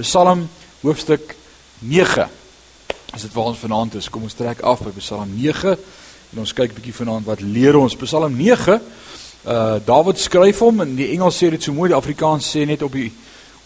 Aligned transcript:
Psalm 0.00 0.46
hoofstuk 0.80 1.34
9. 1.78 2.28
As 3.12 3.24
dit 3.26 3.32
waar 3.34 3.50
ons 3.50 3.58
vanaand 3.60 3.98
is, 3.98 4.08
kom 4.08 4.24
ons 4.24 4.36
trek 4.36 4.62
af 4.64 4.80
by 4.84 4.92
Psalm 4.96 5.32
9 5.36 5.74
en 6.30 6.40
ons 6.40 6.52
kyk 6.56 6.72
bietjie 6.76 6.94
vanaand 6.94 7.26
wat 7.28 7.42
leer 7.44 7.76
ons 7.76 7.96
Psalm 8.00 8.36
9. 8.38 8.78
Uh 9.44 9.78
Dawid 9.84 10.20
skryf 10.20 10.62
hom 10.64 10.80
in 10.84 10.94
die 10.96 11.10
Engels 11.16 11.40
sê 11.40 11.50
dit 11.52 11.62
so 11.62 11.74
mooi, 11.76 11.90
die 11.92 11.98
Afrikaans 11.98 12.48
sê 12.48 12.64
net 12.68 12.84
op 12.86 12.94
die 12.96 13.10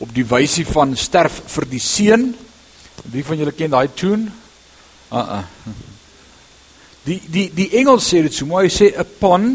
op 0.02 0.10
die 0.10 0.24
wysie 0.26 0.64
van 0.66 0.96
sterf 0.98 1.36
vir 1.54 1.66
die 1.70 1.82
seun. 1.82 2.32
Wie 3.12 3.22
van 3.26 3.38
julle 3.38 3.54
ken 3.54 3.74
daai 3.74 3.92
tune? 3.94 4.32
Uh 5.12 5.38
uh. 5.38 5.74
Die 7.06 7.20
die 7.30 7.46
die 7.54 7.68
Engels 7.78 8.08
sê 8.10 8.24
dit 8.26 8.34
so 8.34 8.48
mooi, 8.50 8.66
sê 8.72 8.90
upon 8.98 9.52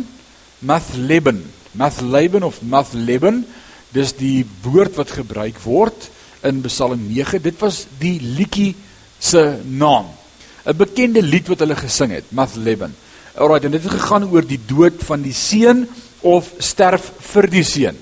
Mathleben. 0.60 1.44
Mathleben 1.76 2.44
of 2.48 2.62
Mathleben, 2.62 3.44
dis 3.92 4.16
die 4.16 4.46
woord 4.64 4.96
wat 5.00 5.12
gebruik 5.18 5.60
word 5.66 6.10
in 6.44 6.62
Psalm 6.62 7.08
9. 7.08 7.42
Dit 7.42 7.60
was 7.60 7.86
die 8.00 8.18
liedjie 8.22 8.76
se 9.20 9.60
naam. 9.64 10.06
'n 10.66 10.78
Bekende 10.78 11.22
lied 11.22 11.48
wat 11.48 11.60
hulle 11.60 11.76
gesing 11.76 12.12
het, 12.12 12.32
Mathleben. 12.32 12.96
Alraai, 13.36 13.66
en 13.66 13.72
dit 13.72 13.84
het 13.84 13.92
gegaan 13.92 14.28
oor 14.30 14.46
die 14.46 14.60
dood 14.66 15.02
van 15.08 15.22
die 15.22 15.34
seun 15.34 15.88
of 16.22 16.52
sterf 16.58 17.12
vir 17.32 17.48
die 17.50 17.64
seun. 17.64 17.98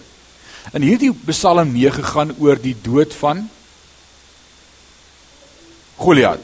In 0.73 0.81
hierdie 0.81 1.13
Psalm 1.29 1.71
9 1.73 2.03
gaan 2.03 2.35
oor 2.39 2.57
die 2.59 2.76
dood 2.81 3.13
van 3.13 3.49
Goliat. 5.98 6.43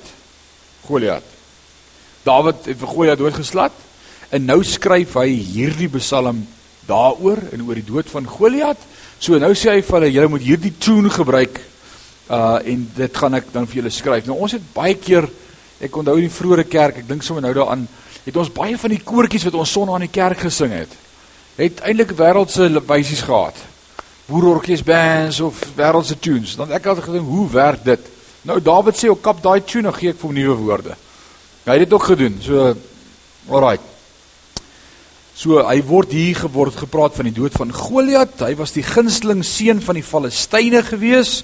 Goliat. 0.86 1.26
Dawid 2.24 2.66
het 2.66 2.78
vir 2.80 2.88
Goliat 2.88 3.20
doodgeslat 3.20 3.74
en 4.34 4.46
nou 4.46 4.64
skryf 4.64 5.18
hy 5.20 5.28
hierdie 5.36 5.90
Psalm 5.98 6.46
daaroor 6.88 7.42
en 7.52 7.66
oor 7.68 7.76
die 7.76 7.86
dood 7.86 8.10
van 8.10 8.28
Goliat. 8.28 8.80
So 9.20 9.38
nou 9.40 9.52
sê 9.56 9.76
hy 9.76 9.82
vir 9.82 10.00
hulle 10.00 10.14
julle 10.14 10.32
moet 10.32 10.46
hierdie 10.46 10.74
tune 10.80 11.12
gebruik 11.14 11.60
uh 12.30 12.60
en 12.64 12.86
dit 12.96 13.18
gaan 13.18 13.34
ek 13.34 13.52
dan 13.54 13.68
vir 13.68 13.82
julle 13.82 13.92
skryf. 13.92 14.28
Nou 14.28 14.38
ons 14.40 14.56
het 14.56 14.64
baie 14.74 14.96
keer 14.96 15.28
ek 15.84 15.98
onthou 16.00 16.16
in 16.18 16.30
die 16.30 16.34
vroeë 16.34 16.64
kerk, 16.70 17.02
ek 17.02 17.08
dink 17.08 17.24
sommer 17.24 17.44
nou 17.44 17.54
daaraan, 17.54 17.88
het 18.24 18.38
ons 18.40 18.52
baie 18.54 18.78
van 18.80 18.94
die 18.94 19.04
koortjies 19.04 19.44
wat 19.50 19.58
ons 19.60 19.72
son 19.76 19.92
aan 19.92 20.06
die 20.06 20.14
kerk 20.14 20.46
gesing 20.46 20.72
het. 20.72 20.92
Het 21.58 21.84
eintlik 21.84 22.16
wêreldse 22.18 22.70
wysies 22.88 23.22
gehad. 23.28 23.58
Boerorkes 24.30 24.84
bands 24.88 25.42
of 25.44 25.60
wêreldse 25.76 26.16
tunes. 26.20 26.56
Dan 26.56 26.72
ek 26.72 26.88
het 26.88 27.04
gedink, 27.04 27.28
hoe 27.28 27.50
werk 27.52 27.84
dit? 27.84 28.12
Nou 28.48 28.60
David 28.62 28.96
sê, 28.96 29.12
"Ek 29.12 29.22
kap 29.22 29.42
daai 29.44 29.62
tune 29.62 29.92
gee 29.92 30.10
ek 30.10 30.20
vir 30.20 30.28
hom 30.28 30.36
nuwe 30.36 30.56
woorde." 30.56 30.96
Hy 31.66 31.72
het 31.72 31.90
dit 31.90 31.94
ook 31.94 32.04
gedoen. 32.04 32.40
So 32.42 32.76
alraai. 33.50 33.80
So 35.34 35.64
hy 35.66 35.82
word 35.82 36.12
hier 36.12 36.36
geword 36.36 36.76
gepraat 36.76 37.16
van 37.16 37.26
die 37.26 37.34
dood 37.34 37.54
van 37.54 37.72
Goliat. 37.74 38.40
Hy 38.40 38.56
was 38.56 38.72
die 38.72 38.84
gunsteling 38.84 39.44
seun 39.44 39.82
van 39.82 39.96
die 39.96 40.04
Filistyne 40.04 40.84
gewees 40.84 41.44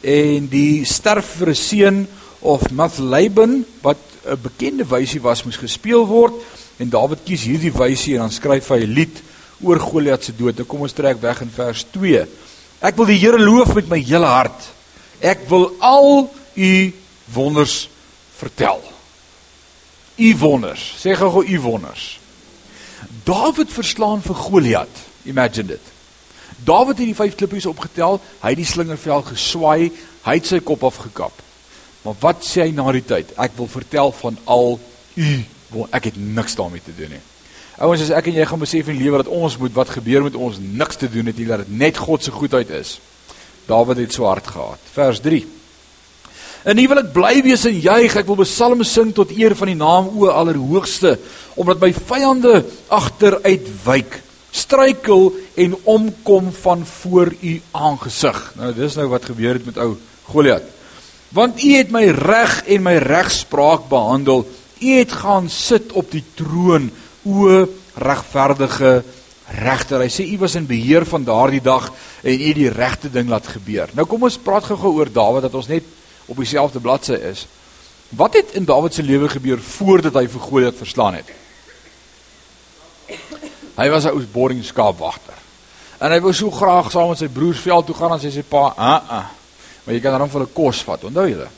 en 0.00 0.48
die 0.48 0.84
sterf 0.84 1.36
vir 1.38 1.50
'n 1.50 1.54
seun 1.54 2.08
of 2.40 2.70
Mathleben 2.70 3.64
wat 3.82 3.98
'n 4.24 4.40
bekende 4.42 4.84
wysie 4.84 5.20
was 5.20 5.44
moes 5.44 5.56
gespeel 5.56 6.06
word 6.06 6.34
en 6.78 6.88
Dawid 6.88 7.24
kies 7.24 7.44
hierdie 7.44 7.72
wysie 7.72 8.14
en 8.14 8.20
dan 8.20 8.30
skryf 8.30 8.68
hy 8.68 8.84
'n 8.84 8.94
lied 8.94 9.22
oor 9.62 9.78
Goliat 9.78 10.24
se 10.24 10.32
dood. 10.36 10.56
Nou 10.56 10.66
kom 10.66 10.80
ons 10.80 10.92
trek 10.92 11.20
weg 11.20 11.40
in 11.40 11.50
vers 11.50 11.84
2. 11.92 12.26
Ek 12.80 12.96
wil 12.96 13.06
die 13.06 13.18
Here 13.18 13.38
loof 13.38 13.74
met 13.74 13.88
my 13.88 13.98
hele 14.00 14.26
hart. 14.26 14.68
Ek 15.20 15.44
wil 15.48 15.72
al 15.80 16.30
u 16.54 16.92
wonders 17.34 17.88
vertel. 18.36 18.80
U 20.16 20.36
wonders. 20.36 20.80
Sê 20.96 21.14
gou 21.16 21.44
u 21.44 21.60
wonders. 21.60 22.18
Dawid 23.24 23.72
verslaan 23.72 24.22
vir 24.22 24.34
Goliat. 24.34 25.04
Imagine 25.24 25.76
dit. 25.76 25.92
Dawid 26.64 26.98
het 26.98 27.06
die 27.06 27.16
vyf 27.16 27.36
klippies 27.38 27.68
opgetel, 27.70 28.18
hy 28.42 28.52
het 28.52 28.60
die 28.60 28.68
slingervel 28.68 29.22
geswaai, 29.30 29.90
hy 30.26 30.34
het 30.36 30.48
sy 30.48 30.60
kop 30.64 30.84
afgekap. 30.84 31.34
Maar 32.04 32.16
wat 32.20 32.44
sê 32.44 32.66
hy 32.66 32.74
na 32.76 32.88
die 32.96 33.04
tyd? 33.04 33.32
Ek 33.40 33.56
wil 33.58 33.68
vertel 33.70 34.12
van 34.20 34.38
al 34.44 34.78
u, 35.20 35.30
ek 35.92 36.10
het 36.10 36.18
niks 36.20 36.56
daarmee 36.58 36.84
te 36.84 36.94
doen 36.96 37.14
nie. 37.16 37.22
Ouens, 37.80 38.02
as 38.04 38.12
ek 38.12 38.28
en 38.28 38.36
jy 38.36 38.44
gaan 38.48 38.60
besef 38.60 38.90
in 38.92 38.98
lewe 39.00 39.22
dat 39.22 39.32
ons 39.32 39.56
moet 39.60 39.72
wat 39.76 39.92
gebeur 39.94 40.26
met 40.26 40.36
ons 40.36 40.58
niks 40.60 41.00
te 41.00 41.08
doen 41.08 41.30
het 41.30 41.38
nie, 41.40 41.48
dat 41.48 41.64
dit 41.64 41.72
net 41.80 42.00
God 42.00 42.24
se 42.24 42.32
goedheid 42.34 42.68
is. 42.76 42.98
Dawid 43.68 44.02
het 44.02 44.12
so 44.12 44.28
hard 44.28 44.48
gehad. 44.52 44.90
Vers 44.92 45.22
3. 45.24 45.40
En 46.68 46.76
nie 46.76 46.84
wil 46.90 47.00
ek 47.00 47.12
bly 47.14 47.38
wees 47.44 47.64
en 47.68 47.76
juig, 47.80 48.16
ek 48.20 48.28
wil 48.28 48.42
psalms 48.42 48.90
sing 48.92 49.14
tot 49.16 49.32
eer 49.32 49.54
van 49.56 49.70
die 49.72 49.78
naam 49.80 50.10
o 50.12 50.28
Allerhoogste, 50.28 51.14
omdat 51.56 51.80
my 51.80 51.88
vyande 51.96 52.58
agteruit 52.92 53.70
wyk 53.86 54.18
struikel 54.50 55.32
en 55.54 55.76
omkom 55.82 56.52
van 56.52 56.86
voor 56.86 57.34
u 57.40 57.60
aangesig. 57.70 58.38
Nou 58.58 58.74
dis 58.74 58.94
nou 58.98 59.08
wat 59.08 59.24
gebeur 59.30 59.58
het 59.58 59.66
met 59.66 59.78
ou 59.78 59.94
Goliat. 60.30 60.66
Want 61.30 61.62
u 61.62 61.74
het 61.74 61.90
my 61.94 62.08
reg 62.10 62.64
en 62.66 62.82
my 62.82 62.96
regspraak 63.02 63.86
behandel. 63.88 64.44
U 64.80 64.90
het 64.98 65.12
gaan 65.12 65.48
sit 65.48 65.92
op 65.92 66.10
die 66.10 66.24
troon, 66.34 66.90
o 67.22 67.66
regverdige 67.94 69.02
regter. 69.60 70.02
Hy 70.02 70.10
sê 70.10 70.26
u 70.26 70.38
was 70.42 70.56
in 70.58 70.66
beheer 70.66 71.06
van 71.06 71.24
daardie 71.24 71.62
dag 71.62 71.90
en 72.22 72.34
u 72.34 72.46
het 72.48 72.58
die 72.58 72.72
regte 72.72 73.10
ding 73.10 73.28
laat 73.28 73.46
gebeur. 73.46 73.90
Nou 73.94 74.06
kom 74.06 74.26
ons 74.26 74.38
praat 74.38 74.66
gou-gou 74.66 74.96
oor 74.98 75.10
Dawid 75.12 75.46
dat 75.46 75.54
ons 75.54 75.70
net 75.70 75.86
op 76.30 76.38
dieselfde 76.38 76.80
bladsy 76.82 77.18
is. 77.30 77.46
Wat 78.10 78.34
het 78.34 78.56
in 78.58 78.66
Dawid 78.66 78.94
se 78.94 79.02
lewe 79.06 79.28
gebeur 79.30 79.62
voordat 79.62 80.18
hy 80.18 80.26
vir 80.30 80.46
Goliat 80.46 80.78
verslaan 80.78 81.20
het? 81.20 81.30
Hy 83.76 83.88
was 83.90 84.04
'n 84.04 84.14
ou 84.14 84.26
boring 84.32 84.64
skaapwagter. 84.64 85.34
En 86.00 86.12
hy 86.12 86.20
wou 86.20 86.32
so 86.32 86.50
graag 86.50 86.90
saam 86.90 87.08
met 87.08 87.18
sy 87.18 87.28
broers 87.28 87.60
veld 87.60 87.86
toe 87.86 87.94
gaan 87.94 88.12
en 88.12 88.20
sy 88.20 88.30
sê 88.32 88.42
pa, 88.42 88.72
"Ah, 88.76 89.02
ah. 89.08 89.26
Maar 89.84 89.94
jy 89.94 90.00
kan 90.00 90.18
dan 90.18 90.30
vir 90.30 90.40
hulle 90.40 90.52
kos 90.52 90.82
vat, 90.82 91.04
onthou 91.04 91.28
julle?" 91.28 91.48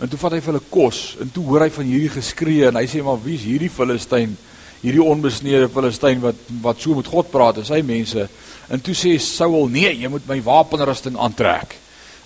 En 0.00 0.08
toe 0.08 0.18
vat 0.18 0.32
hy 0.32 0.40
vir 0.40 0.52
hulle 0.52 0.70
kos 0.70 1.16
en 1.20 1.30
toe 1.30 1.44
hoor 1.44 1.60
hy 1.60 1.70
van 1.70 1.84
hierdie 1.84 2.08
geskree 2.08 2.66
en 2.66 2.76
hy 2.76 2.86
sê, 2.86 3.02
"Maar 3.02 3.22
wie's 3.22 3.42
hierdie 3.42 3.70
Filistyn? 3.70 4.36
Hierdie 4.82 5.02
onbesneede 5.02 5.68
Filistyn 5.68 6.20
wat 6.20 6.34
wat 6.60 6.80
so 6.80 6.94
met 6.94 7.06
God 7.06 7.30
praat 7.30 7.56
en 7.58 7.64
sy 7.64 7.82
mense?" 7.82 8.28
En 8.68 8.80
toe 8.80 8.94
sê 8.94 9.18
Saul, 9.20 9.68
"Nee, 9.68 9.94
jy 9.96 10.08
moet 10.08 10.26
my 10.26 10.42
wapenrusting 10.42 11.16
aantrek." 11.16 11.76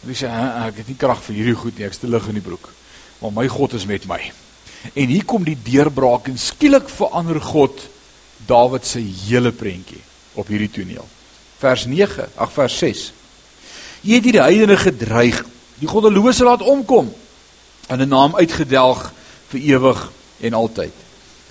En 0.03 0.09
hy 0.09 0.15
sê, 0.15 0.29
ah, 0.29 0.67
"Ek 0.67 0.77
het 0.77 0.89
nie 0.89 0.97
krag 0.97 1.23
vir 1.23 1.37
hierdie 1.37 1.55
goed 1.55 1.79
nie, 1.79 1.87
ek 1.87 1.93
stil 1.95 2.11
lig 2.11 2.29
in 2.29 2.35
die 2.35 2.41
broek. 2.41 2.69
Maar 3.21 3.33
my 3.33 3.49
God 3.49 3.75
is 3.75 3.87
met 3.87 4.07
my." 4.07 4.33
En 4.95 5.07
hier 5.07 5.25
kom 5.25 5.45
die 5.45 5.59
deurbraak 5.63 6.29
en 6.29 6.39
skielik 6.39 6.89
verander 6.89 7.41
God 7.41 7.92
Dawid 8.47 8.87
se 8.87 9.01
hele 9.01 9.53
prentjie 9.53 10.01
op 10.35 10.49
hierdie 10.49 10.71
toneel. 10.71 11.07
Vers 11.63 11.87
9, 11.87 12.29
ag 12.35 12.53
vers 12.53 12.79
6. 12.83 13.03
Jy 14.03 14.19
het 14.19 14.27
hierdie 14.27 14.43
heidene 14.43 14.77
gedreig, 14.81 15.43
die 15.79 15.91
goddelose 15.91 16.47
laat 16.47 16.63
omkom 16.63 17.13
en 17.89 18.01
'n 18.01 18.09
naam 18.09 18.35
uitgedelg 18.37 19.13
vir 19.49 19.61
ewig 19.61 20.11
en 20.41 20.55
altyd. 20.55 20.93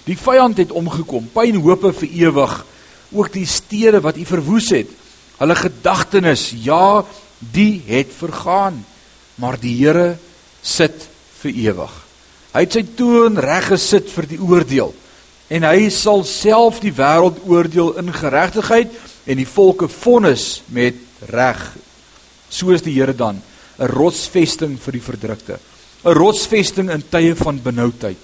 Die 0.03 0.17
vyand 0.17 0.57
het 0.57 0.71
omgekom, 0.71 1.29
pynhope 1.33 1.93
vir 1.93 2.09
ewig, 2.09 2.65
ook 3.11 3.31
die 3.33 3.45
stede 3.45 4.01
wat 4.01 4.17
u 4.17 4.25
verwoes 4.25 4.69
het. 4.69 4.87
Hulle 5.37 5.55
gedagtenis, 5.55 6.53
ja, 6.63 7.05
die 7.39 7.81
het 7.85 8.09
vergaan, 8.17 8.85
maar 9.35 9.59
die 9.59 9.75
Here 9.85 10.17
sit 10.61 11.07
vir 11.41 11.51
ewig. 11.51 11.93
Hy 12.53 12.59
het 12.59 12.73
sy 12.73 12.83
toon 12.95 13.37
reg 13.37 13.71
gesit 13.71 14.09
vir 14.11 14.27
die 14.27 14.39
oordeel 14.41 14.93
en 15.51 15.67
hy 15.67 15.89
sal 15.91 16.23
self 16.27 16.79
die 16.79 16.93
wêreld 16.95 17.41
oordeel 17.49 17.97
in 17.99 18.11
geregtigheid 18.15 18.93
en 19.27 19.39
die 19.39 19.47
volke 19.47 19.89
vonnis 19.91 20.61
met 20.71 20.95
reg. 21.31 21.59
So 22.49 22.71
is 22.71 22.85
die 22.85 22.95
Here 22.95 23.13
dan 23.13 23.41
'n 23.79 23.87
rotsvesting 23.87 24.77
vir 24.79 24.93
die 24.93 25.03
verdrukte, 25.03 25.59
'n 26.05 26.13
rotsvesting 26.13 26.89
in 26.89 27.03
tye 27.09 27.35
van 27.35 27.59
benoudheid. 27.61 28.23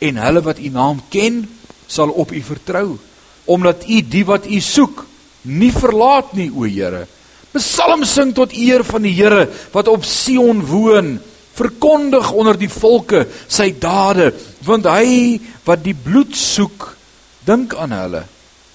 En 0.00 0.16
hulle 0.16 0.42
wat 0.42 0.58
u 0.58 0.68
naam 0.68 1.02
ken, 1.10 1.48
sal 1.86 2.08
op 2.08 2.32
u 2.32 2.40
vertrou, 2.40 2.98
omdat 3.44 3.84
u 3.88 4.00
die 4.00 4.24
wat 4.24 4.46
u 4.46 4.60
soek 4.60 5.06
nie 5.42 5.72
verlaat 5.72 6.32
nie, 6.32 6.50
o 6.50 6.64
Here. 6.64 7.06
Psalm 7.52 8.04
sing 8.04 8.34
tot 8.34 8.52
eer 8.52 8.84
van 8.84 9.02
die 9.02 9.12
Here 9.12 9.48
wat 9.72 9.88
op 9.88 10.04
Sion 10.04 10.64
woon 10.64 11.20
verkondig 11.56 12.30
onder 12.32 12.56
die 12.58 12.70
volke 12.72 13.26
sy 13.46 13.72
dade 13.80 14.30
want 14.64 14.88
hy 14.88 15.38
wat 15.66 15.82
die 15.84 15.96
bloed 15.96 16.34
soek 16.38 16.92
dink 17.46 17.74
aan 17.74 17.94
hulle. 17.96 18.22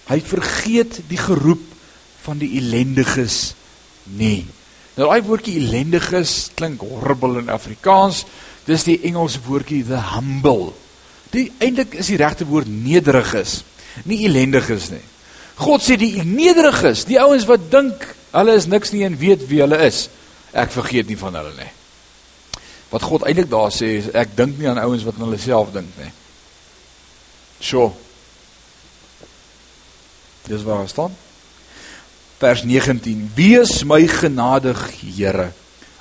Hy 0.08 0.20
vergeet 0.24 1.02
die 1.10 1.20
geroep 1.20 1.64
van 2.24 2.40
die 2.42 2.58
ellendiges 2.60 3.56
nie. 4.20 4.46
Nou 4.98 5.08
daai 5.08 5.24
woordjie 5.24 5.58
ellendiges 5.62 6.50
klink 6.58 6.84
horrible 6.84 7.42
in 7.42 7.52
Afrikaans. 7.54 8.26
Dis 8.68 8.84
die 8.88 9.00
Engelse 9.08 9.40
woordjie 9.46 9.84
the 9.88 10.00
humble. 10.14 10.74
Die 11.32 11.48
eintlik 11.64 11.96
is 12.00 12.12
die 12.12 12.20
regte 12.20 12.48
woord 12.48 12.70
nederiges 12.72 13.62
nie 14.06 14.22
ellendiges 14.28 14.92
nie. 14.94 15.04
God 15.58 15.82
sê 15.82 15.96
die 15.98 16.22
nederiges 16.22 17.08
die 17.10 17.18
ouens 17.18 17.48
wat 17.50 17.72
dink 17.74 18.04
hulle 18.36 18.54
is 18.60 18.68
niks 18.70 18.94
nie 18.94 19.08
en 19.08 19.18
weet 19.18 19.48
wie 19.50 19.64
hulle 19.64 19.80
is. 19.88 20.06
Ek 20.54 20.72
vergeet 20.76 21.10
nie 21.10 21.18
van 21.20 21.40
hulle 21.40 21.56
nie 21.58 21.72
Wat 22.90 23.04
God 23.04 23.26
eintlik 23.28 23.50
daar 23.52 23.72
sê 23.74 23.98
is 24.00 24.12
ek 24.16 24.36
dink 24.38 24.60
nie 24.60 24.70
aan 24.70 24.80
ouens 24.80 25.04
wat 25.04 25.18
aan 25.18 25.28
hulle 25.28 25.40
self 25.42 25.74
dink 25.76 25.92
nie. 26.00 26.12
So. 27.60 27.92
Dis 30.48 30.64
waar 30.64 30.88
staan. 30.88 31.16
Vers 32.38 32.64
19: 32.64 33.32
Wees 33.36 33.84
my 33.84 34.06
genadig, 34.08 34.80
Here. 35.02 35.52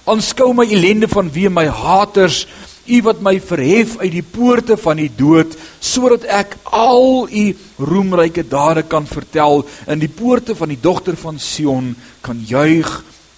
Aanskou 0.06 0.52
my 0.54 0.66
ellende 0.70 1.08
van 1.10 1.30
wie 1.32 1.48
my 1.50 1.64
haters, 1.66 2.44
u 2.86 3.00
wat 3.02 3.22
my 3.24 3.40
verhef 3.42 3.96
uit 3.98 4.12
die 4.14 4.22
poorte 4.22 4.76
van 4.78 5.00
die 5.00 5.10
dood, 5.10 5.56
sodat 5.82 6.28
ek 6.30 6.54
al 6.70 7.26
u 7.26 7.44
roemryke 7.82 8.44
dade 8.46 8.84
kan 8.86 9.08
vertel 9.10 9.64
in 9.90 9.98
die 9.98 10.12
poorte 10.12 10.54
van 10.54 10.70
die 10.70 10.78
dogter 10.80 11.18
van 11.18 11.40
Sion 11.42 11.96
kan 12.22 12.38
juig 12.46 12.92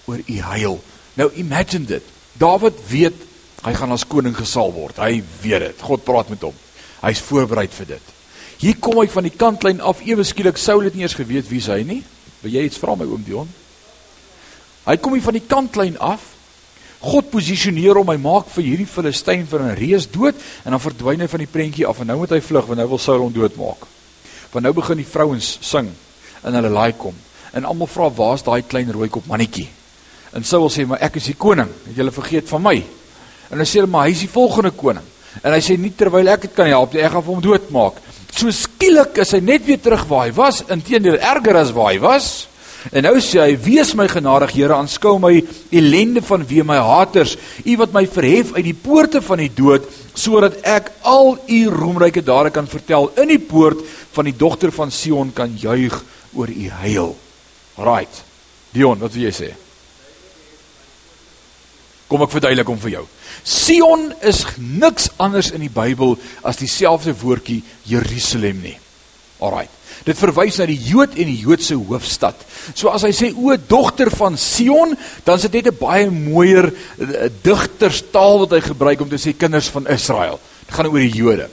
oor 0.05 0.21
u 0.21 0.37
heil. 0.51 0.77
Nou 1.17 1.31
imagine 1.41 1.89
dit. 1.89 2.13
Dawid 2.37 2.77
weet 2.91 3.25
hy 3.63 3.73
gaan 3.75 3.91
as 3.91 4.07
koning 4.07 4.35
gesalf 4.35 4.73
word. 4.75 4.99
Hy 5.01 5.19
weet 5.43 5.65
dit. 5.67 5.83
God 5.83 6.05
praat 6.07 6.29
met 6.31 6.43
hom. 6.47 6.55
Hy's 7.01 7.21
voorberei 7.23 7.67
vir 7.71 7.95
dit. 7.95 8.15
Hier 8.59 8.75
kom 8.83 8.99
hy 8.99 9.07
van 9.07 9.23
die 9.23 9.35
kantlyn 9.35 9.79
af 9.79 10.01
ewe 10.03 10.23
skielik 10.27 10.59
Saul 10.59 10.83
het 10.87 10.95
nie 10.95 11.05
eens 11.05 11.15
geweet 11.15 11.47
wie 11.47 11.61
hy 11.63 11.83
nie. 11.87 12.01
Wil 12.43 12.57
jy 12.57 12.65
iets 12.67 12.79
vra 12.79 12.95
my 12.95 13.07
oom 13.07 13.23
Dion? 13.23 13.47
Hy 14.87 14.95
kom 14.99 15.15
hier 15.15 15.23
van 15.23 15.37
die 15.37 15.47
kantlyn 15.47 15.95
af. 15.99 16.23
God 16.99 17.29
posisioneer 17.31 17.95
hom, 17.95 18.11
hy 18.11 18.19
maak 18.19 18.49
vir 18.51 18.65
hierdie 18.65 18.89
Filistyn 18.89 19.45
vir 19.47 19.61
'n 19.63 19.75
reus 19.79 20.07
dood 20.11 20.35
en 20.65 20.71
dan 20.71 20.83
verdwyn 20.83 21.21
hy 21.21 21.27
van 21.27 21.39
die 21.39 21.47
prentjie 21.47 21.87
af 21.87 21.99
en 21.99 22.07
nou 22.07 22.17
moet 22.19 22.31
hy 22.35 22.41
vlug 22.41 22.67
want 22.67 22.79
nou 22.79 22.87
wil 22.89 22.99
Saul 22.99 23.23
hom 23.23 23.31
doodmaak. 23.31 23.87
Want 24.51 24.63
nou 24.63 24.73
begin 24.73 24.97
die 24.97 25.07
vrouens 25.07 25.57
sing 25.61 25.87
en 26.43 26.53
hulle 26.53 26.69
laai 26.69 26.93
kom. 26.97 27.15
En 27.53 27.65
almal 27.65 27.87
vra 27.87 28.09
waar's 28.11 28.43
daai 28.43 28.61
klein 28.67 28.91
rooi 28.91 29.09
kop 29.09 29.25
mannetjie? 29.27 29.69
En 30.33 30.43
Saul 30.43 30.69
sê 30.69 30.85
maar 30.85 31.01
ek 31.01 31.15
is 31.15 31.31
die 31.31 31.39
koning. 31.39 31.69
Het 31.87 31.95
julle 31.95 32.11
vergeet 32.11 32.49
van 32.49 32.61
my? 32.61 32.83
En 33.49 33.57
hulle 33.57 33.69
sê 33.69 33.85
maar 33.85 34.07
hy 34.07 34.13
is 34.13 34.25
die 34.25 34.31
volgende 34.31 34.71
koning. 34.71 35.05
En 35.43 35.53
hy 35.53 35.61
sê 35.63 35.77
nie 35.77 35.93
terwyl 35.95 36.29
ek 36.33 36.47
dit 36.47 36.55
kan 36.55 36.69
help 36.69 36.93
nie, 36.93 37.03
ek 37.05 37.13
gaan 37.15 37.25
hom 37.25 37.41
doodmaak. 37.43 37.99
So 38.29 38.51
skielik 38.53 39.17
is 39.23 39.33
hy 39.33 39.41
net 39.43 39.65
weer 39.65 39.81
terug 39.81 40.05
waar 40.09 40.27
hy 40.27 40.33
was, 40.37 40.61
inteendeel 40.69 41.17
erger 41.17 41.57
as 41.59 41.73
waar 41.75 41.93
hy 41.93 41.99
was. 42.03 42.29
En 42.95 43.03
nou 43.03 43.17
sê 43.19 43.41
hy: 43.41 43.57
"Wees 43.59 43.93
my 43.93 44.07
genadig, 44.07 44.53
Here, 44.55 44.73
aanskou 44.73 45.19
my 45.19 45.43
ellende 45.71 46.21
van 46.21 46.45
wie 46.47 46.63
my 46.63 46.77
haters, 46.77 47.35
U 47.65 47.75
wat 47.77 47.93
my 47.93 48.05
verhef 48.07 48.53
uit 48.53 48.63
die 48.63 48.73
poorte 48.73 49.21
van 49.21 49.37
die 49.37 49.51
dood, 49.53 49.83
sodat 50.13 50.61
ek 50.63 50.91
al 51.01 51.37
U 51.47 51.59
roemryke 51.69 52.23
dade 52.23 52.51
kan 52.51 52.67
vertel 52.67 53.11
in 53.17 53.27
die 53.27 53.39
poort 53.39 53.83
van 54.11 54.25
die 54.25 54.37
dogter 54.37 54.71
van 54.71 54.91
Sion 54.91 55.33
kan 55.33 55.57
juig 55.57 56.03
oor 56.33 56.47
U 56.47 56.69
heil." 56.81 57.15
Right. 57.77 58.23
Dion, 58.71 58.99
wat 58.99 59.13
wil 59.13 59.23
jy 59.23 59.31
sê? 59.33 59.53
Kom 62.07 62.23
ek 62.23 62.31
verduidelik 62.31 62.67
hom 62.67 62.79
vir 62.79 62.91
jou. 62.91 63.05
Sion 63.43 64.13
is 64.21 64.45
niks 64.57 65.09
anders 65.17 65.51
in 65.51 65.61
die 65.61 65.73
Bybel 65.73 66.17
as 66.43 66.57
dieselfde 66.57 67.13
woordjie 67.21 67.63
Jerusalem 67.83 68.61
nie. 68.61 68.77
Alrite. 69.39 69.79
Dit 70.07 70.17
verwys 70.19 70.57
na 70.59 70.65
die 70.69 70.79
Jood 70.79 71.15
en 71.19 71.27
die 71.27 71.39
Joodse 71.41 71.75
hoofstad. 71.75 72.39
So 72.73 72.91
as 72.93 73.03
hy 73.07 73.11
sê 73.15 73.29
o 73.35 73.55
dogter 73.69 74.11
van 74.13 74.37
Sion, 74.39 74.95
dan 75.25 75.39
is 75.39 75.47
dit 75.47 75.59
net 75.59 75.73
'n 75.73 75.79
baie 75.79 76.09
mooier 76.09 76.71
eh, 76.71 77.29
digterstaal 77.43 78.39
wat 78.39 78.51
hy 78.51 78.61
gebruik 78.61 79.01
om 79.01 79.09
te 79.09 79.19
sê 79.19 79.35
kinders 79.35 79.69
van 79.69 79.87
Israel. 79.87 80.39
Dit 80.65 80.75
gaan 80.75 80.87
oor 80.87 80.99
die 80.99 81.19
Jode. 81.19 81.49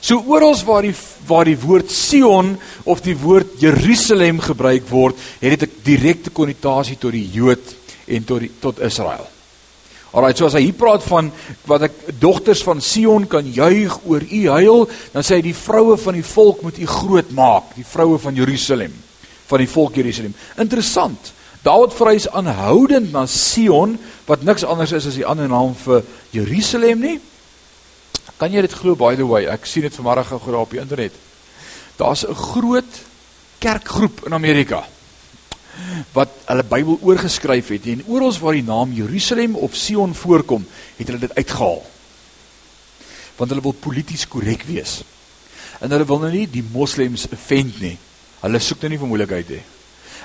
So 0.00 0.22
oral 0.26 0.54
waar 0.64 0.82
die 0.82 0.94
waar 1.26 1.44
die 1.44 1.58
woord 1.58 1.90
Sion 1.90 2.58
of 2.84 3.00
die 3.00 3.16
woord 3.16 3.60
Jerusalem 3.60 4.40
gebruik 4.40 4.88
word, 4.88 5.16
het 5.40 5.60
dit 5.60 5.70
'n 5.70 5.82
direkte 5.82 6.30
konnotasie 6.30 6.98
tot 6.98 7.12
die 7.12 7.28
Jood 7.32 7.74
en 8.06 8.24
tot 8.24 8.40
die, 8.40 8.50
tot 8.60 8.80
Israel. 8.80 9.37
Alraai, 10.16 10.32
so 10.32 10.46
as 10.48 10.56
hy 10.56 10.62
hier 10.64 10.76
praat 10.78 11.02
van 11.04 11.26
wat 11.68 11.82
ek 11.90 11.96
dogters 12.20 12.62
van 12.64 12.80
Sion 12.80 13.26
kan 13.28 13.44
juig 13.44 13.92
oor 14.08 14.24
u 14.24 14.40
heil, 14.54 14.86
dan 15.12 15.26
sê 15.26 15.36
hy 15.36 15.44
die 15.50 15.56
vroue 15.56 15.98
van 16.00 16.16
die 16.16 16.24
volk 16.24 16.62
moet 16.64 16.80
u 16.80 16.86
groot 16.88 17.34
maak, 17.36 17.74
die 17.76 17.84
vroue 17.84 18.16
van 18.22 18.38
Jerusalem, 18.38 18.94
van 19.50 19.60
die 19.60 19.68
volk 19.68 20.00
Jerusalem. 20.00 20.32
Interessant. 20.56 21.34
Dawid 21.66 21.92
verwys 21.92 22.28
aanhoudend 22.32 23.12
na 23.12 23.26
Sion 23.28 23.98
wat 24.28 24.46
niks 24.48 24.64
anders 24.64 24.94
is 24.96 25.10
as 25.10 25.18
die 25.18 25.26
ander 25.28 25.50
naam 25.50 25.74
vir 25.76 26.06
Jerusalem 26.32 27.04
nie. 27.04 27.16
Kan 28.40 28.54
jy 28.54 28.62
dit 28.64 28.76
glo 28.80 28.96
by 28.96 29.12
the 29.18 29.26
way? 29.28 29.44
Ek 29.50 29.66
sien 29.68 29.84
dit 29.84 29.96
vanmôre 29.98 30.24
gou 30.24 30.40
op 30.56 30.72
die 30.72 30.80
internet. 30.80 31.12
Daar's 31.98 32.24
'n 32.24 32.34
groot 32.34 33.02
kerkgroep 33.58 34.24
in 34.26 34.32
Amerika 34.32 34.86
wat 36.12 36.32
hulle 36.48 36.64
Bybel 36.66 36.98
oorgeskryf 37.02 37.70
het 37.74 37.86
en 37.92 38.04
oral 38.06 38.34
waar 38.42 38.58
die 38.58 38.66
naam 38.66 38.92
Jerusalem 38.92 39.56
of 39.56 39.76
Sion 39.76 40.14
voorkom, 40.14 40.66
het 40.96 41.06
hulle 41.06 41.22
dit 41.26 41.34
uitgehaal. 41.34 41.82
Want 43.38 43.50
hulle 43.50 43.62
wil 43.62 43.76
polities 43.78 44.26
korrek 44.28 44.66
wees. 44.66 45.00
En 45.80 45.90
hulle 45.94 46.06
wil 46.08 46.22
nou 46.24 46.32
nie 46.32 46.46
die 46.50 46.64
moslems 46.72 47.28
offend 47.32 47.80
nie. 47.80 47.96
Hulle 48.42 48.60
soek 48.62 48.82
nou 48.82 48.90
nie 48.92 49.00
vir 49.00 49.10
moeilikheid 49.10 49.52
nie. 49.56 49.64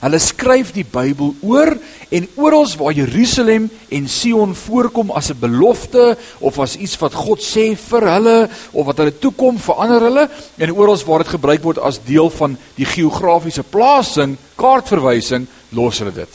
Hulle 0.04 0.20
skryf 0.20 0.74
die 0.76 0.84
Bybel 0.84 1.32
oor 1.48 1.70
en 2.12 2.26
oral 2.36 2.68
waar 2.76 2.92
Jerusalem 2.92 3.70
en 3.88 4.08
Sion 4.12 4.52
voorkom 4.56 5.14
as 5.16 5.32
'n 5.32 5.40
belofte 5.40 6.18
of 6.40 6.60
as 6.60 6.76
iets 6.76 6.98
wat 7.00 7.14
God 7.14 7.40
sê 7.40 7.76
vir 7.78 8.04
hulle 8.12 8.50
of 8.74 8.86
wat 8.86 8.98
hulle 8.98 9.20
toekom 9.20 9.58
verander 9.58 10.02
hulle 10.02 10.30
en 10.58 10.72
oral 10.76 11.00
waar 11.06 11.24
dit 11.24 11.36
gebruik 11.36 11.64
word 11.64 11.80
as 11.80 12.04
deel 12.04 12.30
van 12.30 12.58
die 12.76 12.86
geografiese 12.86 13.64
plasing, 13.64 14.38
kaartverwysing, 14.56 15.48
los 15.72 16.00
hulle 16.00 16.12
dit. 16.12 16.30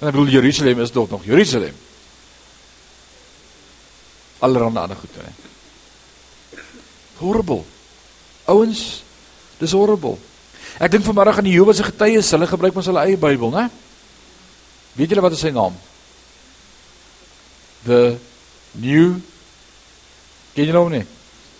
En 0.00 0.08
ek 0.08 0.14
bedoel 0.14 0.34
Jerusalem 0.38 0.80
is 0.80 0.90
tog 0.90 1.10
nog 1.10 1.24
Jerusalem. 1.24 1.74
Allerhande 4.38 4.80
ander 4.80 4.96
goed, 4.96 5.10
hè. 5.16 5.32
Horrible. 7.18 7.64
Ouens, 8.44 9.02
dis 9.58 9.72
horrible. 9.72 10.18
Ek 10.78 10.92
dink 10.92 11.06
vanmôre 11.06 11.34
aan 11.34 11.46
die 11.46 11.56
Jehovah 11.56 11.74
se 11.74 11.86
getuies, 11.86 12.30
hulle 12.34 12.46
gebruik 12.46 12.76
mos 12.76 12.86
hulle 12.86 13.02
eie 13.06 13.18
Bybel, 13.18 13.50
né? 13.50 13.66
Weet 14.98 15.10
julle 15.10 15.24
wat 15.24 15.34
is 15.34 15.42
sy 15.42 15.50
naam? 15.54 15.74
The 17.86 18.18
New 18.78 19.18
Ken 20.58 20.66
jy 20.66 20.74
hom 20.74 20.88
nie? 20.90 21.04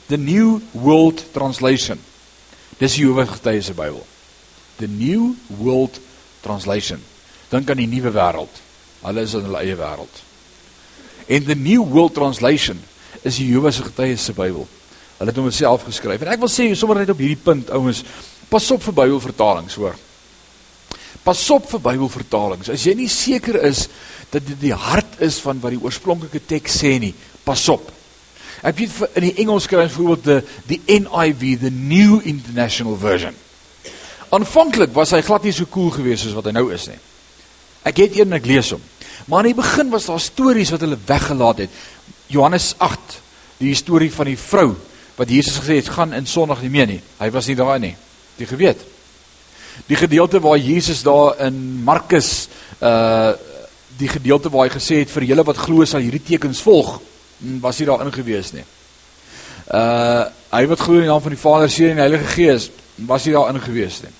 The 0.09 0.17
New 0.19 0.57
World 0.75 1.21
Translation. 1.31 2.01
Dis 2.81 2.97
Jehovah 2.99 3.29
se 3.29 3.37
getuies 3.37 3.69
se 3.71 3.75
Bybel. 3.79 4.01
The 4.81 4.89
New 4.91 5.37
World 5.61 6.01
Translation. 6.43 7.05
Dink 7.53 7.71
aan 7.71 7.79
die 7.79 7.87
nuwe 7.87 8.11
wêreld. 8.11 8.59
Hulle 9.05 9.23
is 9.23 9.37
in 9.39 9.47
hulle 9.47 9.61
eie 9.63 9.77
wêreld. 9.79 10.25
En 11.31 11.47
the 11.47 11.55
New 11.55 11.85
World 11.87 12.17
Translation 12.17 12.81
is 13.23 13.39
Jehovah 13.39 13.71
se 13.71 13.87
getuies 13.87 14.27
se 14.27 14.35
Bybel. 14.35 14.67
Hulle 15.21 15.31
het 15.31 15.39
hom 15.39 15.51
self 15.55 15.87
geskryf. 15.87 16.27
En 16.27 16.35
ek 16.35 16.43
wil 16.43 16.51
sê 16.51 16.67
sommer 16.75 17.05
net 17.05 17.15
op 17.15 17.23
hierdie 17.23 17.39
punt, 17.39 17.71
ouens, 17.79 18.03
Pas 18.49 18.71
op 18.73 18.83
vir 18.83 18.97
Bybelvertalings, 18.97 19.77
hoor. 19.77 19.97
Pas 21.25 21.43
op 21.53 21.67
vir 21.69 21.83
Bybelvertalings. 21.85 22.71
As 22.73 22.87
jy 22.87 22.95
nie 22.97 23.11
seker 23.13 23.61
is 23.69 23.87
dat 24.33 24.47
dit 24.47 24.59
die 24.69 24.75
hart 24.77 25.21
is 25.25 25.41
van 25.45 25.61
wat 25.61 25.75
die 25.75 25.83
oorspronklike 25.83 26.41
teks 26.49 26.81
sê 26.81 26.95
nie, 27.03 27.15
pas 27.45 27.63
op. 27.73 27.91
Ek 28.67 28.81
weet 28.81 28.97
in 29.21 29.29
die 29.29 29.37
Engels 29.45 29.69
kry 29.71 29.85
ons 29.85 29.93
byvoorbeeld 29.93 30.25
die 30.67 30.79
die 30.79 30.99
NIV, 31.05 31.45
the 31.63 31.71
New 31.71 32.19
International 32.27 32.97
Version. 32.99 33.37
Aanvanklik 34.35 34.93
was 34.97 35.15
hy 35.17 35.23
glad 35.25 35.47
nie 35.47 35.55
so 35.57 35.69
cool 35.73 35.93
geweest 35.95 36.27
soos 36.27 36.37
wat 36.37 36.51
hy 36.51 36.57
nou 36.57 36.67
is 36.75 36.89
nie. 36.91 36.99
Ek 37.89 38.03
het 38.03 38.19
een 38.19 38.35
ek 38.37 38.49
lees 38.49 38.73
hom. 38.75 38.83
Maar 39.29 39.47
in 39.47 39.53
die 39.53 39.61
begin 39.61 39.93
was 39.93 40.09
daar 40.09 40.21
stories 40.21 40.73
wat 40.75 40.83
hulle 40.85 40.99
weggelaat 41.07 41.65
het. 41.65 41.79
Johannes 42.33 42.75
8, 42.83 43.21
die 43.61 43.73
storie 43.77 44.11
van 44.13 44.29
die 44.29 44.41
vrou 44.41 44.73
wat 45.19 45.33
Jesus 45.33 45.61
gesê 45.63 45.79
het 45.81 45.89
gaan 45.93 46.13
in 46.17 46.29
Sondag 46.29 46.61
nie 46.63 46.73
meer 46.73 46.87
nie. 46.91 47.01
Hy 47.19 47.31
was 47.35 47.49
nie 47.49 47.57
daar 47.59 47.81
nie. 47.83 47.95
Die 48.39 48.47
geweet. 48.47 48.81
Die 49.87 49.97
gedeelte 49.99 50.41
waar 50.41 50.59
Jesus 50.59 51.03
daar 51.03 51.39
in 51.47 51.83
Markus 51.85 52.49
uh 52.81 53.35
die 53.99 54.09
gedeelte 54.09 54.51
waar 54.51 54.69
hy 54.69 54.71
gesê 54.71 55.01
het 55.01 55.11
vir 55.11 55.25
julle 55.27 55.43
wat 55.43 55.59
glo 55.59 55.83
sal 55.89 56.05
hierdie 56.05 56.23
tekens 56.23 56.61
volg, 56.63 57.01
hm, 57.41 57.57
was 57.65 57.81
hy 57.81 57.87
daar 57.89 58.05
ingewees 58.05 58.53
nie. 58.55 58.63
Uh 59.75 60.29
hy 60.53 60.61
wat 60.71 60.81
glo 60.81 61.01
in 61.01 61.09
die 61.09 61.11
naam 61.11 61.25
van 61.25 61.35
die 61.35 61.41
Vader, 61.41 61.71
Seun 61.71 61.97
en 61.97 62.05
Heilige 62.05 62.29
Gees, 62.37 62.69
was 63.11 63.27
hy 63.27 63.35
daar 63.35 63.51
ingewees 63.51 63.99
nie. 64.05 64.13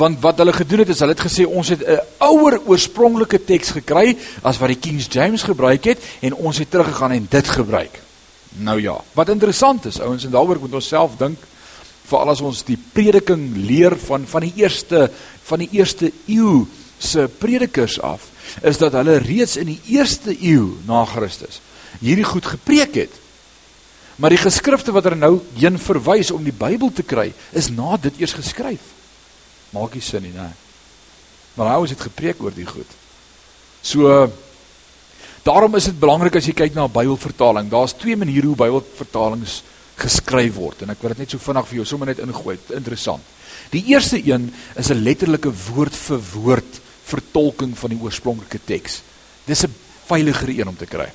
Want 0.00 0.22
wat 0.24 0.40
hulle 0.40 0.54
gedoen 0.56 0.82
het 0.82 0.94
is 0.94 1.02
hulle 1.04 1.12
het 1.12 1.26
gesê 1.26 1.44
ons 1.44 1.68
het 1.68 1.84
'n 1.84 2.00
ouer 2.30 2.60
oorspronklike 2.64 3.44
teks 3.44 3.76
gekry 3.76 4.16
as 4.42 4.58
wat 4.58 4.72
die 4.72 4.80
King 4.80 5.04
James 5.04 5.42
gebruik 5.42 5.84
het 5.84 5.98
en 6.20 6.34
ons 6.34 6.58
het 6.58 6.70
teruggegaan 6.70 7.12
en 7.12 7.26
dit 7.28 7.48
gebruik. 7.48 8.00
Nou 8.64 8.80
ja, 8.80 8.96
wat 9.12 9.28
interessant 9.28 9.84
is 9.84 10.00
ouens 10.00 10.24
en 10.24 10.30
daaroor 10.30 10.58
moet 10.60 10.74
ons 10.74 10.88
self 10.88 11.16
dink 11.18 11.38
veral 12.10 12.34
as 12.34 12.42
ons 12.44 12.64
die 12.66 12.78
prediking 12.94 13.48
leer 13.56 13.96
van 14.08 14.26
van 14.26 14.46
die 14.46 14.52
eerste 14.64 15.08
van 15.48 15.64
die 15.64 15.70
eerste 15.78 16.12
eeu 16.26 16.66
se 17.00 17.28
predikers 17.40 18.00
af 18.04 18.28
is 18.66 18.78
dat 18.82 18.98
hulle 18.98 19.20
reeds 19.22 19.56
in 19.56 19.70
die 19.72 19.80
eerste 19.94 20.34
eeu 20.34 20.74
na 20.88 21.04
Christus 21.08 21.62
hierdie 21.98 22.26
goed 22.26 22.46
gepreek 22.46 22.94
het. 22.94 23.16
Maar 24.20 24.34
die 24.34 24.42
geskrifte 24.42 24.92
wat 24.92 25.08
hulle 25.08 25.18
nou 25.18 25.38
heen 25.56 25.78
verwys 25.80 26.30
om 26.34 26.44
die 26.44 26.54
Bybel 26.54 26.92
te 26.92 27.04
kry, 27.06 27.30
is 27.56 27.70
na 27.72 27.96
dit 28.00 28.20
eers 28.20 28.36
geskryf. 28.36 28.92
Maak 29.74 29.96
nie 29.96 30.04
sin 30.04 30.24
nie, 30.26 30.34
né? 30.34 30.50
Maar 31.56 31.74
hy 31.74 31.90
het 31.90 32.04
gepreek 32.04 32.42
oor 32.44 32.54
die 32.54 32.68
goed. 32.68 32.98
So 33.82 34.28
daarom 35.44 35.74
is 35.78 35.88
dit 35.88 35.98
belangrik 35.98 36.36
as 36.36 36.46
jy 36.46 36.54
kyk 36.56 36.76
na 36.76 36.86
Bybelvertaling. 36.88 37.70
Daar's 37.72 37.96
twee 37.96 38.16
maniere 38.16 38.50
hoe 38.50 38.58
Bybelvertalings 38.60 39.60
geskryf 40.00 40.54
word 40.56 40.82
en 40.82 40.90
ek 40.94 41.02
wil 41.02 41.14
dit 41.14 41.24
net 41.24 41.34
so 41.34 41.42
vinnig 41.42 41.68
vir 41.68 41.80
jou 41.80 41.86
sommer 41.86 42.10
net 42.10 42.22
ingooi. 42.24 42.56
Interessant. 42.76 43.22
Die 43.70 43.84
eerste 43.92 44.18
een 44.18 44.52
is 44.76 44.90
'n 44.90 45.02
letterlike 45.04 45.52
woord 45.70 45.94
vir 45.94 46.20
woord 46.34 46.80
vertolking 47.04 47.76
van 47.78 47.90
die 47.90 48.00
oorspronklike 48.00 48.60
teks. 48.64 49.02
Dis 49.46 49.64
'n 49.64 49.74
veiliger 50.06 50.48
een 50.48 50.68
om 50.68 50.76
te 50.76 50.86
kry. 50.86 51.10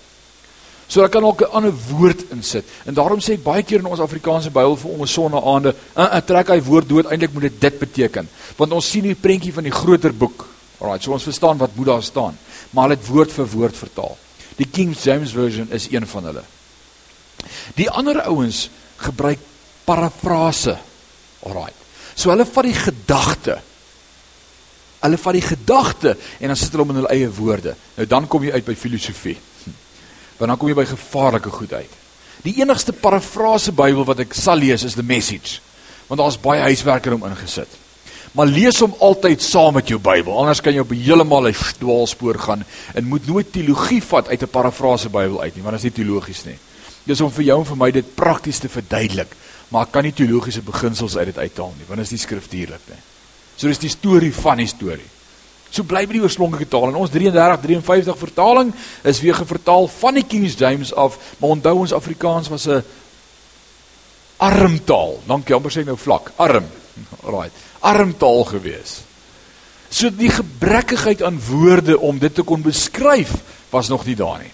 So 0.87 0.99
daar 0.99 1.09
kan 1.09 1.25
ook 1.25 1.41
'n 1.41 1.51
ander 1.51 1.73
woord 1.89 2.29
insit. 2.31 2.65
En 2.85 2.93
daarom 2.93 3.19
sê 3.19 3.33
ek 3.33 3.43
baie 3.43 3.63
keer 3.63 3.79
in 3.79 3.85
ons 3.85 3.99
Afrikaanse 3.99 4.51
Bybel 4.51 4.77
vir 4.77 4.91
ons 4.91 5.11
sonnaande, 5.11 5.75
uh, 5.97 6.03
uh, 6.03 6.21
trek 6.21 6.47
hy 6.47 6.61
woord 6.61 6.89
dood, 6.89 7.05
eintlik 7.05 7.33
moet 7.33 7.41
dit 7.41 7.61
dit 7.61 7.79
beteken. 7.79 8.29
Want 8.57 8.71
ons 8.71 8.89
sien 8.89 9.03
die 9.03 9.15
prentjie 9.15 9.53
van 9.53 9.63
die 9.63 9.71
groter 9.71 10.13
boek. 10.13 10.47
Alraai, 10.79 11.01
so 11.01 11.11
ons 11.11 11.23
verstaan 11.23 11.57
wat 11.57 11.75
moet 11.75 11.85
daar 11.85 12.03
staan, 12.03 12.37
maar 12.69 12.83
hulle 12.83 12.95
het 12.95 13.07
woord 13.07 13.31
vir 13.31 13.47
woord 13.47 13.77
vertaal. 13.77 14.17
Die 14.55 14.67
King 14.71 14.95
James 15.03 15.31
version 15.31 15.67
is 15.71 15.87
een 15.91 16.07
van 16.07 16.23
hulle. 16.23 16.43
Die 17.75 17.89
ander 17.89 18.21
ouens 18.21 18.69
gebruik 18.97 19.39
parafrase. 19.85 20.77
Alraai. 21.45 21.71
So 22.15 22.29
hulle 22.29 22.45
vat 22.45 22.63
die 22.63 22.73
gedagte 22.73 23.61
Hulle 25.05 25.19
vat 25.21 25.37
die 25.37 25.43
gedagte 25.45 26.15
en 26.39 26.49
dan 26.49 26.57
sit 26.57 26.73
hulle 26.73 26.85
hom 26.85 26.95
in 26.95 27.03
hulle 27.03 27.13
eie 27.13 27.29
woorde. 27.37 27.75
Nou 27.97 28.07
dan 28.09 28.27
kom 28.31 28.45
jy 28.45 28.55
uit 28.55 28.65
by 28.65 28.75
filosofie. 28.79 29.37
Want 30.39 30.49
dan 30.49 30.59
kom 30.59 30.71
jy 30.71 30.77
by 30.79 30.87
gevaarlike 30.89 31.53
goed 31.53 31.75
uit. 31.77 32.01
Die 32.45 32.57
enigste 32.61 32.93
parafrase 32.93 33.73
Bybel 33.75 34.05
wat 34.07 34.23
ek 34.25 34.35
sal 34.37 34.59
lees 34.61 34.85
is 34.85 34.97
the 34.97 35.05
message. 35.05 35.61
Want 36.09 36.21
daar's 36.21 36.39
baie 36.41 36.63
huiswerk 36.65 37.07
in 37.07 37.17
hom 37.17 37.27
ingesit. 37.29 37.81
Maar 38.35 38.49
lees 38.51 38.81
hom 38.83 38.95
altyd 38.99 39.41
saam 39.45 39.77
met 39.77 39.89
jou 39.89 39.99
Bybel. 40.01 40.33
Anders 40.35 40.61
kan 40.61 40.75
jy 40.75 40.83
op 40.83 40.91
heeltemal 40.91 41.47
'n 41.49 41.55
dwaalspoor 41.79 42.39
gaan 42.39 42.65
en 42.93 43.07
moet 43.07 43.27
nooit 43.27 43.51
teologie 43.51 44.01
vat 44.03 44.27
uit 44.27 44.41
'n 44.41 44.51
parafrase 44.51 45.09
Bybel 45.09 45.41
uit 45.41 45.55
nie, 45.55 45.63
want 45.63 45.77
dit 45.77 45.85
is 45.85 45.91
nie 45.95 46.03
teologies 46.03 46.45
nie. 46.45 46.57
Dis 47.05 47.21
om 47.21 47.31
vir 47.31 47.51
jou 47.51 47.59
en 47.61 47.67
vir 47.69 47.81
my 47.81 47.91
dit 47.93 48.15
prakties 48.17 48.59
te 48.59 48.69
verduidelik, 48.71 49.33
maar 49.69 49.85
ek 49.85 49.91
kan 49.93 50.05
nie 50.05 50.13
teologiese 50.15 50.63
beginsels 50.65 51.17
uit 51.17 51.29
dit 51.29 51.37
uithaal 51.37 51.73
nie, 51.77 51.85
want 51.87 52.01
dit 52.01 52.07
is 52.07 52.15
nie 52.15 52.23
skriftuurlik 52.23 52.87
nie. 52.89 53.01
So 53.55 53.69
dis 53.69 53.81
die 53.81 53.93
storie 53.93 54.33
van 54.33 54.59
die 54.61 54.69
storie. 54.69 55.09
So 55.69 55.83
bly 55.83 56.05
by 56.07 56.17
die 56.17 56.23
oorspronklike 56.23 56.69
taal 56.71 56.89
en 56.89 56.99
ons 56.99 57.11
33 57.11 57.61
53 57.65 58.19
vertaling 58.19 58.71
is 59.03 59.21
weer 59.23 59.35
gevertaal 59.35 59.89
van 59.91 60.19
die 60.19 60.23
King 60.23 60.45
James 60.47 60.93
af, 60.93 61.17
maar 61.39 61.55
onthou 61.57 61.75
ons 61.83 61.93
Afrikaans 61.93 62.49
was 62.49 62.67
'n 62.67 62.83
arm 64.37 64.79
taal. 64.83 65.19
Dankie, 65.27 65.55
amper 65.55 65.71
sê 65.71 65.85
nou 65.85 65.97
vlak, 65.97 66.31
arm. 66.35 66.65
Alraai. 67.25 67.49
Arm 67.79 68.17
taal 68.17 68.43
gewees. 68.43 69.01
So 69.89 70.09
die 70.09 70.29
gebrekkigheid 70.29 71.21
aan 71.23 71.39
woorde 71.39 71.99
om 71.99 72.19
dit 72.19 72.33
te 72.33 72.43
kon 72.43 72.61
beskryf 72.61 73.31
was 73.69 73.89
nog 73.89 74.05
nie 74.05 74.15
daar 74.15 74.39
nie. 74.39 74.51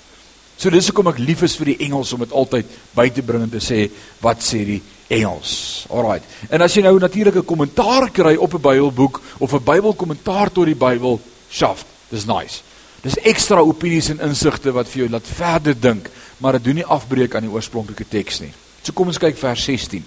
So 0.61 0.69
dis 0.69 0.91
hoekom 0.91 1.09
ek 1.09 1.19
lief 1.25 1.41
is 1.41 1.55
vir 1.57 1.71
die 1.71 1.87
Engels 1.87 2.11
om 2.13 2.21
dit 2.21 2.33
altyd 2.37 2.73
by 2.93 3.07
te 3.09 3.23
bring 3.25 3.47
en 3.47 3.49
te 3.49 3.61
sê 3.63 3.87
wat 4.21 4.43
sê 4.45 4.59
die 4.67 4.81
Engels. 5.09 5.87
Alraai. 5.89 6.21
En 6.53 6.61
as 6.61 6.75
jy 6.77 6.83
nou 6.85 6.99
natuurlik 7.01 7.35
'n 7.41 7.49
kommentaar 7.49 8.11
kry 8.13 8.35
op 8.37 8.53
'n 8.53 8.61
Bybelboek 8.61 9.21
of 9.39 9.53
'n 9.53 9.63
Bybelkommentaar 9.63 10.51
tot 10.51 10.65
die 10.65 10.75
Bybel, 10.75 11.19
shaft, 11.49 11.85
dis 12.09 12.25
nice. 12.25 12.61
Dis 13.01 13.17
ekstra 13.17 13.59
opinies 13.59 14.09
en 14.09 14.19
insigte 14.19 14.71
wat 14.71 14.87
vir 14.87 14.99
jou 15.01 15.09
laat 15.09 15.25
verder 15.25 15.73
dink, 15.79 16.09
maar 16.37 16.53
dit 16.53 16.63
doen 16.63 16.75
nie 16.75 16.85
afbreek 16.85 17.35
aan 17.35 17.41
die 17.41 17.51
oorspronklike 17.51 18.05
teks 18.07 18.39
nie. 18.41 18.53
So 18.83 18.93
kom 18.93 19.07
ons 19.07 19.17
kyk 19.17 19.37
vers 19.37 19.63
16. 19.63 20.05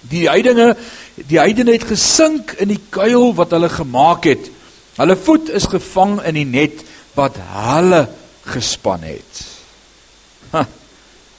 Die 0.00 0.28
heidene, 0.28 0.76
die 1.16 1.38
heidene 1.38 1.72
het 1.72 1.84
gesink 1.84 2.52
in 2.52 2.68
die 2.68 2.80
kuil 2.90 3.34
wat 3.34 3.50
hulle 3.50 3.68
gemaak 3.68 4.24
het. 4.24 4.50
Hulle 4.96 5.16
voet 5.16 5.48
is 5.50 5.66
gevang 5.66 6.22
in 6.22 6.34
die 6.34 6.44
net 6.44 6.84
wat 7.14 7.36
hulle 7.36 8.08
gespan 8.44 9.02
het. 9.02 9.51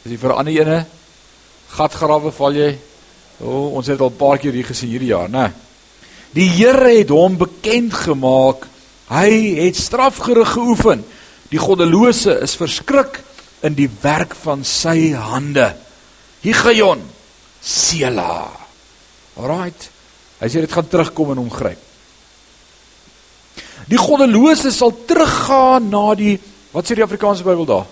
Is 0.03 0.11
dit 0.11 0.19
vir 0.19 0.29
'n 0.29 0.37
ander 0.37 0.53
ene? 0.53 0.85
gatgrawe 1.73 2.31
val 2.33 2.57
jy. 2.57 2.71
O, 3.41 3.49
oh, 3.49 3.67
ons 3.79 3.87
het 3.89 3.99
al 3.99 4.11
'n 4.11 4.17
paar 4.17 4.37
keer 4.37 4.53
hier 4.53 4.65
gesien 4.65 4.89
hierdie 4.89 5.13
jaar, 5.13 5.29
né? 5.29 5.51
Die 6.33 6.49
Here 6.49 6.97
het 6.97 7.09
hom 7.09 7.37
bekend 7.37 7.93
gemaak. 7.93 8.67
Hy 9.09 9.55
het 9.65 9.75
strafgerig 9.75 10.53
geoefen. 10.53 11.03
Die 11.49 11.59
goddelose 11.59 12.39
is 12.41 12.55
verskrik 12.55 13.21
in 13.61 13.75
die 13.75 13.89
werk 14.01 14.33
van 14.35 14.63
sy 14.63 15.13
hande. 15.13 15.75
Higion 16.41 17.01
Sela. 17.61 18.49
Alraight. 19.37 19.89
Hy 20.39 20.47
sê 20.47 20.61
dit 20.61 20.71
gaan 20.71 20.87
terugkom 20.87 21.31
en 21.31 21.37
hom 21.37 21.51
gryp. 21.51 21.77
Die 23.87 23.97
goddelose 23.97 24.71
sal 24.71 24.93
teruggaan 25.05 25.89
na 25.89 26.15
die 26.15 26.39
wat 26.71 26.85
sê 26.85 26.95
die 26.95 27.03
Afrikaanse 27.03 27.43
Bybel 27.43 27.65
daar? 27.65 27.85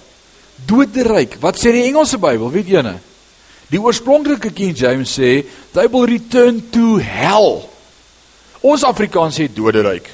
Doderyk. 0.68 1.38
Wat 1.42 1.60
sê 1.60 1.74
die 1.76 1.88
Engelse 1.90 2.20
Bybel? 2.22 2.52
Weet 2.52 2.68
julle? 2.68 2.96
Die 3.72 3.80
oorspronklike 3.80 4.52
King 4.52 4.76
James 4.76 5.18
sê, 5.18 5.46
"They 5.74 5.88
will 5.88 6.06
return 6.06 6.62
to 6.72 6.98
hell." 6.98 7.64
Ons 8.62 8.84
Afrikaans 8.84 9.40
sê 9.40 9.48
doderyk. 9.48 10.10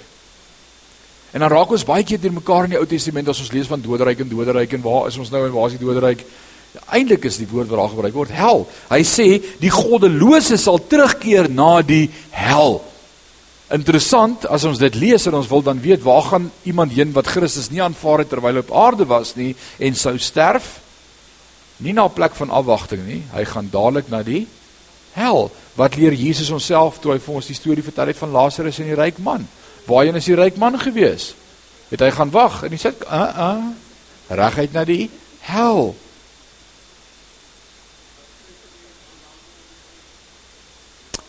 En 1.34 1.40
dan 1.40 1.50
raak 1.52 1.72
ons 1.72 1.86
baie 1.86 2.04
keer 2.04 2.20
teen 2.20 2.34
mekaar 2.34 2.64
in 2.64 2.70
die 2.70 2.80
Ou 2.80 2.86
Testament 2.86 3.28
as 3.28 3.40
ons 3.40 3.52
lees 3.52 3.68
van 3.68 3.82
doderyk 3.82 4.20
en 4.20 4.30
doderyk 4.30 4.74
en 4.74 4.82
waar 4.82 5.08
is 5.08 5.18
ons 5.18 5.32
nou 5.34 5.46
en 5.46 5.52
waar 5.52 5.68
is 5.68 5.76
die 5.76 5.86
doderyk? 5.86 6.24
Eintlik 6.94 7.26
is 7.26 7.38
die 7.38 7.48
woord 7.50 7.68
wat 7.68 7.80
daar 7.80 7.90
gebruik 7.90 8.14
word 8.14 8.32
hel. 8.38 8.68
Hy 8.90 9.02
sê 9.04 9.28
die 9.60 9.72
goddelose 9.74 10.58
sal 10.58 10.80
terugkeer 10.80 11.50
na 11.50 11.82
die 11.82 12.10
hel. 12.32 12.82
Interessant 13.70 14.46
as 14.46 14.64
ons 14.64 14.80
dit 14.80 14.96
lees 14.96 15.26
en 15.28 15.34
ons 15.34 15.48
wil 15.48 15.62
dan 15.62 15.80
weet 15.82 16.02
waar 16.02 16.24
gaan 16.24 16.52
iemand 16.64 16.92
heen 16.92 17.12
wat 17.12 17.28
Christus 17.28 17.70
nie 17.70 17.82
aanvaar 17.84 18.20
het 18.20 18.30
terwyl 18.30 18.54
hy 18.54 18.60
op 18.60 18.72
aarde 18.72 19.06
was 19.06 19.36
nie 19.36 19.56
en 19.80 19.96
sou 19.96 20.18
sterf? 20.18 20.88
nie 21.78 21.94
na 21.94 22.06
'n 22.06 22.14
plek 22.14 22.36
van 22.36 22.50
afwagting 22.50 23.06
nie. 23.06 23.24
Hy 23.34 23.44
gaan 23.46 23.70
dadelik 23.72 24.10
na 24.10 24.24
die 24.24 24.48
hel. 25.14 25.52
Wat 25.76 25.96
leer 25.96 26.14
Jesus 26.14 26.50
onsself 26.50 27.00
toe 27.00 27.12
hy 27.12 27.20
vir 27.20 27.36
ons 27.36 27.46
die 27.46 27.56
storie 27.56 27.84
vertel 27.84 28.08
het 28.08 28.18
van 28.18 28.32
Lazarus 28.32 28.80
en 28.80 28.86
die 28.86 28.96
ryk 28.96 29.18
man? 29.18 29.48
Waarheen 29.86 30.16
is 30.16 30.26
die 30.26 30.36
ryk 30.36 30.58
man 30.58 30.80
gewees? 30.80 31.36
Het 31.90 32.00
hy 32.00 32.12
gaan 32.12 32.32
wag 32.32 32.64
en 32.64 32.72
hy 32.72 32.78
sê, 32.78 32.94
"Uh 33.12 33.34
uh, 33.38 33.64
reguit 34.30 34.74
na 34.74 34.84
die 34.86 35.10
hel." 35.40 35.96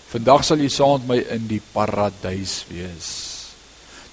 Vandag 0.08 0.44
sal 0.46 0.62
jy 0.64 0.70
saam 0.72 1.02
met 1.04 1.08
my 1.08 1.18
in 1.36 1.48
die 1.50 1.60
paradys 1.60 2.62
wees. 2.70 3.08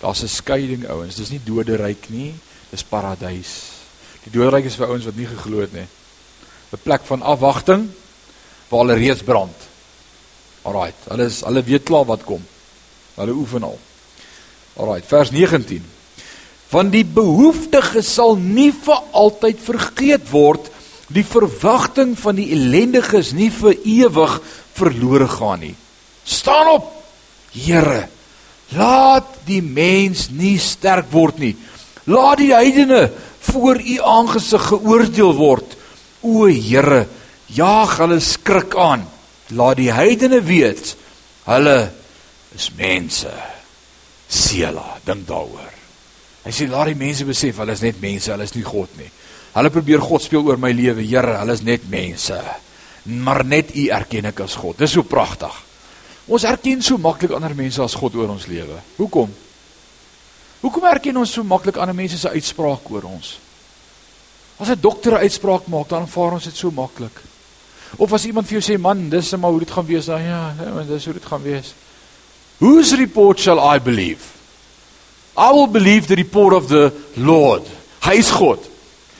Daar's 0.02 0.24
'n 0.24 0.28
skeiding 0.28 0.84
ouens. 0.90 1.16
Dis 1.16 1.32
nie 1.32 1.40
doderyk 1.40 2.10
nie, 2.10 2.36
dis 2.70 2.84
paradys. 2.84 3.72
Die 4.26 4.32
doderyk 4.32 4.66
is 4.66 4.76
vir 4.76 4.88
ouens 4.88 5.06
wat 5.06 5.16
nie 5.16 5.28
geglo 5.28 5.62
het 5.62 5.74
nie. 5.74 5.88
'n 6.74 6.84
plek 6.84 7.02
van 7.06 7.22
afwagting 7.22 7.90
waar 8.70 8.80
hulle 8.80 9.00
reeds 9.00 9.24
brand. 9.24 9.56
Alraait, 10.64 10.96
hulle 11.08 11.26
is 11.26 11.42
hulle 11.42 11.64
weet 11.64 11.84
klaar 11.84 12.06
wat 12.06 12.24
kom. 12.24 12.44
Hulle 13.16 13.32
oefen 13.32 13.64
al. 13.64 13.80
Alraait, 14.76 15.06
vers 15.06 15.32
19. 15.32 15.86
Want 16.70 16.92
die 16.92 17.06
behoeftige 17.06 18.02
sal 18.02 18.36
nie 18.36 18.72
vir 18.72 19.00
altyd 19.12 19.60
vergeet 19.60 20.30
word, 20.30 20.70
die 21.08 21.24
verwagting 21.24 22.18
van 22.20 22.36
die 22.36 22.52
ellendiges 22.52 23.32
nie 23.32 23.52
vir 23.52 23.78
ewig 23.84 24.42
verlore 24.74 25.28
gaan 25.28 25.60
nie. 25.60 25.76
Staan 26.26 26.74
op, 26.74 26.92
Here. 27.56 28.10
Laat 28.76 29.46
die 29.48 29.62
mens 29.64 30.28
nie 30.34 30.58
sterk 30.60 31.08
word 31.14 31.38
nie. 31.40 31.54
Laat 32.10 32.42
die 32.42 32.52
heidene 32.52 33.06
voor 33.48 33.80
u 33.80 33.96
aangesig 34.04 34.66
geoordeel 34.74 35.36
word. 35.38 35.78
O 36.26 36.50
Here, 36.50 37.06
jaag 37.56 37.98
hulle 38.02 38.20
skrik 38.20 38.76
aan. 38.76 39.06
Laat 39.56 39.80
die 39.80 39.92
heidene 39.94 40.42
weet 40.44 40.96
hulle 41.46 41.78
is 42.58 42.72
mense. 42.76 43.32
Sela, 44.28 44.98
dink 45.06 45.28
daaroor. 45.30 45.74
Hy 46.46 46.54
sê 46.54 46.68
laat 46.70 46.90
die 46.92 47.00
mense 47.00 47.26
besef 47.26 47.62
hulle 47.62 47.74
is 47.78 47.84
net 47.86 48.02
mense, 48.02 48.32
hulle 48.34 48.46
is 48.46 48.56
nie 48.58 48.66
God 48.66 48.98
nie. 49.00 49.10
Hulle 49.56 49.72
probeer 49.72 50.04
God 50.04 50.26
speel 50.26 50.44
oor 50.50 50.60
my 50.60 50.74
lewe. 50.76 51.06
Here, 51.06 51.38
hulle 51.40 51.56
is 51.56 51.64
net 51.66 51.86
mense. 51.90 52.42
Maar 53.06 53.46
net 53.46 53.72
U 53.78 53.86
erken 53.94 54.28
ek 54.34 54.44
as 54.44 54.58
God. 54.60 54.82
Dis 54.82 54.98
so 54.98 55.06
pragtig. 55.08 55.54
Ons 56.26 56.44
erken 56.44 56.82
so 56.82 56.98
maklik 56.98 57.32
ander 57.38 57.54
mense 57.56 57.82
as 57.84 57.96
God 57.98 58.16
oor 58.16 58.32
ons 58.34 58.48
lewe. 58.50 58.80
Hoekom? 58.98 59.34
Hoekom 60.62 60.88
erken 60.90 61.18
ons 61.22 61.34
so 61.38 61.44
maklik 61.46 61.78
ander 61.78 61.96
mense 61.96 62.18
se 62.18 62.30
uitspraak 62.30 62.90
oor 62.90 63.06
ons? 63.06 63.36
As 64.58 64.70
'n 64.70 64.80
dokter 64.82 65.14
'n 65.14 65.24
uitspraak 65.24 65.68
maak, 65.68 65.90
dan 65.90 66.08
vaar 66.08 66.34
ons 66.34 66.44
dit 66.44 66.56
so 66.56 66.72
maklik. 66.72 67.22
Of 67.98 68.14
as 68.14 68.26
iemand 68.26 68.48
vir 68.48 68.60
jou 68.60 68.74
sê, 68.74 68.80
"Man, 68.80 69.10
dis 69.10 69.32
net 69.32 69.42
maar 69.42 69.52
hoe 69.52 69.60
dit 69.60 69.72
gaan 69.72 69.86
wees." 69.86 70.06
Dan 70.06 70.22
ja, 70.22 70.54
nee, 70.54 70.86
dis 70.86 71.06
hoe 71.06 71.14
dit 71.14 71.26
gaan 71.26 71.44
wees. 71.44 71.74
Whose 72.58 72.96
report 72.96 73.40
shall 73.40 73.60
I 73.76 73.80
believe? 73.80 74.34
I 75.38 75.52
will 75.52 75.68
believe 75.68 76.08
the 76.08 76.16
report 76.16 76.54
of 76.54 76.68
the 76.68 76.94
Lord. 77.16 77.68
Hy 78.00 78.14
is 78.14 78.32
God. 78.32 78.60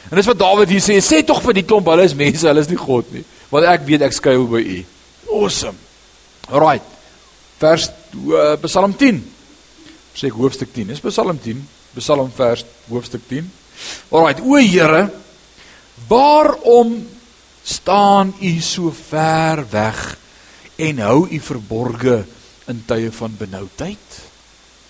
En 0.10 0.18
dis 0.18 0.26
wat 0.26 0.40
Dawid 0.40 0.70
hier 0.70 0.82
sê, 0.82 1.02
sê 1.02 1.24
tog 1.26 1.42
vir 1.42 1.54
die 1.54 1.64
klomp, 1.64 1.88
hulle 1.88 2.04
is 2.04 2.16
mense, 2.16 2.48
hulle 2.48 2.60
is 2.60 2.70
nie 2.70 2.78
God 2.78 3.12
nie. 3.12 3.24
Want 3.50 3.66
ek 3.66 3.86
weet 3.86 4.02
ek 4.02 4.14
skuil 4.14 4.48
by 4.48 4.62
U. 4.62 4.86
Awesome. 5.32 5.78
Alright. 6.52 6.95
Vers 7.66 7.90
uh, 7.90 8.56
Psalm 8.62 8.94
10. 8.94 9.22
Sê 10.16 10.30
hoofstuk 10.30 10.74
10. 10.74 10.94
Dis 10.94 11.04
Psalm 11.04 11.40
10. 11.42 11.62
Psalm 11.98 12.32
vers 12.38 12.66
hoofstuk 12.92 13.26
10. 13.30 13.50
Alright, 14.14 14.44
o 14.46 14.60
Here, 14.62 15.10
Waarom 16.08 17.08
staan 17.64 18.36
u 18.42 18.60
so 18.60 18.92
ver 18.92 19.66
weg 19.70 20.18
en 20.76 21.00
hou 21.00 21.28
u 21.32 21.40
verborge 21.40 22.26
in 22.68 22.84
tye 22.86 23.12
van 23.12 23.38
benoudheid? 23.38 24.20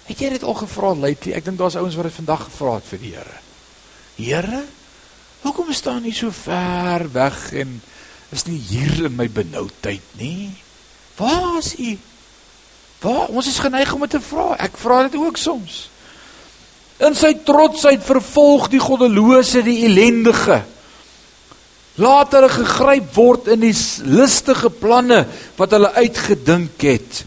Het 0.05 0.20
jy 0.20 0.29
dit 0.36 0.44
al 0.44 0.58
gevra 0.58 0.94
lately? 0.96 1.34
Ek 1.38 1.46
dink 1.46 1.62
daar's 1.62 1.77
ouens 1.77 1.96
wat 1.98 2.10
dit 2.10 2.17
vandag 2.17 2.48
gevra 2.50 2.75
het 2.79 2.89
vir 2.89 3.01
die 3.01 3.13
Here. 3.13 3.38
Here, 4.17 4.63
hoekom 5.46 5.72
staan 5.74 6.05
U 6.05 6.12
so 6.13 6.34
ver 6.34 7.05
weg 7.13 7.39
en 7.53 7.79
is 8.34 8.46
nie 8.50 8.58
hier 8.58 9.05
in 9.05 9.15
my 9.15 9.29
benoudheid 9.29 10.13
nie? 10.17 10.51
Waar 11.17 11.62
is 11.62 11.74
U? 11.77 11.96
Waar 13.06 13.30
ons 13.30 13.48
is 13.48 13.62
geneig 13.62 13.92
om 13.94 14.08
te 14.10 14.22
vra. 14.22 14.56
Ek 14.66 14.80
vra 14.82 15.04
dit 15.06 15.20
ook 15.20 15.38
soms. 15.38 15.86
In 17.06 17.14
sy 17.18 17.36
trotsheid 17.46 18.02
vervolg 18.06 18.70
die 18.72 18.82
goddelose 18.82 19.62
die 19.66 19.84
ellendige. 19.86 20.62
Laat 22.02 22.34
hulle 22.36 22.50
gegryp 22.52 23.12
word 23.16 23.50
in 23.54 23.62
die 23.64 23.76
listige 24.10 24.72
planne 24.74 25.22
wat 25.60 25.76
hulle 25.76 25.94
uitgedink 25.96 26.82
het. 26.88 27.22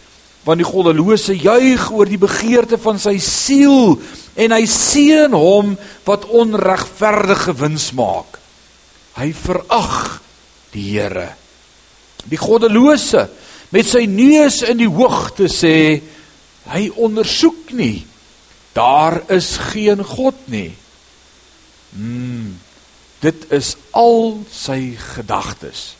Want 0.44 0.62
die 0.62 0.68
goddelose 0.68 1.36
juig 1.36 1.88
oor 1.92 2.08
die 2.08 2.20
begeerte 2.20 2.80
van 2.80 3.00
sy 3.00 3.16
siel 3.22 3.98
en 4.38 4.54
hy 4.54 4.64
seën 4.70 5.34
hom 5.36 5.74
wat 6.08 6.26
onregverdige 6.32 7.54
wins 7.60 7.90
maak. 7.96 8.40
Hy 9.18 9.30
verag 9.36 10.18
die 10.72 10.88
Here. 10.90 11.30
Die 12.28 12.40
goddelose 12.40 13.28
met 13.74 13.88
sy 13.88 14.04
neus 14.08 14.62
in 14.62 14.80
die 14.80 14.90
hoogte 14.90 15.48
sê 15.52 16.00
hy 16.68 16.88
ondersoek 16.96 17.72
nie. 17.76 18.06
Daar 18.76 19.22
is 19.32 19.56
geen 19.72 20.04
God 20.04 20.36
nie. 20.52 20.72
Mm, 21.96 22.58
dit 23.20 23.46
is 23.52 23.74
al 23.90 24.38
sy 24.52 24.94
gedagtes. 25.14 25.94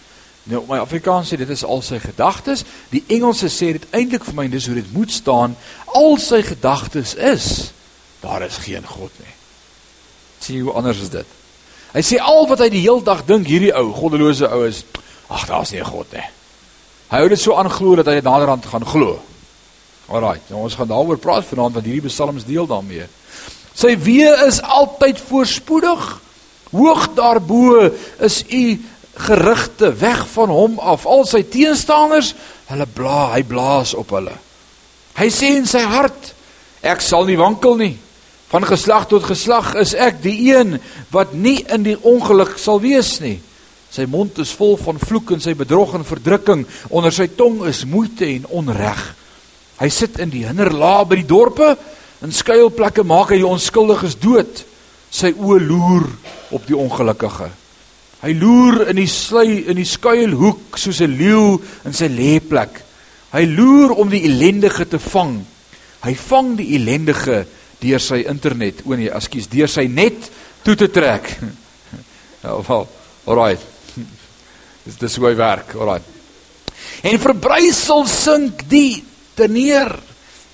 Nou 0.49 0.63
my 0.69 0.79
Afrikaans 0.81 1.29
sê 1.29 1.37
dit 1.41 1.51
is 1.53 1.65
al 1.65 1.83
sy 1.85 1.99
gedagtes. 2.01 2.65
Die 2.93 3.03
Engelse 3.19 3.51
sê 3.53 3.75
dit 3.77 3.89
eintlik 3.97 4.25
vir 4.29 4.37
my 4.37 4.47
en 4.49 4.55
dis 4.55 4.69
hoe 4.69 4.79
dit 4.79 4.93
moet 4.95 5.13
staan. 5.13 5.57
Al 5.97 6.17
sy 6.23 6.41
gedagtes 6.47 7.15
is 7.15 7.73
daar 8.23 8.43
is 8.43 8.57
geen 8.65 8.87
God 8.87 9.13
nie. 9.21 9.35
Sien 10.43 10.65
hoe 10.65 10.73
anders 10.73 11.03
is 11.05 11.13
dit? 11.13 11.37
Hy 11.93 12.03
sê 12.05 12.19
al 12.21 12.49
wat 12.49 12.65
hy 12.65 12.69
die 12.73 12.83
hele 12.85 13.05
dag 13.05 13.23
dink 13.29 13.47
hierdie 13.49 13.73
ou 13.77 13.93
goddelose 13.97 14.49
ou 14.53 14.65
is, 14.67 14.83
ag 15.29 15.47
daar's 15.49 15.73
nie 15.73 15.81
'n 15.81 15.89
God 15.89 16.13
nie. 16.13 16.25
Hy 17.09 17.23
hou 17.23 17.29
dit 17.33 17.41
so 17.41 17.57
aan 17.57 17.71
glo 17.73 17.97
dat 17.97 18.09
hy 18.11 18.19
dit 18.19 18.27
naderhand 18.27 18.67
gaan 18.69 18.85
glo. 18.85 19.17
Alraai, 20.09 20.41
nou 20.49 20.65
ons 20.67 20.77
gaan 20.77 20.89
daaroor 20.89 21.21
praat 21.21 21.47
vanaand 21.49 21.79
want 21.79 21.89
hierdie 21.89 22.09
psalms 22.09 22.45
deel 22.49 22.69
daarmee. 22.69 23.07
Sy 23.77 23.95
wee 24.03 24.29
is 24.47 24.61
altyd 24.63 25.21
voorspoedig. 25.29 26.07
Hoog 26.73 27.07
daarbo 27.17 27.89
is 28.25 28.43
u 28.49 28.65
gerigte 29.19 29.93
weg 30.01 30.27
van 30.29 30.53
hom 30.53 30.79
af. 30.79 31.07
Al 31.07 31.25
sy 31.29 31.43
teenstanders, 31.49 32.35
hulle 32.69 32.87
bla, 32.93 33.31
hy 33.35 33.43
blaas 33.47 33.95
op 33.97 34.13
hulle. 34.17 34.35
Hy 35.19 35.29
sê 35.33 35.55
in 35.59 35.67
sy 35.67 35.83
hart, 35.89 36.33
ek 36.85 37.01
sal 37.03 37.27
nie 37.27 37.39
wankel 37.41 37.79
nie. 37.81 37.95
Van 38.49 38.65
geslag 38.65 39.09
tot 39.11 39.27
geslag 39.29 39.75
is 39.81 39.93
ek 39.97 40.23
die 40.25 40.37
een 40.53 40.79
wat 41.13 41.35
nie 41.37 41.61
in 41.69 41.85
die 41.85 41.99
ongeluk 42.01 42.57
sal 42.61 42.81
wees 42.85 43.19
nie. 43.21 43.39
Sy 43.91 44.05
mond 44.11 44.39
is 44.43 44.53
vol 44.53 44.77
van 44.81 44.99
vloek 45.01 45.33
en 45.33 45.41
sy 45.41 45.55
bedrog 45.57 45.95
en 45.97 46.05
verdrukking. 46.05 46.67
Onder 46.93 47.15
sy 47.15 47.29
tong 47.37 47.63
is 47.69 47.87
moeite 47.89 48.27
en 48.29 48.49
onreg. 48.61 49.01
Hy 49.79 49.89
sit 49.89 50.19
in 50.21 50.33
die 50.33 50.45
hinderlaag 50.47 51.07
by 51.09 51.21
die 51.21 51.29
dorpe. 51.29 51.71
In 52.25 52.35
skuilplekke 52.35 53.05
maak 53.07 53.33
hy 53.33 53.41
onskuldiges 53.47 54.19
dood. 54.21 54.65
Sy 55.11 55.33
oë 55.33 55.63
loer 55.65 56.09
op 56.53 56.67
die 56.69 56.77
ongelukkige. 56.77 57.49
Hy 58.19 58.33
loer 58.35 58.89
in 58.91 58.99
die 58.99 59.09
slui 59.09 59.63
in 59.71 59.79
die 59.79 59.87
skuilhoek 59.87 60.77
soos 60.77 61.01
'n 61.01 61.17
leeu 61.17 61.61
in 61.87 61.93
sy 61.95 62.09
lêplek. 62.11 62.83
Hy 63.33 63.45
loer 63.47 63.95
om 63.95 64.09
die 64.11 64.25
ellendige 64.25 64.89
te 64.89 64.99
vang. 64.99 65.45
Hy 66.03 66.15
vang 66.15 66.57
die 66.57 66.75
ellendige 66.75 67.47
deur 67.81 68.01
sy 68.01 68.25
internet, 68.27 68.83
o 68.85 68.97
nee, 68.97 69.11
ekskuus, 69.11 69.47
deur 69.47 69.69
sy 69.69 69.87
net 69.87 70.31
toe 70.65 70.77
te 70.77 70.89
trek. 70.89 71.39
Nou, 72.39 72.63
well, 72.69 72.87
alright. 73.27 73.78
Dis 74.89 74.97
dis 74.97 75.19
hoe 75.21 75.27
hy 75.29 75.35
werk, 75.37 75.75
alright. 75.77 76.05
En 77.05 77.21
verbrysel 77.21 78.07
sink 78.09 78.63
die 78.71 79.03
teneer 79.37 79.91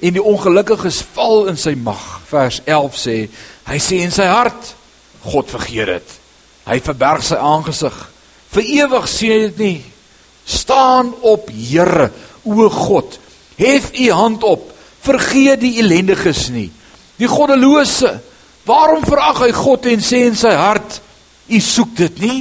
en 0.03 0.17
die 0.17 0.23
ongelukkiges 0.23 1.05
val 1.15 1.47
in 1.53 1.59
sy 1.61 1.77
mag. 1.79 2.03
Vers 2.27 2.59
11 2.67 2.97
sê, 2.99 3.15
hy 3.69 3.79
sê 3.79 4.01
in 4.03 4.15
sy 4.15 4.27
hart, 4.27 4.73
God 5.23 5.53
vergeet 5.55 5.93
dit. 5.93 6.17
Hy 6.67 6.81
verberg 6.83 7.23
sy 7.23 7.39
aangesig. 7.39 7.95
Vir 8.57 8.71
ewig 8.81 9.07
sien 9.13 9.35
hy 9.35 9.39
dit 9.45 9.63
nie. 9.63 9.79
Staan 10.45 11.13
op, 11.23 11.47
Here, 11.55 12.11
o 12.43 12.67
God. 12.73 13.21
Hef 13.55 13.93
u 13.95 14.09
hand 14.11 14.43
op. 14.45 14.67
Vergeet 15.05 15.63
die 15.63 15.77
ellendiges 15.79 16.49
nie. 16.51 16.73
Die 17.21 17.31
goddelose. 17.31 18.17
Waarom 18.67 19.07
verag 19.07 19.45
hy 19.45 19.53
God 19.55 19.87
en 19.93 20.03
sê 20.03 20.25
in 20.27 20.37
sy 20.37 20.53
hart, 20.59 20.99
u 21.47 21.61
soek 21.63 21.95
dit 22.03 22.21
nie? 22.25 22.41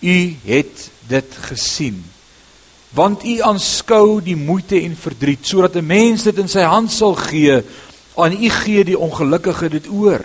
U 0.00 0.36
het 0.44 0.90
dit 1.08 1.36
gesien. 1.50 2.04
Want 2.94 3.24
u 3.24 3.40
aanskou 3.44 4.22
die 4.24 4.36
moeite 4.36 4.80
en 4.80 4.96
verdriet 4.96 5.46
sodat 5.46 5.76
'n 5.76 5.86
mens 5.86 6.22
dit 6.22 6.38
in 6.38 6.48
sy 6.48 6.64
hand 6.64 6.92
sal 6.92 7.14
gee. 7.14 7.62
Aan 8.16 8.32
u 8.32 8.50
gee 8.50 8.84
die 8.84 8.98
ongelukkige 8.98 9.68
dit 9.68 9.88
oor. 9.88 10.24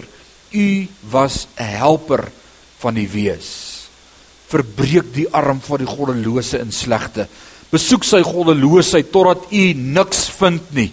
U 0.52 0.88
was 1.10 1.48
'n 1.58 1.64
helper 1.64 2.32
van 2.78 2.94
die 2.94 3.10
wees. 3.10 3.50
Verbreek 4.48 5.14
die 5.14 5.30
arm 5.30 5.62
van 5.62 5.78
die 5.78 5.88
goddelose 5.88 6.60
in 6.60 6.72
slegte. 6.72 7.28
Besoek 7.70 8.04
sy 8.04 8.22
goddeloosheid 8.22 9.12
totdat 9.12 9.52
u 9.52 9.74
niks 9.74 10.30
vind 10.30 10.62
nie. 10.74 10.92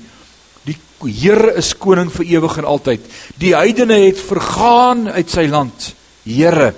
Here 1.00 1.54
is 1.56 1.72
koning 1.78 2.10
vir 2.12 2.26
ewig 2.26 2.56
en 2.56 2.64
altyd. 2.64 3.00
Die 3.40 3.54
heidene 3.56 3.94
het 4.04 4.20
vergaan 4.20 5.08
uit 5.08 5.30
sy 5.30 5.46
land. 5.48 5.94
Here, 6.24 6.74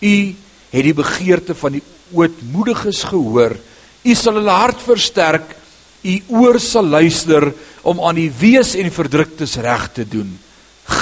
U 0.00 0.34
het 0.70 0.84
die 0.84 0.94
begeerte 0.96 1.54
van 1.54 1.78
die 1.78 1.82
ootmoediges 2.12 3.02
gehoor. 3.08 3.56
U 4.04 4.14
sal 4.14 4.40
hulle 4.40 4.54
hart 4.54 4.82
versterk. 4.84 5.56
U 6.02 6.14
oor 6.40 6.60
sal 6.62 6.86
luister 6.86 7.50
om 7.82 8.00
aan 8.04 8.20
die 8.20 8.30
wees 8.30 8.74
en 8.78 8.92
verdruktes 8.94 9.56
reg 9.62 9.88
te 9.96 10.06
doen. 10.08 10.30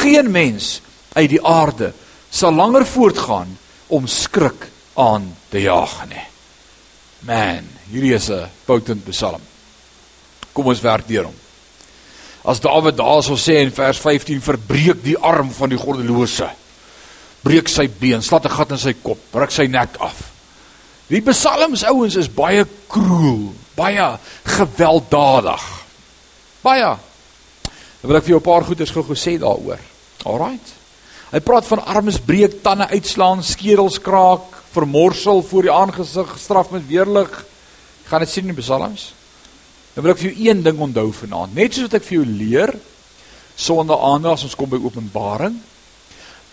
Geen 0.01 0.31
mens 0.33 0.81
uit 1.15 1.31
die 1.31 1.43
aarde 1.43 1.93
sal 2.31 2.55
langer 2.57 2.87
voortgaan 2.87 3.53
om 3.87 4.07
skrik 4.11 4.69
aan 4.97 5.29
te 5.51 5.61
jaag 5.63 6.01
nie. 6.11 6.25
Man, 7.27 7.65
hierdie 7.91 8.15
is 8.15 8.31
'n 8.31 8.49
potent 8.67 9.05
psalm. 9.11 9.41
Kom 10.53 10.67
ons 10.67 10.81
werk 10.81 11.09
deur 11.09 11.25
hom. 11.25 11.35
As 12.45 12.61
Dawid 12.61 12.97
daarso 12.97 13.35
sê 13.35 13.59
in 13.61 13.73
vers 13.73 13.99
15 13.99 14.41
verbreek 14.41 15.03
die 15.03 15.19
arm 15.19 15.51
van 15.51 15.69
die 15.69 15.79
goddelose. 15.79 16.49
Breek 17.47 17.69
sy 17.71 17.87
been, 17.87 18.23
slat 18.23 18.47
'n 18.47 18.51
gat 18.51 18.73
in 18.75 18.79
sy 18.79 18.93
kop, 18.93 19.19
ruk 19.33 19.53
sy 19.55 19.67
nek 19.71 20.01
af. 20.01 20.33
Die 21.07 21.23
psalms 21.23 21.85
ouens 21.87 22.17
is 22.19 22.29
baie 22.29 22.65
kruel, 22.91 23.55
baie 23.79 24.19
gewelddadig. 24.45 25.63
Baie. 26.65 26.97
Ek 28.03 28.09
wil 28.09 28.17
ek 28.17 28.25
vir 28.25 28.35
jou 28.35 28.41
'n 28.41 28.51
paar 28.51 28.65
goeders 28.65 28.91
gou 28.91 29.05
gesê 29.05 29.39
daaroor. 29.39 29.79
Alraight. 30.25 30.75
Hy 31.31 31.41
praat 31.41 31.67
van 31.67 31.85
armes 31.85 32.19
breek, 32.19 32.63
tande 32.63 32.89
uitslaan, 32.89 33.43
skedels 33.43 33.99
kraak, 33.99 34.47
vermorsel 34.73 35.43
voor 35.43 35.63
die 35.63 35.73
aangesig, 35.73 36.39
straf 36.39 36.71
met 36.71 36.87
weerlig. 36.87 37.45
Gaan 38.07 38.21
dit 38.21 38.29
sien 38.29 38.49
in 38.49 38.55
die 38.55 38.63
psalms? 38.63 39.13
Dan 39.95 40.05
wil 40.05 40.13
ek 40.13 40.19
vir 40.19 40.31
jou 40.33 40.49
een 40.49 40.63
ding 40.63 40.79
onthou 40.79 41.13
vanaand. 41.13 41.55
Net 41.55 41.75
soos 41.75 41.89
wat 41.89 41.95
ek 41.95 42.05
vir 42.05 42.19
jou 42.19 42.27
leer 42.27 42.75
sonder 43.57 43.99
aandag 43.99 44.33
as 44.33 44.45
ons 44.45 44.55
kom 44.55 44.69
by 44.69 44.77
Openbaring 44.77 45.61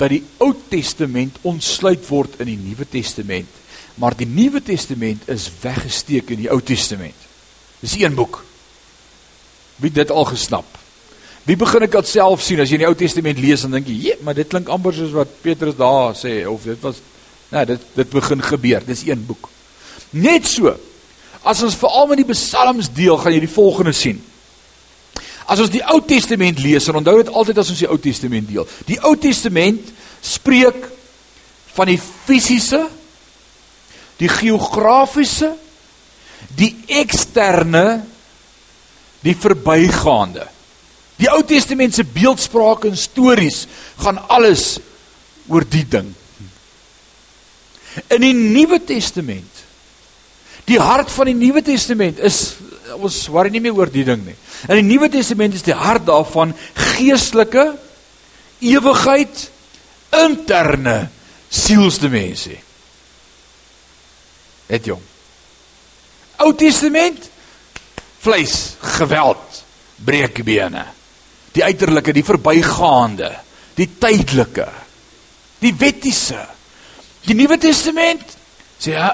dat 0.04 0.12
die 0.12 0.24
Ou 0.44 0.52
Testament 0.70 1.40
ontsluit 1.48 2.04
word 2.10 2.40
in 2.44 2.52
die 2.52 2.60
Nuwe 2.60 2.86
Testament, 2.90 3.50
maar 3.96 4.16
die 4.18 4.28
Nuwe 4.28 4.60
Testament 4.66 5.28
is 5.32 5.48
weggesteek 5.64 6.34
in 6.36 6.44
die 6.44 6.52
Ou 6.52 6.60
Testament. 6.66 7.28
Dis 7.80 7.96
een 8.00 8.16
boek. 8.18 8.42
Wie 9.82 9.92
dit 9.92 10.12
al 10.12 10.28
gesnap? 10.30 10.68
Wie 11.48 11.58
begin 11.60 11.84
ek 11.84 11.98
dit 11.98 12.12
self 12.12 12.44
sien 12.44 12.62
as 12.64 12.72
jy 12.72 12.80
die 12.84 12.88
Ou 12.88 12.96
Testament 13.00 13.42
lees 13.42 13.66
en 13.66 13.76
dink 13.76 13.88
jy, 13.88 13.98
"Jee, 14.10 14.18
maar 14.24 14.36
dit 14.36 14.48
klink 14.48 14.70
amper 14.70 14.94
soos 14.94 15.12
wat 15.12 15.42
Petrus 15.42 15.76
daar 15.76 16.16
sê 16.16 16.46
of 16.48 16.64
dit 16.64 16.80
was 16.82 17.02
nee, 17.52 17.66
dit 17.66 17.82
dit 17.96 18.10
begin 18.10 18.42
gebeur. 18.42 18.82
Dis 18.86 19.06
een 19.08 19.26
boek." 19.26 19.50
Net 20.12 20.46
so 20.46 20.76
As 21.44 21.60
ons 21.64 21.76
veral 21.76 22.08
met 22.08 22.22
die 22.22 22.30
psalms 22.32 22.88
deel, 22.96 23.18
gaan 23.20 23.34
jy 23.36 23.42
die 23.44 23.52
volgende 23.52 23.92
sien. 23.92 24.22
As 25.48 25.60
ons 25.60 25.72
die 25.74 25.84
Ou 25.92 26.00
Testament 26.08 26.62
lees, 26.64 26.88
en 26.88 27.00
onthou 27.02 27.20
dit 27.20 27.32
altyd 27.34 27.60
as 27.60 27.72
ons 27.74 27.82
die 27.84 27.90
Ou 27.90 28.00
Testament 28.02 28.48
deel. 28.50 28.68
Die 28.88 29.00
Ou 29.04 29.16
Testament 29.20 29.92
spreek 30.24 30.88
van 31.74 31.90
die 31.90 32.00
fisiese, 32.00 32.84
die 34.22 34.30
geografiese, 34.32 35.52
die 36.56 36.72
eksterne, 37.02 38.04
die 39.24 39.36
verbygaande. 39.36 40.48
Die 41.20 41.30
Ou 41.32 41.44
Testament 41.48 41.96
se 41.96 42.06
beeldspraak 42.08 42.88
en 42.90 42.98
stories 43.00 43.64
gaan 44.02 44.20
alles 44.32 44.78
oor 45.52 45.66
die 45.68 45.86
ding. 45.88 46.10
In 48.10 48.24
die 48.26 48.34
Nuwe 48.34 48.80
Testament 48.84 49.63
Die 50.70 50.80
hart 50.80 51.12
van 51.12 51.28
die 51.28 51.38
Nuwe 51.38 51.64
Testament 51.66 52.20
is 52.24 52.56
ons 52.94 53.26
worry 53.34 53.52
nie 53.52 53.62
meer 53.64 53.76
oor 53.76 53.90
die 53.92 54.06
ding 54.08 54.22
nie. 54.24 54.36
In 54.70 54.80
die 54.80 54.88
Nuwe 54.94 55.10
Testament 55.12 55.56
is 55.58 55.66
die 55.66 55.76
hart 55.76 56.06
daarvan 56.08 56.54
geestelike 56.96 57.74
ewigheid 58.64 59.50
interne 60.24 60.98
sielsdimensie. 61.54 62.60
Het 64.70 64.88
jong. 64.94 65.02
Ou 66.44 66.54
Testament 66.58 67.30
vleis, 68.24 68.76
geweld, 68.98 69.64
breekbene. 70.06 70.86
Die 71.54 71.64
uiterlike, 71.64 72.14
die 72.16 72.26
verbygaande, 72.26 73.30
die 73.78 73.90
tydelike, 74.00 74.68
die 75.62 75.74
wettiese. 75.78 76.40
Die 77.28 77.36
Nuwe 77.38 77.60
Testament 77.62 78.24
sê 78.82 78.96
ja, 78.96 79.12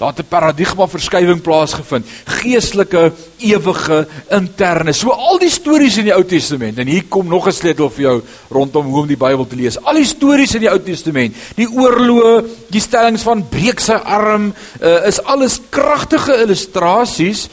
daar 0.00 0.14
het 0.16 0.24
'n 0.24 0.28
paradigma 0.28 0.88
verskywing 0.88 1.42
plaasgevind, 1.42 2.06
geestelike, 2.24 3.12
ewige, 3.36 4.08
interne. 4.30 4.92
So 4.92 5.10
al 5.10 5.38
die 5.38 5.50
stories 5.50 5.96
in 5.96 6.04
die 6.04 6.14
Ou 6.14 6.24
Testament 6.24 6.78
en 6.78 6.86
hier 6.86 7.04
kom 7.04 7.28
nog 7.28 7.46
'n 7.46 7.52
sleutel 7.52 7.90
vir 7.90 8.00
jou 8.00 8.22
rondom 8.48 8.86
hoe 8.86 9.00
om 9.00 9.06
die 9.06 9.16
Bybel 9.16 9.46
te 9.46 9.56
lees. 9.56 9.82
Al 9.82 9.94
die 9.94 10.04
stories 10.04 10.54
in 10.54 10.60
die 10.60 10.70
Ou 10.70 10.80
Testament, 10.82 11.34
die 11.54 11.68
oorloë, 11.68 12.44
die 12.70 12.80
stellings 12.80 13.22
van 13.22 13.48
breek 13.48 13.80
sy 13.80 13.92
arm, 13.92 14.54
uh, 14.80 15.06
is 15.06 15.22
alles 15.22 15.60
kragtige 15.68 16.42
illustrasies 16.42 17.48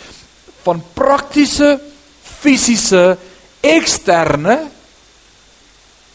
van 0.63 0.83
praktiese 0.93 1.79
fisiese 2.21 3.17
eksterne 3.59 4.59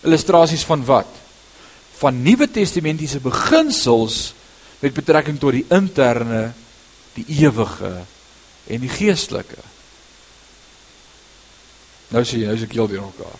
illustrasies 0.00 0.64
van 0.64 0.84
wat? 0.84 1.08
Van 1.98 2.22
Nuwe 2.22 2.50
Testamentiese 2.50 3.20
beginsels 3.20 4.34
met 4.82 4.94
betrekking 4.94 5.38
tot 5.38 5.54
die 5.54 5.66
interne, 5.70 6.50
die 7.14 7.24
ewige 7.42 7.92
en 8.66 8.82
die 8.82 8.90
geestelike. 8.90 9.62
Nou 12.12 12.24
sien 12.26 12.42
jy, 12.42 12.50
nou 12.50 12.58
is 12.58 12.66
ek 12.66 12.74
heel 12.76 12.90
deur 12.90 13.06
mekaar. 13.06 13.38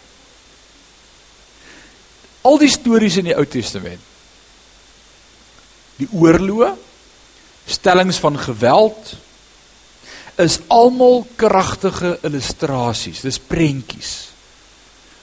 Al 2.47 2.59
die 2.63 2.71
stories 2.71 3.19
in 3.21 3.29
die 3.31 3.37
Ou 3.37 3.45
Testament. 3.47 4.11
Die 5.99 6.09
oorloë, 6.11 6.73
stellings 7.71 8.19
van 8.23 8.39
geweld 8.43 9.13
is 10.43 10.59
almal 10.73 11.23
kragtige 11.39 12.17
illustrasies. 12.27 13.23
Dis 13.23 13.39
prentjies 13.39 14.32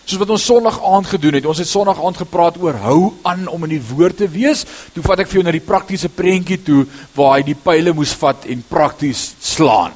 soos 0.09 0.21
wat 0.23 0.31
ons 0.33 0.45
Sondag 0.49 0.79
aand 0.81 1.09
gedoen 1.11 1.37
het. 1.37 1.47
Ons 1.49 1.61
het 1.61 1.69
Sondag 1.69 1.99
aand 2.01 2.17
gepraat 2.23 2.57
oor 2.61 2.77
hou 2.81 2.99
aan 3.27 3.45
om 3.51 3.65
in 3.67 3.75
die 3.75 3.83
woord 3.91 4.17
te 4.23 4.29
wees. 4.31 4.65
Toe 4.95 5.03
vat 5.05 5.21
ek 5.21 5.29
vir 5.29 5.39
jou 5.39 5.45
na 5.45 5.53
die 5.53 5.65
praktiese 5.65 6.09
prentjie 6.09 6.59
toe 6.65 6.85
waar 7.17 7.37
hy 7.37 7.43
die 7.51 7.57
pile 7.57 7.93
moes 7.93 8.15
vat 8.17 8.47
en 8.49 8.63
prakties 8.69 9.33
slaan. 9.43 9.93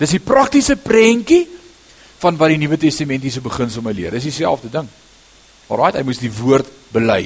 Dis 0.00 0.16
die 0.16 0.22
praktiese 0.22 0.76
prentjie 0.76 1.44
van 2.20 2.36
wat 2.40 2.52
die 2.52 2.60
Nuwe 2.60 2.78
Testamentiese 2.80 3.42
beginsel 3.44 3.84
my 3.84 3.94
leer. 3.96 4.12
Dis 4.14 4.28
dieselfde 4.28 4.70
ding. 4.72 4.88
Alraai, 5.72 5.94
hy 5.96 6.04
moes 6.04 6.20
die 6.20 6.32
woord 6.32 6.68
bely. 6.92 7.22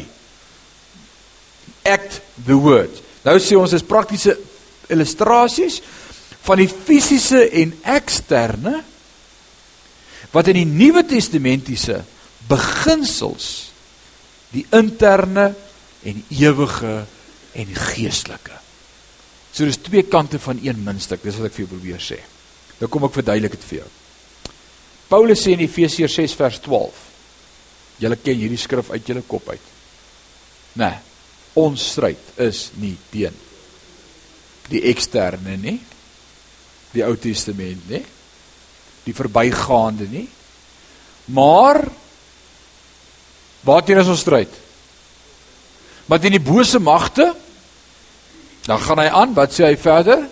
Act 1.88 2.20
the 2.46 2.58
word. 2.58 3.02
Nou 3.26 3.34
sê 3.42 3.58
ons 3.58 3.74
is 3.74 3.86
praktiese 3.86 4.36
illustrasies 4.88 5.80
van 6.46 6.62
die 6.62 6.68
fisiese 6.70 7.42
en 7.60 7.74
eksterne 7.98 8.78
wat 10.32 10.50
in 10.50 10.60
die 10.60 10.68
Nuwe 10.68 11.04
Testamentiese 11.08 12.02
beginsels 12.48 13.48
die 14.52 14.64
interne 14.76 15.50
en 16.06 16.22
ewige 16.32 16.94
en 17.58 17.74
geestelike. 17.92 18.56
So 19.52 19.66
dis 19.66 19.80
twee 19.82 20.04
kante 20.08 20.38
van 20.40 20.60
een 20.62 20.80
muntstuk, 20.84 21.22
dis 21.24 21.36
wat 21.40 21.50
ek 21.50 21.56
vir 21.56 21.64
jou 21.64 21.72
probeer 21.72 22.02
sê. 22.02 22.20
Nou 22.78 22.90
kom 22.92 23.08
ek 23.08 23.16
verduidelik 23.18 23.56
dit 23.56 23.66
vir 23.72 23.80
jou. 23.80 23.88
Paulus 25.08 25.42
sê 25.42 25.54
in 25.56 25.64
Efesiërs 25.64 26.18
6 26.20 26.36
vers 26.38 26.60
12. 26.64 27.04
Julle 27.98 28.18
ken 28.22 28.38
hierdie 28.38 28.60
skrif 28.60 28.92
uit 28.92 29.08
julle 29.08 29.24
kop 29.26 29.48
uit. 29.50 29.74
Nee. 30.78 31.04
Ons 31.58 31.88
stryd 31.96 32.36
is 32.44 32.68
nie 32.78 32.94
teen 33.10 33.34
die 34.68 34.82
eksterne 34.90 35.56
nie. 35.58 35.78
Die 36.92 37.02
Ou 37.02 37.16
Testament 37.18 37.88
nie 37.90 38.04
die 39.08 39.16
verbygaande 39.16 40.08
nie. 40.10 40.26
Maar 41.32 41.82
waarteen 43.66 44.00
is 44.02 44.10
ons 44.10 44.24
stryd? 44.24 44.52
Wat 46.08 46.24
in 46.24 46.36
die 46.36 46.44
bose 46.44 46.80
magte? 46.80 47.32
Dan 48.68 48.80
gaan 48.84 49.00
hy 49.00 49.08
aan, 49.12 49.34
wat 49.36 49.52
sê 49.52 49.68
hy 49.68 49.76
verder? 49.80 50.24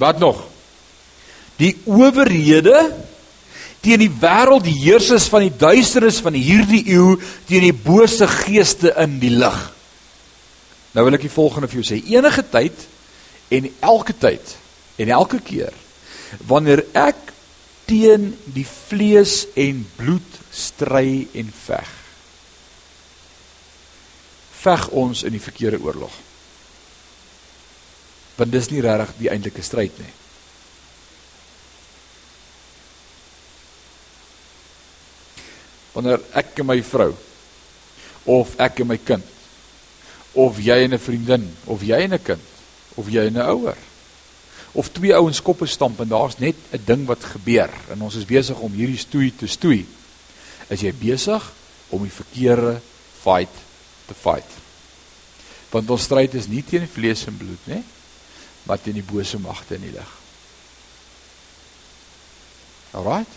Wat 0.00 0.20
nog? 0.20 0.40
Die 1.60 1.74
owerhede 1.88 2.78
teen 3.82 3.98
die 4.04 4.12
wêreld, 4.22 4.64
die 4.64 4.78
heersers 4.84 5.26
van 5.32 5.42
die 5.46 5.56
duisternis 5.58 6.20
van 6.22 6.36
hierdie 6.38 6.84
eeu, 6.94 7.16
teen 7.48 7.66
die 7.66 7.74
bose 7.74 8.28
geeste 8.30 8.92
in 9.02 9.16
die 9.22 9.32
lig. 9.34 9.58
Nou 10.92 11.04
wil 11.06 11.16
ek 11.16 11.24
die 11.26 11.32
volgende 11.32 11.68
vir 11.72 11.80
jou 11.80 11.88
sê. 11.88 11.98
Enige 12.12 12.44
tyd 12.52 12.86
en 13.52 13.68
elke 13.82 14.14
tyd 14.16 14.54
en 15.00 15.12
elke 15.12 15.40
keer 15.42 15.74
wanneer 16.48 16.84
ek 16.96 17.31
teen 17.86 18.32
die 18.54 18.66
vlees 18.66 19.46
en 19.58 19.82
bloed 19.96 20.38
stry 20.52 21.26
en 21.38 21.50
veg. 21.52 21.90
Veg 24.62 24.88
ons 24.94 25.24
in 25.26 25.34
die 25.34 25.42
verkeerde 25.42 25.80
oorlog. 25.82 26.14
Want 28.38 28.52
dis 28.54 28.70
nie 28.70 28.82
regtig 28.84 29.16
die 29.18 29.30
eintlike 29.32 29.64
stryd 29.64 29.98
nie. 30.00 30.12
Wanneer 35.92 36.22
ek 36.38 36.62
en 36.62 36.70
my 36.70 36.78
vrou 36.86 37.10
of 38.32 38.54
ek 38.62 38.80
en 38.80 38.92
my 38.94 38.98
kind 39.02 39.26
of 40.32 40.58
jy 40.62 40.84
en 40.84 40.94
'n 40.94 40.98
vriendin 40.98 41.44
of 41.66 41.82
jy 41.82 42.00
en 42.00 42.14
'n 42.14 42.22
kind 42.22 42.40
of 42.96 43.08
jy 43.08 43.26
en 43.26 43.36
'n 43.36 43.50
ouer 43.50 43.76
of 44.72 44.88
twee 44.92 45.14
ouens 45.14 45.42
koppe 45.44 45.66
stamp 45.66 46.00
en 46.00 46.08
daar's 46.08 46.38
net 46.38 46.56
'n 46.72 46.82
ding 46.84 47.06
wat 47.06 47.24
gebeur 47.24 47.70
en 47.90 48.02
ons 48.02 48.14
is 48.14 48.24
besig 48.24 48.58
om 48.58 48.72
hierdie 48.72 48.98
stoei 48.98 49.32
te 49.36 49.46
stoei. 49.46 49.86
Is 50.68 50.80
jy 50.80 50.92
besig 50.92 51.52
om 51.88 52.02
die 52.02 52.12
verkeerde 52.12 52.80
fight 53.22 53.54
te 54.06 54.14
fight? 54.14 54.48
Want 55.70 55.90
ons 55.90 56.02
stryd 56.02 56.34
is 56.34 56.48
nie 56.48 56.62
teen 56.62 56.88
vlees 56.88 57.26
en 57.26 57.36
bloed 57.36 57.66
nie, 57.66 57.82
maar 58.62 58.80
teen 58.80 58.94
die 58.94 59.12
bose 59.12 59.38
magte 59.38 59.74
in 59.74 59.80
die 59.80 59.92
lig. 59.92 60.12
Alraait. 62.92 63.28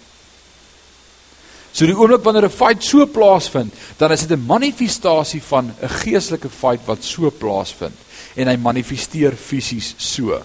So 1.76 1.86
die 1.86 1.96
oomblik 1.96 2.24
wanneer 2.24 2.46
'n 2.46 2.50
fight 2.50 2.84
so 2.84 3.06
plaasvind, 3.06 3.74
dan 3.98 4.12
is 4.12 4.28
dit 4.28 4.32
'n 4.32 4.46
manifestasie 4.46 5.44
van 5.44 5.76
'n 5.82 5.90
geestelike 5.90 6.50
fight 6.50 6.86
wat 6.86 7.04
so 7.04 7.30
plaasvind 7.30 7.98
en 8.36 8.48
hy 8.48 8.56
manifesteer 8.56 9.36
fisies 9.36 9.94
so. 9.98 10.42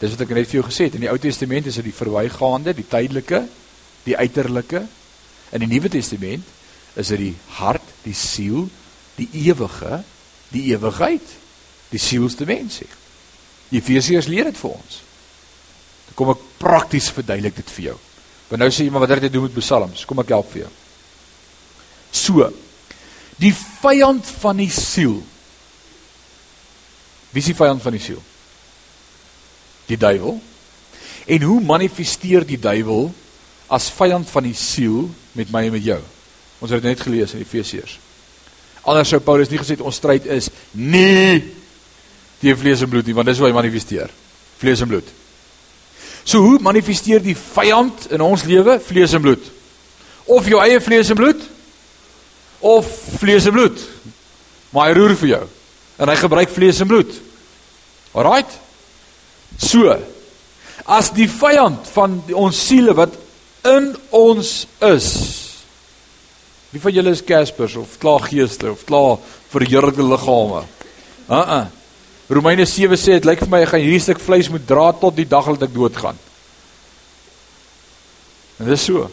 Dis 0.00 0.14
wat 0.14 0.24
ek 0.24 0.34
net 0.34 0.50
vir 0.50 0.60
jou 0.60 0.66
gesê 0.66 0.88
het. 0.88 0.96
In 0.98 1.06
die 1.06 1.10
Ou 1.12 1.18
Testament 1.22 1.68
is 1.70 1.78
dit 1.80 1.88
die 1.88 1.94
verwygaande, 1.94 2.74
die 2.74 2.88
tydelike, 2.88 3.44
die 4.04 4.16
uiterlike. 4.18 4.82
In 5.54 5.64
die 5.64 5.70
Nuwe 5.70 5.92
Testament 5.92 6.48
is 6.98 7.12
dit 7.14 7.22
die 7.22 7.34
hart, 7.58 7.86
die 8.04 8.16
siel, 8.16 8.66
die 9.18 9.28
ewige, 9.46 10.02
die 10.54 10.66
ewigheid, 10.72 11.34
die 11.92 12.02
sielsdimensie. 12.02 12.90
Efesiërs 13.74 14.28
leer 14.30 14.50
dit 14.50 14.58
vir 14.58 14.74
ons. 14.74 14.98
Dan 16.08 16.18
kom 16.18 16.34
ek 16.34 16.42
prakties 16.60 17.10
verduidelik 17.14 17.56
dit 17.62 17.72
vir 17.78 17.88
jou. 17.90 17.96
Want 18.50 18.62
nou 18.62 18.70
sê 18.74 18.84
jy 18.84 18.92
maar 18.92 19.06
wat 19.06 19.16
het 19.16 19.26
dit 19.26 19.34
doen 19.34 19.46
met 19.48 19.56
psalms? 19.56 20.04
Kom 20.06 20.20
ek 20.22 20.34
help 20.34 20.50
vir 20.52 20.66
jou. 20.66 20.72
So. 22.14 22.50
Die 23.40 23.54
vyand 23.54 24.28
van 24.42 24.60
die 24.60 24.70
siel. 24.70 25.16
Wie 27.34 27.42
is 27.42 27.50
die 27.50 27.56
vyand 27.58 27.82
van 27.82 27.96
die 27.96 28.02
siel? 28.02 28.20
Die 29.90 29.98
duiwel. 30.00 30.38
En 31.26 31.42
hoe 31.42 31.60
manifesteer 31.64 32.46
die 32.46 32.60
duiwel 32.60 33.08
as 33.72 33.90
vyand 33.96 34.28
van 34.30 34.46
die 34.46 34.56
siel 34.56 35.08
met 35.32 35.52
my 35.52 35.66
en 35.68 35.76
met 35.76 35.84
jou? 35.84 36.00
Ons 36.60 36.72
het 36.72 36.82
dit 36.82 36.90
net 36.92 37.04
gelees 37.04 37.34
in 37.34 37.42
Efesiërs. 37.44 37.98
Anders 38.84 39.08
sou 39.12 39.20
Paulus 39.24 39.48
nie 39.48 39.60
gesê 39.60 39.78
ons 39.80 39.96
stryd 39.96 40.26
is 40.28 40.50
nie 40.76 41.40
teen 42.42 42.56
vlees 42.60 42.82
en 42.84 42.90
bloed 42.92 43.06
nie, 43.08 43.16
want 43.16 43.28
dis 43.28 43.40
hoe 43.40 43.48
hy 43.48 43.56
manifesteer. 43.56 44.12
Vlees 44.60 44.82
en 44.84 44.90
bloed. 44.90 45.08
So 46.24 46.40
hoe 46.44 46.60
manifesteer 46.64 47.22
die 47.24 47.36
vyand 47.36 48.08
in 48.12 48.24
ons 48.24 48.44
lewe 48.48 48.78
vlees 48.84 49.12
en 49.16 49.24
bloed? 49.24 49.44
Of 50.24 50.48
jou 50.48 50.60
eie 50.64 50.80
vlees 50.80 51.10
en 51.12 51.20
bloed 51.20 51.50
of 52.64 52.88
vlees 53.20 53.44
en 53.44 53.52
bloed. 53.52 53.80
Maar 54.72 54.88
hy 54.88 54.96
roer 54.96 55.16
vir 55.20 55.30
jou 55.34 55.44
en 56.00 56.10
hy 56.10 56.16
gebruik 56.18 56.50
vlees 56.50 56.80
en 56.82 56.88
bloed. 56.90 57.10
Alraight? 58.16 58.56
So 59.58 59.94
as 60.84 61.10
die 61.16 61.28
vyand 61.30 61.86
van 61.94 62.18
die, 62.26 62.34
ons 62.36 62.58
siele 62.66 62.94
wat 62.96 63.14
in 63.64 63.94
ons 64.12 64.66
is. 64.84 65.08
Wie 66.74 66.82
van 66.82 66.92
julle 66.92 67.14
is 67.14 67.22
Caspers 67.24 67.76
of 67.80 67.96
klaar 68.02 68.26
geeste 68.26 68.72
of 68.72 68.84
klaar 68.84 69.16
verheerlikte 69.52 70.04
liggame? 70.04 70.64
Uh 71.30 71.40
uh. 71.40 71.64
Romeine 72.28 72.64
7 72.66 72.96
sê 72.96 73.18
dit 73.18 73.26
lyk 73.28 73.42
vir 73.44 73.50
my 73.52 73.60
ek 73.64 73.74
gaan 73.74 73.84
hierdie 73.84 74.02
stuk 74.02 74.20
vleis 74.24 74.48
moet 74.52 74.64
dra 74.66 74.88
tot 74.96 75.16
die 75.16 75.28
dag 75.28 75.50
dat 75.52 75.68
ek 75.68 75.74
doodgaan. 75.74 76.18
En 78.60 78.70
dis 78.70 78.86
so. 78.88 79.10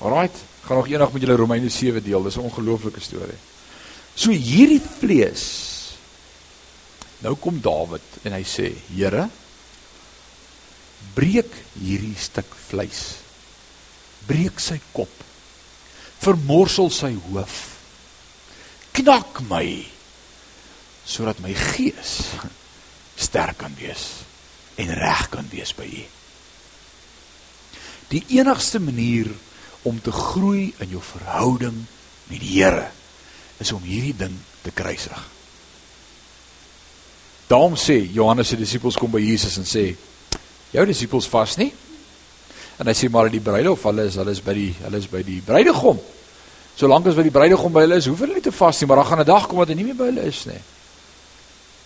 Alraight. 0.00 0.36
Gaan 0.64 0.80
nog 0.80 0.88
eendag 0.88 1.12
met 1.12 1.22
julle 1.22 1.36
Romeine 1.36 1.68
7 1.68 2.02
deel. 2.02 2.22
Dis 2.22 2.36
'n 2.36 2.48
ongelooflike 2.48 3.00
storie. 3.00 3.38
So 4.14 4.30
hierdie 4.30 4.82
vlees. 4.98 5.69
Nou 7.20 7.34
kom 7.36 7.60
Dawid 7.60 8.24
en 8.24 8.32
hy 8.32 8.44
sê: 8.48 8.70
"Here, 8.88 9.28
breek 11.14 11.52
hierdie 11.80 12.16
stuk 12.18 12.48
vleis. 12.68 13.20
Breek 14.28 14.60
sy 14.60 14.78
kop. 14.92 15.12
Vermorsel 16.20 16.90
sy 16.92 17.14
hoof. 17.28 17.58
Knak 18.96 19.40
my 19.48 19.64
sodat 21.10 21.40
my 21.42 21.52
gees 21.56 22.36
sterk 23.16 23.58
kan 23.62 23.72
wees 23.78 24.22
en 24.80 24.92
reg 24.94 25.28
kan 25.32 25.48
wees 25.50 25.72
by 25.74 25.88
U. 25.88 26.04
Die 28.10 28.22
enigste 28.36 28.80
manier 28.82 29.30
om 29.88 30.00
te 30.02 30.12
groei 30.12 30.70
in 30.82 30.92
jou 30.92 31.02
verhouding 31.02 31.84
met 32.28 32.40
die 32.42 32.54
Here 32.60 32.90
is 33.60 33.72
om 33.72 33.84
hierdie 33.84 34.16
ding 34.16 34.36
te 34.62 34.72
kruisig. 34.74 35.39
Daarom 37.50 37.74
sê 37.74 37.98
Johannes 38.14 38.48
se 38.48 38.56
disippels 38.56 38.96
kom 38.96 39.10
by 39.10 39.20
Jesus 39.24 39.56
en 39.58 39.66
sê: 39.66 39.88
jou 40.70 40.84
disippels 40.86 41.26
vas 41.30 41.56
nie. 41.58 41.72
En 42.80 42.88
hy 42.88 42.94
sê 42.96 43.10
maar 43.12 43.28
die 43.32 43.42
bruilof, 43.42 43.82
hulle 43.90 44.06
is 44.08 44.16
hulle 44.20 44.32
is 44.32 44.42
by 44.44 44.54
die 44.56 44.70
hulle 44.78 45.00
is 45.02 45.08
by 45.10 45.22
die 45.26 45.40
bruidegom. 45.44 45.98
Solank 46.78 47.10
as 47.10 47.18
by 47.18 47.26
die 47.26 47.34
bruidegom 47.34 47.74
by 47.74 47.84
hulle 47.84 47.98
is, 48.00 48.06
hoef 48.08 48.22
hulle 48.22 48.38
nie 48.38 48.44
te 48.44 48.54
vas 48.54 48.78
nie, 48.80 48.88
maar 48.88 49.02
dan 49.02 49.10
gaan 49.10 49.20
'n 49.20 49.26
dag 49.26 49.48
kom 49.48 49.58
wat 49.58 49.68
hy 49.68 49.74
nie 49.74 49.84
meer 49.84 49.98
by 49.98 50.08
hulle 50.12 50.28
is 50.30 50.46
nie. 50.46 50.62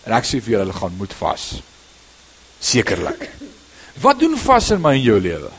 En 0.05 0.13
ek 0.13 0.23
sê 0.23 0.39
vir 0.39 0.53
julle, 0.53 0.65
hulle 0.65 0.79
gaan 0.79 0.97
moet 0.97 1.13
vas. 1.13 1.61
Sekerlik. 2.61 3.29
Wat 4.01 4.19
doen 4.19 4.37
vas 4.37 4.71
in 4.71 4.81
my 4.81 4.93
en 4.93 5.01
jou 5.01 5.19
lewe? 5.19 5.51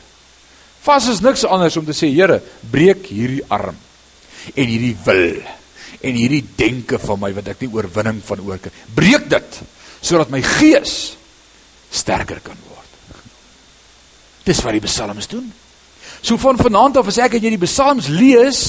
Vas 0.81 1.07
is 1.07 1.19
niks 1.19 1.43
anders 1.43 1.77
om 1.77 1.85
te 1.85 1.91
sê, 1.91 2.07
Here, 2.07 2.41
breek 2.61 3.05
hierdie 3.05 3.43
arm 3.49 3.75
en 4.55 4.65
hierdie 4.65 4.97
wil 5.05 5.43
en 6.01 6.15
hierdie 6.15 6.45
denke 6.55 6.97
van 6.99 7.19
my 7.19 7.33
wat 7.33 7.47
ek 7.47 7.61
nie 7.61 7.73
oorwinning 7.73 8.21
van 8.23 8.39
oor 8.39 8.57
kan. 8.57 8.71
Breek 8.95 9.29
dit 9.29 9.61
sodat 10.01 10.31
my 10.33 10.41
gees 10.41 11.15
sterker 11.89 12.41
kan 12.43 12.57
word. 12.67 13.21
Dis 14.47 14.61
wat 14.63 14.77
die 14.77 14.83
psalms 14.83 15.27
doen. 15.31 15.47
So 16.21 16.37
van 16.41 16.59
vanaand 16.59 16.97
af 16.97 17.09
as 17.11 17.19
ek 17.21 17.37
en 17.37 17.43
jy 17.45 17.55
die 17.55 17.65
psalms 17.65 18.09
lees 18.11 18.61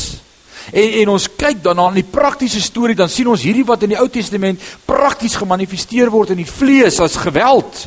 en 0.73 0.97
en 1.03 1.13
ons 1.15 1.29
kyk 1.39 1.63
dan 1.65 1.79
na 1.81 1.89
die 1.95 2.07
praktiese 2.07 2.61
storie 2.61 2.97
dan 2.97 3.09
sien 3.09 3.31
ons 3.31 3.45
hierdie 3.45 3.67
wat 3.67 3.87
in 3.87 3.95
die 3.95 4.01
Ou 4.01 4.09
Testament 4.13 4.63
prakties 4.87 5.39
gemanifesteer 5.39 6.11
word 6.13 6.35
in 6.35 6.43
die 6.43 6.51
vlees 6.51 7.01
as 7.01 7.17
geweld 7.21 7.87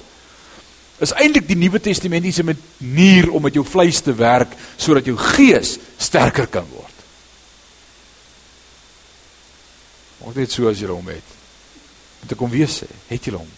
is 1.01 1.13
eintlik 1.17 1.47
die 1.49 1.57
Nuwe 1.57 1.81
Testamentiese 1.81 2.45
manier 2.45 3.29
om 3.33 3.41
met 3.41 3.57
jou 3.57 3.65
vleis 3.65 4.01
te 4.05 4.13
werk 4.13 4.53
sodat 4.77 5.07
jou 5.09 5.17
gees 5.17 5.77
sterker 5.97 6.49
kan 6.49 6.65
word. 6.69 6.97
Maak 10.21 10.37
dit 10.37 10.53
so 10.53 10.69
as 10.69 10.81
jy 10.81 10.89
hom 10.91 11.09
het. 11.09 11.40
Moet 12.21 12.35
ek 12.35 12.43
hom 12.43 12.51
weer 12.53 12.69
sê, 12.69 12.87
het 13.09 13.27
jy 13.27 13.35
hom? 13.35 13.49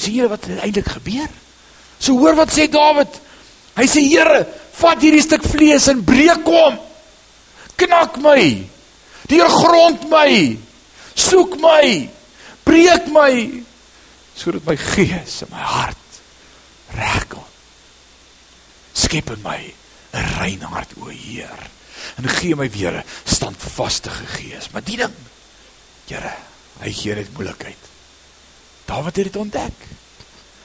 Sien 0.00 0.16
jy 0.16 0.28
wat 0.30 0.48
eintlik 0.60 0.88
gebeur? 0.96 1.30
So 2.00 2.16
hoor 2.18 2.38
wat 2.38 2.52
sê 2.54 2.66
Dawid. 2.72 3.20
Hy 3.76 3.86
sê 3.88 4.04
Here, 4.04 4.44
vat 4.80 5.02
hierdie 5.02 5.24
stuk 5.24 5.44
vlees 5.44 5.88
en 5.92 6.04
breek 6.04 6.46
hom. 6.48 6.78
Knak 7.80 8.16
my. 8.20 8.44
Deurgrond 9.28 10.08
my. 10.10 10.30
Soek 11.14 11.58
my. 11.60 12.08
Breek 12.64 13.08
my 13.12 13.32
sodat 14.40 14.64
my 14.64 14.76
gees 14.76 15.42
en 15.44 15.52
my 15.52 15.60
hart 15.60 16.20
reg 16.96 17.26
kom. 17.32 17.44
Skep 18.96 19.30
in 19.34 19.42
my 19.44 19.60
'n 20.12 20.26
rein 20.38 20.62
hart 20.62 20.92
o 20.96 21.08
Heer 21.08 21.60
en 22.16 22.28
gee 22.28 22.54
my 22.56 22.68
weer 22.70 22.94
'n 22.98 23.04
standvaste 23.24 24.10
gees. 24.10 24.70
Maar 24.72 24.84
die 24.84 24.96
ding, 24.96 25.14
Here, 26.08 26.34
hy 26.80 26.92
gee 26.96 27.14
net 27.14 27.32
moeilikheid. 27.36 27.88
Dawid 28.88 29.16
het 29.20 29.30
dit 29.30 29.36
ontdek. 29.40 29.88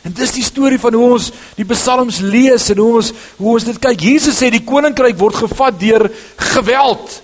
En 0.06 0.14
dis 0.14 0.36
die 0.38 0.46
storie 0.46 0.80
van 0.80 0.94
hoe 0.94 1.06
ons 1.16 1.32
die 1.58 1.66
psalms 1.66 2.20
lees 2.22 2.70
en 2.70 2.82
hoe 2.82 2.92
ons 3.00 3.12
hoe 3.40 3.54
ons 3.56 3.66
dit 3.66 3.80
kyk. 3.82 4.04
Jesus 4.06 4.38
sê 4.38 4.52
die 4.54 4.64
koninkryk 4.66 5.18
word 5.18 5.40
gevat 5.46 5.80
deur 5.82 6.08
geweld. 6.54 7.20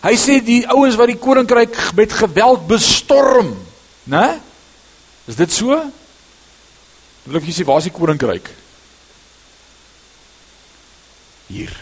Hy 0.00 0.14
sê 0.18 0.40
die 0.42 0.62
ouens 0.72 0.96
wat 0.98 1.12
die 1.12 1.20
koninkryk 1.20 1.76
met 1.96 2.14
geweld 2.16 2.64
bestorm, 2.70 3.52
né? 4.10 4.40
Is 5.30 5.38
dit 5.38 5.52
so? 5.54 5.76
Wil 7.28 7.38
ek 7.38 7.50
sê 7.52 7.66
waar 7.68 7.82
is 7.82 7.90
die 7.90 7.94
koninkryk? 7.94 8.48
Hier. 11.50 11.74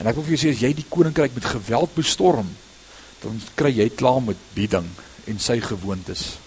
En 0.00 0.08
ek 0.10 0.16
wil 0.18 0.26
vir 0.26 0.34
jou 0.34 0.42
sê 0.42 0.52
as 0.52 0.64
jy 0.64 0.72
die 0.76 0.88
koninkryk 0.90 1.32
met 1.36 1.48
geweld 1.54 1.96
bestorm, 1.96 2.50
dan 3.20 3.40
kry 3.54 3.72
jy 3.76 3.88
klaar 3.94 4.22
met 4.24 4.38
bieding 4.54 4.88
en 5.30 5.40
sy 5.42 5.60
gewoontes 5.60 6.38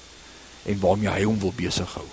en 0.70 0.80
waarmee 0.80 1.12
hy 1.12 1.24
hom 1.28 1.40
wil 1.40 1.54
besig 1.56 1.90
hou. 1.98 2.08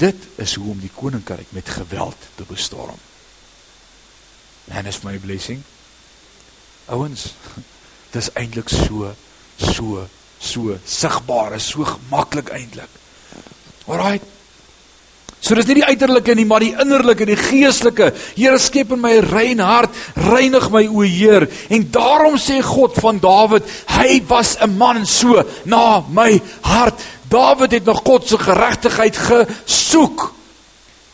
Dit 0.00 0.16
is 0.40 0.54
hoe 0.54 0.70
om 0.72 0.80
die 0.80 0.92
koninkryk 0.94 1.52
met 1.52 1.68
geweld 1.68 2.28
te 2.34 2.44
bestorm. 2.48 2.98
En 4.72 4.86
is 4.86 5.02
my 5.02 5.18
blessing. 5.18 5.62
Ouens, 6.86 7.32
dis 8.14 8.30
eintlik 8.38 8.72
so 8.72 9.12
so 9.60 10.06
so 10.42 10.76
sigbaar, 10.84 11.54
is 11.54 11.68
so 11.70 11.86
maklik 12.10 12.50
eintlik. 12.50 12.90
Alraai. 13.86 14.20
So 15.42 15.56
dis 15.58 15.66
nie 15.66 15.80
die 15.80 15.88
uiterlike 15.88 16.36
nie, 16.38 16.44
maar 16.46 16.62
die 16.62 16.74
innerlike, 16.78 17.26
die 17.26 17.38
geestelike. 17.38 18.12
Here 18.36 18.60
skep 18.62 18.92
in 18.94 19.00
my 19.02 19.16
'n 19.18 19.26
rein 19.26 19.58
hart, 19.58 19.90
reinig 20.14 20.70
my 20.70 20.86
o 20.86 21.02
Heer. 21.02 21.48
En 21.68 21.90
daarom 21.90 22.36
sê 22.38 22.62
God 22.62 22.94
van 22.94 23.18
Dawid, 23.18 23.64
hy 23.88 24.22
was 24.28 24.56
'n 24.60 24.76
man 24.78 25.04
so 25.06 25.42
na 25.64 26.04
my 26.08 26.40
hart. 26.62 26.94
Dawid 27.28 27.72
het 27.72 27.84
nog 27.84 28.02
God 28.04 28.28
se 28.28 28.38
geregtigheid 28.38 29.16
gesoek. 29.16 30.32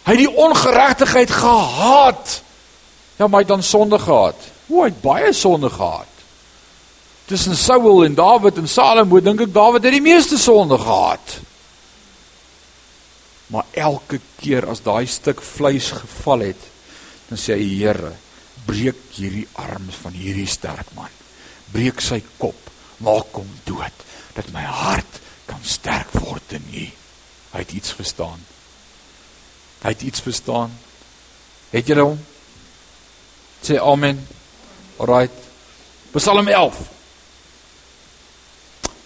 Hy 0.04 0.12
het 0.12 0.18
die 0.18 0.36
ongeregtigheid 0.36 1.30
gehaat. 1.30 2.42
Ja, 3.16 3.26
maar 3.26 3.40
hy 3.40 3.46
het 3.46 3.48
dan 3.48 3.62
sonde 3.62 3.98
gehad. 3.98 4.36
O, 4.68 4.82
hy 4.82 4.88
het 4.88 5.00
baie 5.00 5.32
sonde 5.32 5.70
gehad. 5.70 6.06
Tussen 7.26 7.56
Saul 7.56 8.04
en 8.04 8.14
Dawid 8.14 8.56
en 8.56 8.68
Salomo 8.68 9.20
dink 9.20 9.40
ek 9.40 9.54
Dawid 9.54 9.82
het 9.82 9.92
die 9.92 10.04
meeste 10.04 10.38
sonde 10.38 10.78
gehad. 10.78 11.40
Maar 13.48 13.64
elke 13.72 14.20
keer 14.40 14.66
as 14.68 14.82
daai 14.84 15.06
stuk 15.08 15.40
vleis 15.44 15.90
geval 15.96 16.44
het, 16.50 16.66
dan 17.28 17.40
sê 17.40 17.56
hy 17.56 17.68
Here, 17.80 18.12
breek 18.68 19.00
hierdie 19.16 19.46
arms 19.56 19.96
van 20.02 20.16
hierdie 20.16 20.48
sterk 20.48 20.90
man. 20.96 21.12
Breek 21.72 22.02
sy 22.04 22.20
kop, 22.40 22.68
maak 23.04 23.32
hom 23.37 23.48
dood 23.68 24.04
dat 24.37 24.50
my 24.54 24.62
hart 24.62 25.20
kan 25.48 25.62
sterk 25.64 26.12
word 26.20 26.52
in 26.58 26.68
U. 26.68 26.87
Hy 27.54 27.64
het 27.64 27.72
iets 27.72 27.94
verstaan. 27.96 28.40
Hy 29.82 29.94
het 29.94 30.04
iets 30.04 30.22
verstaan. 30.22 30.74
Het 31.72 31.88
jy 31.88 31.98
hom? 32.00 32.20
Sê 33.64 33.78
amen. 33.80 34.20
Alraight. 34.98 35.48
Psalm 36.12 36.48
11. 36.48 36.78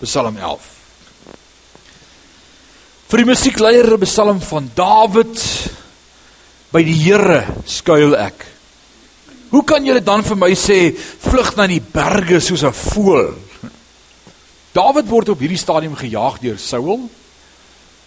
Psalm 0.03 0.37
11. 0.37 0.72
Vir 3.13 3.21
die 3.21 3.29
musiekleier 3.29 3.99
Psalm 4.07 4.39
van 4.41 4.71
Dawid 4.73 5.37
by 6.73 6.81
die 6.81 6.95
Here 6.97 7.43
skuil 7.69 8.15
ek. 8.17 8.47
Hoe 9.51 9.61
kan 9.69 9.85
julle 9.85 10.01
dan 10.01 10.25
vir 10.25 10.39
my 10.41 10.49
sê 10.57 10.79
vlug 10.97 11.51
na 11.59 11.67
die 11.69 11.83
berge 11.85 12.41
soos 12.41 12.65
'n 12.65 12.73
voël? 12.73 13.37
Dawid 14.73 15.11
word 15.13 15.29
op 15.29 15.45
hierdie 15.45 15.61
stadium 15.61 15.93
gejaag 15.95 16.41
deur 16.41 16.57
Saul. 16.57 17.11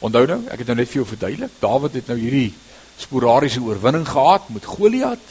Onthou 0.02 0.26
nou, 0.26 0.42
ek 0.50 0.66
het 0.66 0.68
nou 0.68 0.78
net 0.78 0.90
vir 0.90 1.04
jou 1.04 1.06
verduidelik. 1.06 1.54
Dawid 1.62 1.94
het 1.94 2.08
nou 2.08 2.18
hierdie 2.18 2.54
sporadiese 2.98 3.62
oorwinning 3.62 4.08
gehad 4.10 4.50
met 4.50 4.66
Goliat. 4.66 5.26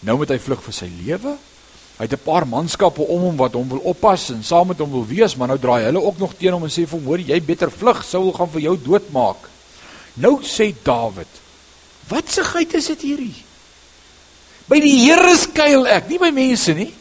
Nou 0.00 0.18
moet 0.18 0.28
hy 0.28 0.38
vlug 0.38 0.60
vir 0.60 0.74
sy 0.74 0.90
lewe. 0.92 1.38
Hy 1.96 2.04
het 2.04 2.12
'n 2.12 2.24
paar 2.24 2.46
manskappe 2.46 3.00
om 3.00 3.20
hom 3.20 3.36
wat 3.36 3.52
hom 3.52 3.68
wil 3.68 3.78
oppas 3.78 4.30
en 4.30 4.44
saam 4.44 4.66
met 4.68 4.78
hom 4.78 4.90
wil 4.90 5.06
wees, 5.06 5.36
maar 5.36 5.48
nou 5.48 5.58
draai 5.58 5.84
hulle 5.84 6.02
ook 6.02 6.18
nog 6.18 6.34
teen 6.36 6.52
hom 6.52 6.64
en 6.64 6.70
sê 6.70 6.84
vir 6.86 6.98
hom: 6.98 7.04
"Hoor, 7.04 7.20
jy 7.20 7.42
beter 7.42 7.70
vlug, 7.70 8.04
Saul 8.04 8.32
gaan 8.32 8.50
vir 8.50 8.60
jou 8.60 8.78
doodmaak." 8.82 9.48
Nou 10.14 10.42
sê 10.42 10.74
Dawid: 10.82 11.26
"Wat 12.08 12.30
se 12.30 12.44
geit 12.44 12.74
is 12.74 12.86
dit 12.86 13.00
hierdie? 13.00 13.44
By 14.68 14.80
die 14.80 14.98
Here 15.06 15.36
skuil 15.36 15.86
ek, 15.86 16.08
nie 16.08 16.18
by 16.18 16.30
mense 16.30 16.74
nie." 16.74 16.94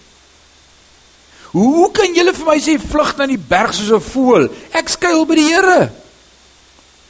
Hoe 1.51 1.91
kan 1.91 2.13
julle 2.15 2.34
vir 2.34 2.45
my 2.45 2.58
sê 2.60 2.79
vlug 2.79 3.17
na 3.17 3.25
die 3.27 3.38
berg 3.38 3.73
soos 3.73 3.91
'n 3.91 4.01
voël? 4.01 4.49
Ek 4.71 4.89
skuil 4.89 5.25
by 5.25 5.36
die 5.36 5.47
Here. 5.47 5.91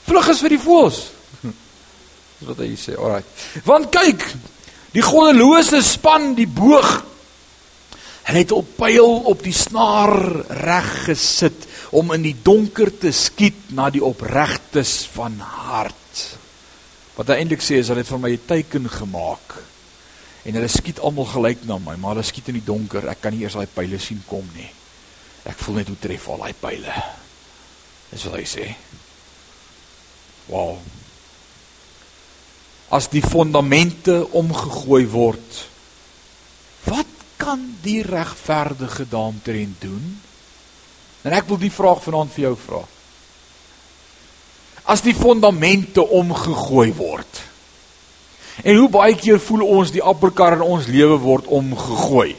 Vlug 0.05 0.27
is 0.29 0.41
vir 0.41 0.49
die 0.49 0.59
voëls. 0.59 0.99
Dis 2.39 2.47
wat 2.47 2.57
hy 2.57 2.75
sê. 2.75 2.97
Alraai. 2.97 3.23
Want 3.63 3.91
kyk, 3.91 4.21
die 4.91 5.01
goddelose 5.01 5.81
span 5.81 6.35
die 6.35 6.47
boog 6.47 7.03
Hulle 8.25 8.41
het 8.41 8.51
op 8.51 8.71
pyl 8.77 9.19
op 9.29 9.43
die 9.45 9.53
snaar 9.53 10.15
reg 10.65 10.89
gesit 11.05 11.67
om 11.95 12.11
in 12.15 12.25
die 12.25 12.35
donker 12.43 12.89
te 12.97 13.11
skiet 13.13 13.69
na 13.77 13.91
die 13.93 14.03
opregtes 14.03 15.03
van 15.13 15.37
hart. 15.39 16.23
Wat 17.15 17.29
hy 17.29 17.39
eintlik 17.39 17.61
sê 17.63 17.79
is 17.79 17.91
hulle 17.93 18.01
het 18.01 18.09
vir 18.09 18.19
my 18.23 18.31
'n 18.33 18.47
teken 18.49 18.89
gemaak 18.89 19.61
En 20.45 20.53
hulle 20.53 20.69
skiet 20.69 21.01
almal 21.01 21.25
gelyk 21.25 21.63
na 21.65 21.79
my, 21.81 21.95
maar 21.97 22.13
hulle 22.13 22.25
skiet 22.25 22.51
in 22.51 22.59
die 22.59 22.67
donker. 22.67 23.07
Ek 23.09 23.23
kan 23.23 23.33
nie 23.33 23.41
eers 23.43 23.57
daai 23.57 23.69
pile 23.73 23.97
sien 24.01 24.21
kom 24.29 24.45
nie. 24.53 24.67
Ek 25.49 25.57
voel 25.61 25.81
net 25.81 25.89
hoe 25.89 25.97
tref 26.01 26.27
al 26.29 26.43
daai 26.43 26.57
pile. 26.59 26.97
Dis 28.11 28.25
wat 28.27 28.37
hy 28.37 28.45
sê. 28.49 28.67
Wow. 30.51 30.77
As 32.93 33.09
die 33.09 33.23
fondamente 33.25 34.19
omgegooi 34.37 35.01
word, 35.09 35.63
wat 36.85 37.14
kan 37.37 37.61
die 37.83 38.01
regverdige 38.05 39.07
daaromtrent 39.09 39.81
doen? 39.81 40.21
En 41.25 41.33
ek 41.33 41.47
wil 41.49 41.59
die 41.61 41.73
vraag 41.73 42.03
vanaand 42.03 42.33
vir 42.35 42.47
jou 42.49 42.53
vra. 42.67 42.83
As 44.85 45.01
die 45.01 45.15
fondamente 45.17 46.03
omgegooi 46.05 46.91
word. 46.93 47.41
En 48.63 48.77
hoe 48.77 48.89
baie 48.89 49.15
keer 49.17 49.41
voel 49.41 49.65
ons 49.65 49.91
die 49.91 50.03
appelkar 50.03 50.59
in 50.59 50.63
ons 50.63 50.87
lewe 50.87 51.17
word 51.23 51.49
omgegooi. 51.49 52.35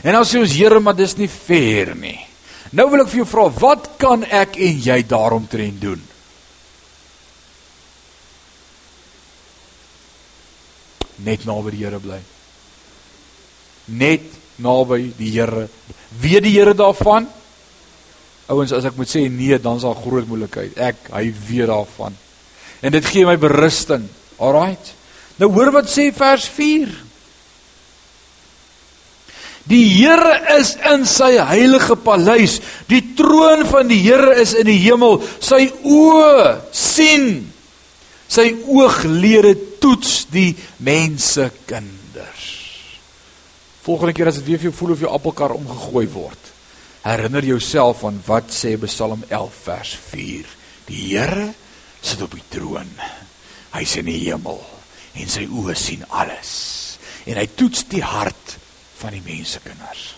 En 0.00 0.16
dan 0.16 0.24
sê 0.24 0.40
ons 0.40 0.56
Here, 0.56 0.80
maar 0.80 0.96
dis 0.96 1.16
nie 1.20 1.28
fair 1.28 1.92
nie. 1.94 2.18
Nou 2.72 2.88
wil 2.90 3.04
ek 3.04 3.12
vir 3.12 3.22
jou 3.22 3.28
vra, 3.28 3.46
wat 3.60 3.92
kan 4.00 4.24
ek 4.24 4.56
en 4.62 4.82
jy 4.84 5.00
daaromtrent 5.10 5.80
doen? 5.82 6.02
Net 11.26 11.44
naby 11.44 11.74
die 11.74 11.84
Here 11.84 12.00
bly. 12.00 12.20
Net 13.86 14.26
naby 14.60 15.12
die 15.16 15.32
Here. 15.34 15.68
Weet 16.20 16.44
die 16.44 16.56
Here 16.58 16.74
daarvan? 16.76 17.28
Ouens, 18.50 18.72
as 18.74 18.86
ek 18.88 18.96
moet 18.98 19.10
sê 19.10 19.28
nee, 19.30 19.58
dan 19.62 19.78
is 19.78 19.86
daar 19.86 19.98
groot 19.98 20.26
moeilikheid. 20.28 20.74
Ek 20.90 21.12
hy 21.14 21.28
weet 21.48 21.70
daarvan. 21.70 22.16
En 22.82 22.94
dit 22.94 23.06
gee 23.12 23.28
my 23.28 23.36
berusting. 23.40 24.08
Alraight. 24.40 24.94
Nou 25.40 25.50
hoor 25.54 25.70
wat 25.74 25.88
sê 25.90 26.10
vers 26.14 26.48
4. 26.50 26.90
Die 29.70 29.84
Here 30.00 30.34
is 30.56 30.74
in 30.90 31.06
sy 31.06 31.36
heilige 31.38 31.94
paleis. 32.02 32.58
Die 32.90 33.02
troon 33.16 33.62
van 33.70 33.90
die 33.92 34.00
Here 34.02 34.34
is 34.40 34.56
in 34.58 34.66
die 34.66 34.80
hemel. 34.82 35.20
Sy 35.38 35.68
oë 35.86 36.58
sien. 36.74 37.30
Sy 38.30 38.50
ooglede 38.66 39.54
toets 39.82 40.24
die 40.32 40.52
mense 40.82 41.50
kinders. 41.68 41.99
Volgende 43.80 44.12
keer 44.12 44.28
as 44.28 44.40
dit 44.40 44.44
weer 44.50 44.60
vir 44.60 44.68
jou 44.68 44.76
voel 44.76 44.94
of 44.94 45.04
jou 45.04 45.12
appelkar 45.12 45.54
omgegooi 45.56 46.04
word, 46.12 46.50
herinner 47.06 47.44
jouself 47.48 48.04
aan 48.04 48.20
wat 48.26 48.52
sê 48.52 48.74
Psalm 48.84 49.24
11 49.28 49.60
vers 49.64 49.94
4. 50.10 50.54
Die 50.90 51.02
Here 51.14 51.48
sit 52.02 52.20
op 52.22 52.34
die 52.36 52.44
troon. 52.52 52.90
Hy's 53.72 53.96
in 54.00 54.08
die 54.10 54.18
hemel 54.26 54.60
en 55.16 55.28
sy 55.32 55.46
oë 55.48 55.76
sien 55.78 56.04
alles. 56.12 56.52
En 57.24 57.40
hy 57.40 57.46
toets 57.56 57.86
die 57.88 58.04
hart 58.04 58.56
van 59.00 59.16
die 59.16 59.24
mensekinders. 59.24 60.10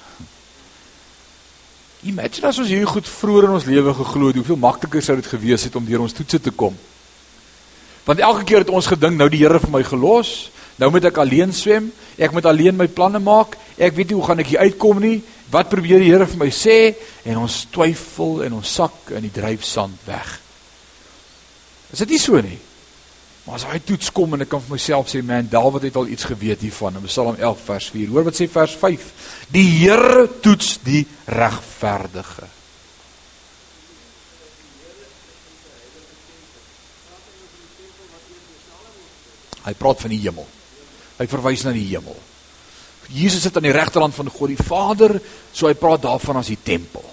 Imagine 2.03 2.51
as 2.51 2.59
ons 2.59 2.71
hierdie 2.73 2.89
goed 2.91 3.07
vroeër 3.07 3.47
in 3.47 3.57
ons 3.61 3.69
lewe 3.69 3.95
geglo 3.95 4.31
het, 4.33 4.39
hoeveel 4.41 4.59
makliker 4.59 5.05
sou 5.07 5.15
dit 5.21 5.29
gewees 5.31 5.69
het 5.69 5.77
om 5.79 5.87
deur 5.87 6.03
ons 6.03 6.17
toetse 6.17 6.41
te 6.43 6.51
kom. 6.51 6.75
Want 8.03 8.19
elke 8.19 8.43
keer 8.49 8.65
het 8.65 8.73
ons 8.75 8.91
gedink 8.91 9.15
nou 9.21 9.29
die 9.31 9.45
Here 9.45 9.61
vir 9.63 9.71
my 9.71 9.85
gelos, 9.87 10.51
nou 10.81 10.91
moet 10.91 11.05
ek 11.11 11.21
alleen 11.23 11.53
swem, 11.53 11.91
ek 12.17 12.33
moet 12.33 12.47
alleen 12.49 12.77
my 12.77 12.89
planne 12.89 13.21
maak, 13.23 13.59
ek 13.77 13.97
weet 13.97 14.13
nie 14.13 14.19
hoe 14.19 14.27
gaan 14.27 14.43
ek 14.45 14.53
hier 14.55 14.65
uitkom 14.69 15.01
nie. 15.03 15.19
Wat 15.53 15.69
probeer 15.69 16.01
die 16.01 16.09
Here 16.09 16.27
vir 16.27 16.41
my 16.41 16.49
sê 16.55 16.95
en 17.29 17.43
ons 17.43 17.67
twyfel 17.73 18.47
en 18.47 18.55
ons 18.57 18.77
sak 18.79 19.13
in 19.13 19.27
die 19.27 19.35
dryfsand 19.35 20.07
weg. 20.09 20.39
Is 21.93 22.01
dit 22.01 22.15
nie 22.15 22.21
so 22.23 22.41
nie? 22.41 22.57
Maar 23.45 23.59
as 23.59 23.67
hy 23.67 23.81
toets 23.85 24.13
kom 24.15 24.33
en 24.37 24.45
ek 24.45 24.53
kan 24.53 24.63
vir 24.63 24.77
myself 24.77 25.11
sê 25.11 25.21
man, 25.27 25.51
Dawid 25.51 25.89
het 25.89 25.99
al 25.99 26.09
iets 26.15 26.25
geweet 26.31 26.63
hiervan 26.65 26.97
in 27.01 27.09
Psalm 27.11 27.37
11 27.37 27.65
vers 27.67 27.91
4. 27.93 28.09
Hoor 28.15 28.27
wat 28.31 28.39
sê 28.39 28.49
vers 28.49 28.77
5? 28.81 29.07
Die 29.53 29.67
Here 29.83 30.25
toets 30.41 30.77
die 30.87 31.03
regverdige. 31.27 32.49
Hy 39.63 39.77
praat 39.79 40.01
van 40.03 40.11
die 40.15 40.23
hemel. 40.23 40.47
Hy 41.19 41.27
verwys 41.31 41.65
na 41.67 41.75
die 41.77 41.87
hemel. 41.91 42.17
Jesus 43.13 43.43
sit 43.45 43.57
aan 43.57 43.67
die 43.67 43.75
regterhand 43.75 44.15
van 44.15 44.31
God 44.33 44.53
die 44.53 44.61
Vader, 44.61 45.19
so 45.53 45.69
hy 45.69 45.75
praat 45.77 46.05
daarvan 46.07 46.41
as 46.41 46.53
die 46.53 46.61
tempel. 46.63 47.05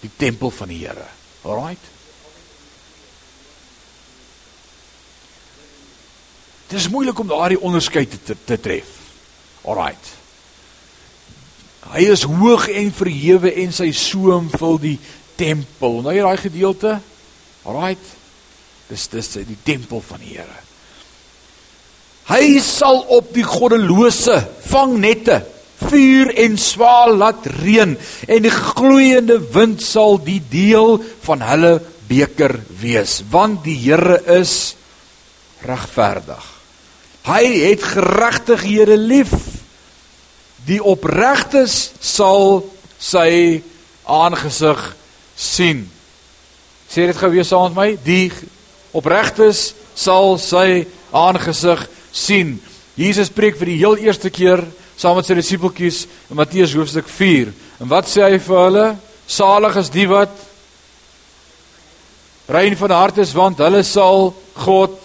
Die 0.00 0.12
tempel 0.16 0.52
van 0.54 0.70
die 0.70 0.82
Here. 0.84 1.06
Alraight. 1.42 1.88
Dit 6.70 6.78
is 6.78 6.88
moeilik 6.92 7.18
om 7.18 7.26
daardie 7.26 7.60
onderskeid 7.60 8.14
te, 8.24 8.36
te 8.46 8.60
tref. 8.62 8.94
Alraight. 9.66 10.12
Hy 11.90 12.04
is 12.12 12.22
hoog 12.28 12.68
en 12.70 12.92
verhewe 12.94 13.50
en 13.64 13.72
sy 13.74 13.90
soem 13.96 14.50
vul 14.54 14.78
die 14.78 14.96
tempel. 15.40 16.02
Nou 16.04 16.14
jy 16.14 16.22
daai 16.22 16.42
gedeelte? 16.44 16.98
Alraight. 17.66 18.12
Dis 18.90 19.08
dis 19.10 19.32
die 19.48 19.58
tempel 19.66 20.02
van 20.04 20.22
die 20.22 20.36
Here. 20.36 20.60
Hy 22.30 22.60
sal 22.62 23.00
op 23.10 23.32
die 23.34 23.42
goddelose 23.42 24.36
vangnette 24.70 25.40
vuur 25.80 26.30
en 26.38 26.54
swaal 26.60 27.16
laat 27.18 27.46
reën 27.58 27.96
en 28.30 28.44
die 28.44 28.52
gloeiende 28.54 29.40
wind 29.50 29.82
sal 29.82 30.20
die 30.22 30.38
deel 30.52 31.00
van 31.24 31.42
hulle 31.42 31.72
beker 32.10 32.54
wees 32.78 33.20
want 33.32 33.64
die 33.66 33.74
Here 33.80 34.20
is 34.38 34.76
regverdig. 35.66 36.44
Hy 37.26 37.44
het 37.66 37.82
geregtighede 37.84 38.96
lief. 38.96 39.34
Die 40.64 40.78
opregtes 40.80 41.90
sal 42.00 42.62
sy 43.00 43.60
aangesig 44.06 44.80
sien. 45.34 45.82
Sê 46.90 47.10
dit 47.10 47.18
gou 47.18 47.30
weer 47.34 47.48
saam 47.48 47.72
met 47.74 47.76
my. 47.76 47.88
Die 48.06 48.30
opregtes 48.96 49.72
sal 49.98 50.38
sy 50.38 50.84
aangesig 51.10 51.82
sien. 51.82 51.96
Jesus 53.00 53.30
preek 53.32 53.56
vir 53.58 53.72
die 53.72 53.80
heel 53.80 53.96
eerste 54.02 54.30
keer 54.30 54.64
saam 55.00 55.16
met 55.16 55.28
sy 55.28 55.36
disippeltjies 55.38 56.04
in 56.28 56.36
Matteus 56.36 56.74
hoofstuk 56.76 57.08
4. 57.08 57.52
En 57.80 57.88
wat 57.88 58.10
sê 58.10 58.26
hy 58.26 58.38
vir 58.42 58.62
hulle? 58.66 58.86
Salig 59.30 59.78
is 59.80 59.92
die 59.94 60.06
wat 60.10 60.34
rein 62.50 62.74
van 62.76 62.96
hart 62.96 63.20
is 63.22 63.32
want 63.36 63.62
hulle 63.62 63.82
sal 63.86 64.32
God 64.58 64.98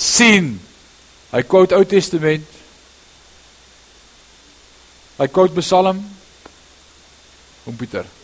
sien. 0.00 0.56
Hy 1.30 1.44
quote 1.44 1.76
Ou 1.76 1.84
Testament. 1.84 2.46
Hy 5.20 5.30
quote 5.32 5.56
Psalm. 5.60 6.02
Om 7.66 7.76
Pieter. 7.76 8.15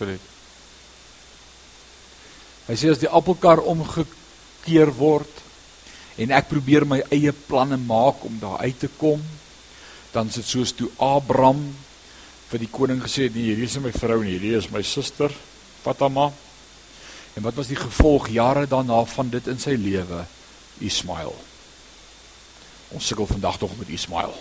Absoluut. 0.00 0.28
Hy 2.70 2.74
sê 2.80 2.88
as 2.88 3.00
die 3.02 3.10
appelkar 3.12 3.60
omgekeer 3.68 4.88
word 4.96 5.42
en 6.24 6.32
ek 6.32 6.48
probeer 6.48 6.86
my 6.88 7.02
eie 7.12 7.34
planne 7.36 7.76
maak 7.76 8.24
om 8.24 8.38
daar 8.40 8.64
uit 8.64 8.78
te 8.80 8.88
kom, 8.96 9.20
dan 10.14 10.32
is 10.32 10.38
dit 10.40 10.48
soos 10.48 10.72
toe 10.72 10.88
Abraham 11.04 11.60
vir 12.48 12.64
die 12.64 12.70
koning 12.72 13.04
gesê 13.04 13.28
het, 13.28 13.36
nee, 13.36 13.50
hierdie 13.52 13.68
is 13.68 13.76
my 13.76 13.92
vrou 13.92 14.22
en 14.22 14.30
hierdie 14.30 14.56
is 14.56 14.70
my 14.72 14.80
suster, 14.80 15.36
Fatama. 15.84 16.30
En 17.36 17.44
wat 17.44 17.60
was 17.60 17.68
die 17.68 17.78
gevolg 17.78 18.32
jare 18.32 18.64
daarna 18.70 19.02
van 19.04 19.28
dit 19.36 19.52
in 19.52 19.60
sy 19.60 19.76
lewe? 19.76 20.24
Ismail. 20.80 21.36
Ons 22.96 23.12
sukkel 23.12 23.28
vandag 23.36 23.60
nog 23.60 23.76
met 23.76 23.92
Ismail. 23.92 24.32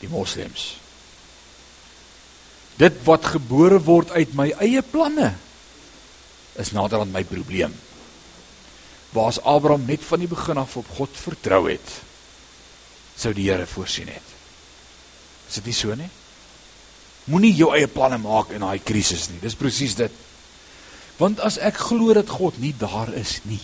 Die 0.00 0.08
moslems. 0.08 0.72
Dit 2.80 3.02
wat 3.06 3.32
gebore 3.34 3.80
word 3.84 4.12
uit 4.16 4.34
my 4.38 4.50
eie 4.64 4.82
planne 4.82 5.32
is 6.60 6.72
nader 6.76 7.00
aan 7.00 7.12
my 7.12 7.24
probleem 7.24 7.72
waar's 9.12 9.42
Abraham 9.44 9.84
net 9.84 10.00
van 10.08 10.22
die 10.24 10.28
begin 10.28 10.56
af 10.56 10.76
op 10.80 10.88
God 10.96 11.16
vertrou 11.20 11.66
het, 11.68 11.88
sou 13.16 13.34
die 13.36 13.50
Here 13.50 13.66
voorsien 13.68 14.08
het. 14.08 14.28
Is 15.48 15.60
dit 15.60 15.68
nie 15.68 15.76
so 15.76 15.94
nie? 15.96 16.08
Moenie 17.28 17.52
jou 17.54 17.70
eie 17.76 17.90
planne 17.92 18.18
maak 18.18 18.54
in 18.56 18.64
daai 18.64 18.80
krisis 18.80 19.28
nie. 19.30 19.40
Dis 19.42 19.58
presies 19.58 19.94
dit. 19.98 20.14
Want 21.20 21.42
as 21.44 21.60
ek 21.60 21.76
glo 21.90 22.14
dat 22.16 22.32
God 22.32 22.56
nie 22.58 22.72
daar 22.78 23.12
is 23.14 23.36
nie, 23.44 23.60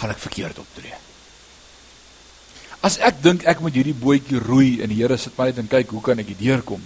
gaan 0.00 0.10
ek 0.12 0.20
verkeerd 0.20 0.58
optree. 0.58 0.98
As 2.82 2.98
ek 2.98 3.22
dink 3.22 3.46
ek 3.46 3.62
moet 3.62 3.78
hierdie 3.78 3.96
bootjie 3.96 4.42
roei 4.42 4.82
en 4.82 4.90
die 4.90 4.98
Here 4.98 5.16
sit 5.16 5.38
maar 5.38 5.52
net 5.52 5.62
en 5.62 5.70
kyk 5.70 5.94
hoe 5.94 6.02
kan 6.02 6.18
ek 6.18 6.34
hier 6.34 6.40
deurkom, 6.42 6.82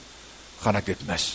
gaan 0.67 0.81
ek 0.83 0.91
dit 0.93 1.07
mis. 1.07 1.29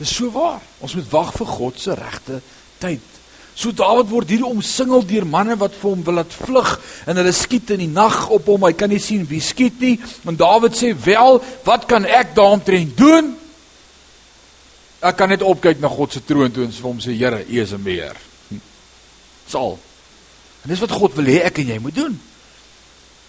Dis 0.00 0.12
so 0.16 0.30
waar. 0.34 0.60
Ons 0.84 0.94
moet 0.98 1.08
wag 1.12 1.32
vir 1.36 1.50
God 1.56 1.80
se 1.80 1.96
regte 1.96 2.40
tyd 2.80 3.18
So 3.60 3.74
Dawid 3.76 4.08
word 4.08 4.30
hier 4.32 4.46
omsingel 4.48 5.02
deur 5.04 5.26
manne 5.28 5.56
wat 5.60 5.74
vir 5.76 5.90
hom 5.90 6.04
wil 6.06 6.16
laat 6.20 6.32
vlug 6.32 6.70
en 7.04 7.18
hulle 7.20 7.32
skiet 7.36 7.74
in 7.74 7.82
die 7.84 7.90
nag 7.90 8.30
op 8.32 8.46
hom. 8.48 8.64
Hy 8.64 8.72
kan 8.78 8.88
nie 8.88 9.02
sien 9.02 9.26
wie 9.28 9.42
skiet 9.44 9.82
nie. 9.82 9.98
En 10.24 10.38
Dawid 10.38 10.78
sê: 10.78 10.94
"Wel, 10.94 11.42
wat 11.66 11.84
kan 11.90 12.06
ek 12.08 12.34
daaromtrent 12.38 12.96
doen?" 12.96 13.36
Ek 15.00 15.16
kan 15.16 15.28
net 15.28 15.42
opkyk 15.42 15.80
na 15.80 15.88
God 15.88 16.12
se 16.12 16.24
troon 16.24 16.52
toe 16.52 16.64
en 16.64 16.72
vir 16.72 16.88
hom 16.88 17.00
sê: 17.00 17.12
"Here, 17.12 17.44
U 17.44 17.60
is 17.60 17.72
'n 17.72 17.82
beheer." 17.82 18.16
Sal. 19.46 19.78
En 20.62 20.68
dis 20.68 20.80
wat 20.80 20.90
God 20.90 21.14
wil 21.14 21.24
hê 21.24 21.44
ek 21.44 21.58
en 21.58 21.66
jy 21.66 21.78
moet 21.78 21.94
doen. 21.94 22.20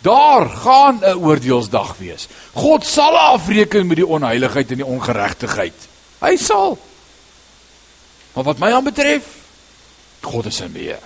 Daar 0.02 0.50
gaan 0.50 1.00
'n 1.04 1.18
oordeelsdag 1.18 1.98
wees. 1.98 2.28
God 2.54 2.86
sal 2.86 3.18
afreken 3.18 3.88
met 3.88 3.96
die 3.96 4.08
onheiligheid 4.08 4.72
en 4.72 4.76
die 4.76 4.86
ongeregtigheid. 4.86 5.74
Hy 6.20 6.36
sal. 6.38 6.80
Maar 8.34 8.44
wat 8.44 8.58
my 8.58 8.72
aanbetref, 8.72 9.26
God 10.22 10.46
is 10.46 10.60
in 10.60 10.72
beheer. 10.72 11.04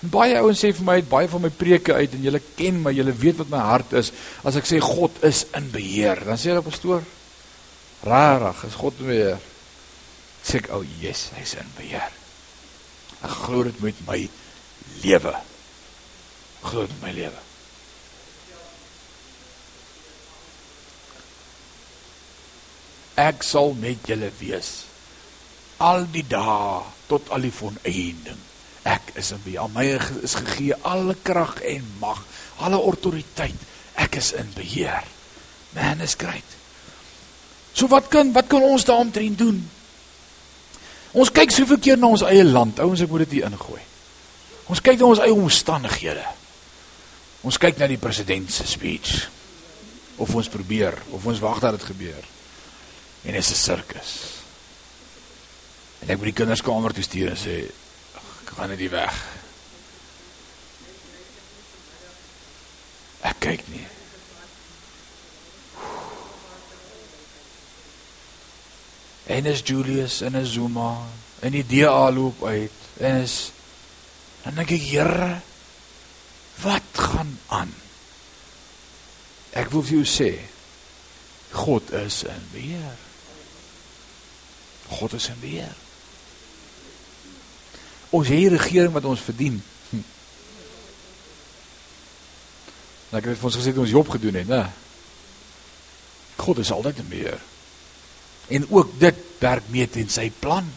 En 0.00 0.08
baie 0.08 0.36
ouens 0.38 0.58
sê 0.58 0.70
vir 0.74 0.84
my 0.84 0.94
het 1.00 1.08
baie 1.08 1.28
van 1.28 1.40
my 1.40 1.50
preke 1.50 1.94
uit 1.94 2.12
en 2.12 2.22
julle 2.22 2.40
ken 2.54 2.82
my, 2.82 2.92
julle 2.92 3.12
weet 3.12 3.36
wat 3.36 3.48
my 3.48 3.58
hart 3.58 3.92
is. 3.92 4.12
As 4.44 4.56
ek 4.56 4.66
sê 4.66 4.78
God 4.78 5.22
is 5.22 5.46
in 5.58 5.70
beheer, 5.70 6.24
dan 6.24 6.38
sê 6.38 6.52
hulle 6.52 6.62
pastoor, 6.62 7.02
rarig, 8.06 8.64
is 8.64 8.74
God 8.78 8.94
in 9.00 9.06
beheer. 9.06 9.38
Sê 10.44 10.56
ek, 10.56 10.70
"O, 10.70 10.78
oh, 10.78 10.84
yes, 11.00 11.30
hy's 11.34 11.54
in 11.54 11.70
beheer." 11.76 12.12
Ek 13.24 13.30
glo 13.30 13.62
dit 13.64 13.80
met 13.80 14.06
my 14.06 14.28
lewe 15.02 15.34
groot 16.62 16.90
in 16.90 17.00
my 17.02 17.12
lewe. 17.12 17.44
Ek 23.18 23.42
sal 23.42 23.74
met 23.78 24.06
julle 24.06 24.30
wees 24.38 24.88
al 25.78 26.06
die 26.10 26.24
dae 26.26 26.82
tot 27.10 27.30
al 27.34 27.46
die 27.46 27.54
volëinding. 27.54 28.38
Ek 28.88 29.12
is 29.20 29.32
in 29.34 29.40
beheer. 29.44 29.70
My 29.74 29.84
is 30.24 30.36
gegee 30.38 30.76
alle 30.86 31.16
krag 31.22 31.58
en 31.66 31.86
mag, 32.02 32.20
alle 32.62 32.78
autoriteit. 32.78 33.66
Ek 33.98 34.18
is 34.18 34.32
in 34.38 34.50
beheer. 34.54 35.06
Man 35.74 36.00
is 36.04 36.16
great. 36.18 36.56
So 37.72 37.90
wat 37.92 38.08
kan 38.10 38.32
wat 38.34 38.48
kan 38.50 38.62
ons 38.62 38.86
daaromtrent 38.88 39.38
doen? 39.38 39.60
Ons 41.18 41.32
kyk 41.34 41.52
soveel 41.54 41.80
keer 41.82 41.98
na 41.98 42.10
ons 42.12 42.24
eie 42.26 42.44
land. 42.44 42.80
Ouens, 42.82 43.02
ek 43.02 43.10
moet 43.10 43.26
dit 43.26 43.38
hier 43.38 43.48
ingooi. 43.48 43.80
Ons 44.68 44.82
kyk 44.84 44.98
na 45.00 45.08
ons 45.08 45.22
eie 45.22 45.34
omstandighede. 45.34 46.24
Ons 47.46 47.58
kyk 47.60 47.78
na 47.78 47.86
die 47.86 48.00
president 48.00 48.50
se 48.50 48.66
speech. 48.66 49.28
Of 50.18 50.34
ons 50.34 50.50
probeer, 50.50 50.96
of 51.14 51.26
ons 51.30 51.42
wag 51.42 51.60
dat 51.62 51.76
dit 51.78 51.86
gebeur. 51.92 52.24
En 53.22 53.32
dit 53.32 53.42
is 53.42 53.50
'n 53.50 53.54
sirkus. 53.54 54.12
En 55.98 56.08
ek 56.10 56.16
moet 56.16 56.30
die 56.34 56.40
kinders 56.40 56.62
kamer 56.62 56.92
toe 56.92 57.02
stuur 57.02 57.30
en 57.30 57.36
sê, 57.36 57.70
"Ek 58.14 58.50
gaan 58.56 58.76
die 58.76 58.90
weg." 58.90 59.24
Ek 63.20 63.36
kyk 63.40 63.68
nie. 63.68 63.86
En 69.26 69.46
is 69.46 69.60
Julius 69.64 70.20
en 70.20 70.34
is 70.34 70.52
Zuma 70.52 71.06
en 71.40 71.52
die 71.52 71.66
DA 71.66 72.10
loop 72.10 72.44
uit 72.44 72.72
en 72.96 73.20
is 73.22 73.52
en 74.42 74.54
dan 74.54 74.64
kyk 74.64 74.82
Here 74.82 75.40
Wat 76.62 76.82
gaan 76.92 77.38
aan? 77.46 77.74
Ek 79.56 79.70
wil 79.72 79.84
vir 79.86 80.00
jou 80.00 80.06
sê 80.08 80.32
God 81.54 81.90
is 81.96 82.22
in 82.28 82.48
beheer. 82.52 82.96
God 84.88 85.14
is 85.16 85.28
in 85.32 85.40
beheer. 85.40 85.76
Ons 88.10 88.28
het 88.32 88.52
regering 88.52 88.92
wat 88.92 89.08
ons 89.08 89.20
verdien. 89.24 89.56
Hm. 89.90 90.04
Nou 93.10 93.20
ek 93.20 93.30
het 93.32 93.40
vir 93.40 93.50
ons 93.50 93.58
gesê 93.60 93.74
ons 93.76 93.96
job 93.96 94.12
gedoen 94.12 94.40
het, 94.40 94.48
né? 94.48 94.62
God 96.38 96.60
is 96.62 96.72
altyd 96.72 97.00
in 97.02 97.08
beheer. 97.10 97.40
En 98.48 98.68
ook 98.70 98.94
dit 99.00 99.24
werk 99.40 99.66
mee 99.72 99.88
teen 99.90 100.08
sy 100.12 100.30
plan. 100.40 100.68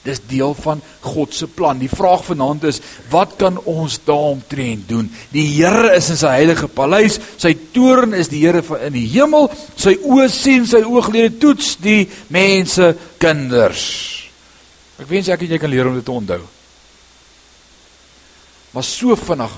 Dis 0.00 0.20
deel 0.30 0.54
van 0.56 0.80
God 1.04 1.34
se 1.36 1.46
plan. 1.46 1.78
Die 1.80 1.90
vraag 1.92 2.22
vanaand 2.24 2.64
is, 2.70 2.78
wat 3.12 3.34
kan 3.40 3.58
ons 3.68 3.98
daaromtrent 4.06 4.88
doen? 4.88 5.10
Die 5.34 5.44
Here 5.58 5.92
is 5.96 6.08
in 6.14 6.20
sy 6.20 6.30
heilige 6.38 6.70
paleis. 6.72 7.18
Sy 7.36 7.52
toorn 7.74 8.16
is 8.16 8.32
die 8.32 8.40
Here 8.46 8.62
in 8.86 8.96
die 8.96 9.04
hemel. 9.12 9.50
Sy 9.76 9.98
oë 10.00 10.30
sien, 10.32 10.64
sy 10.68 10.80
ooglede 10.88 11.36
toets 11.42 11.74
die 11.84 12.06
mense 12.32 12.94
kinders. 13.20 13.84
Ek 15.00 15.08
wens 15.08 15.28
ek 15.32 15.44
en 15.44 15.54
jy 15.54 15.60
kan 15.60 15.72
leer 15.72 15.88
om 15.88 15.96
dit 15.96 16.04
te 16.04 16.16
onthou. 16.16 16.40
Maar 18.70 18.86
so 18.86 19.16
vinnig 19.18 19.54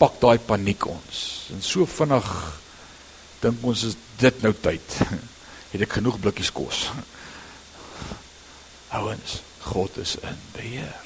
pak 0.00 0.18
daai 0.22 0.38
paniek 0.46 0.86
ons. 0.88 1.22
En 1.52 1.62
so 1.64 1.84
vinnig 1.88 2.28
dink 3.42 3.64
ons 3.66 3.84
is 3.88 3.96
dit 4.20 4.44
nou 4.44 4.52
tyd. 4.64 5.00
Het 5.72 5.84
ek 5.84 5.98
genoeg 5.98 6.20
blikkies 6.22 6.52
kos? 6.54 6.86
Ouens, 8.92 9.40
God 9.58 9.96
is 9.96 10.16
in 10.20 10.38
beheer. 10.52 10.96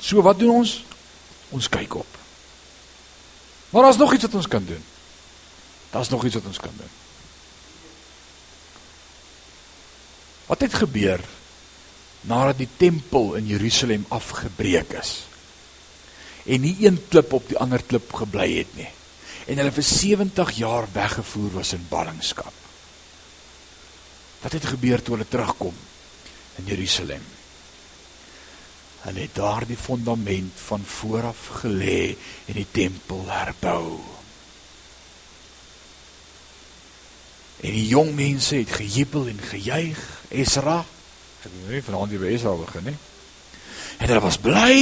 So 0.00 0.22
wat 0.22 0.38
doen 0.38 0.62
ons? 0.62 0.78
Ons 1.52 1.68
kyk 1.68 1.98
op. 2.00 2.18
Maar 3.70 3.82
daar's 3.82 4.00
nog 4.00 4.14
iets 4.14 4.24
wat 4.24 4.34
ons 4.34 4.48
kan 4.48 4.64
doen. 4.64 4.84
Daar's 5.90 6.08
nog 6.08 6.24
iets 6.24 6.34
wat 6.34 6.46
ons 6.46 6.58
kan 6.58 6.72
doen. 6.76 6.94
Wat 10.46 10.60
het 10.60 10.74
gebeur 10.74 11.20
nadat 12.20 12.58
die 12.58 12.70
tempel 12.76 13.34
in 13.34 13.46
Jerusalem 13.46 14.06
afgebreek 14.08 14.92
is? 14.96 15.26
En 16.48 16.64
nie 16.64 16.76
een 16.80 16.96
klip 17.08 17.32
op 17.32 17.48
die 17.48 17.58
ander 17.60 17.82
klip 17.82 18.12
gebly 18.12 18.48
het 18.58 18.72
nie. 18.76 18.88
En 19.48 19.60
hulle 19.60 19.72
vir 19.72 19.84
70 19.84 20.54
jaar 20.56 20.88
weggevoer 20.92 21.52
was 21.60 21.72
in 21.76 21.84
ballingskap. 21.88 22.57
Wat 24.40 24.52
het 24.52 24.64
gebeur 24.64 25.02
toe 25.02 25.16
hulle 25.16 25.28
terugkom 25.28 25.74
in 26.54 26.64
Jerusalem? 26.64 27.22
Hulle 28.98 29.20
het 29.20 29.34
daar 29.34 29.66
die 29.66 29.76
fondament 29.76 30.52
van 30.66 30.84
vooraf 30.84 31.62
gelê 31.62 32.14
en 32.46 32.54
die 32.54 32.66
tempel 32.70 33.24
herbou. 33.26 33.98
En 37.60 37.74
die 37.74 37.86
jong 37.90 38.14
mense 38.14 38.54
het 38.56 38.70
gejubel 38.70 39.26
en 39.32 39.40
gejuig. 39.50 40.02
Esra, 40.30 40.80
ek 41.42 41.54
weet 41.66 41.78
nie 41.78 41.86
vanaand 41.86 42.14
jy 42.14 42.22
by 42.22 42.34
Esra 42.34 42.54
begin 42.58 42.90
nie. 42.92 42.98
En 43.98 44.06
hulle 44.06 44.22
was 44.22 44.38
bly. 44.38 44.76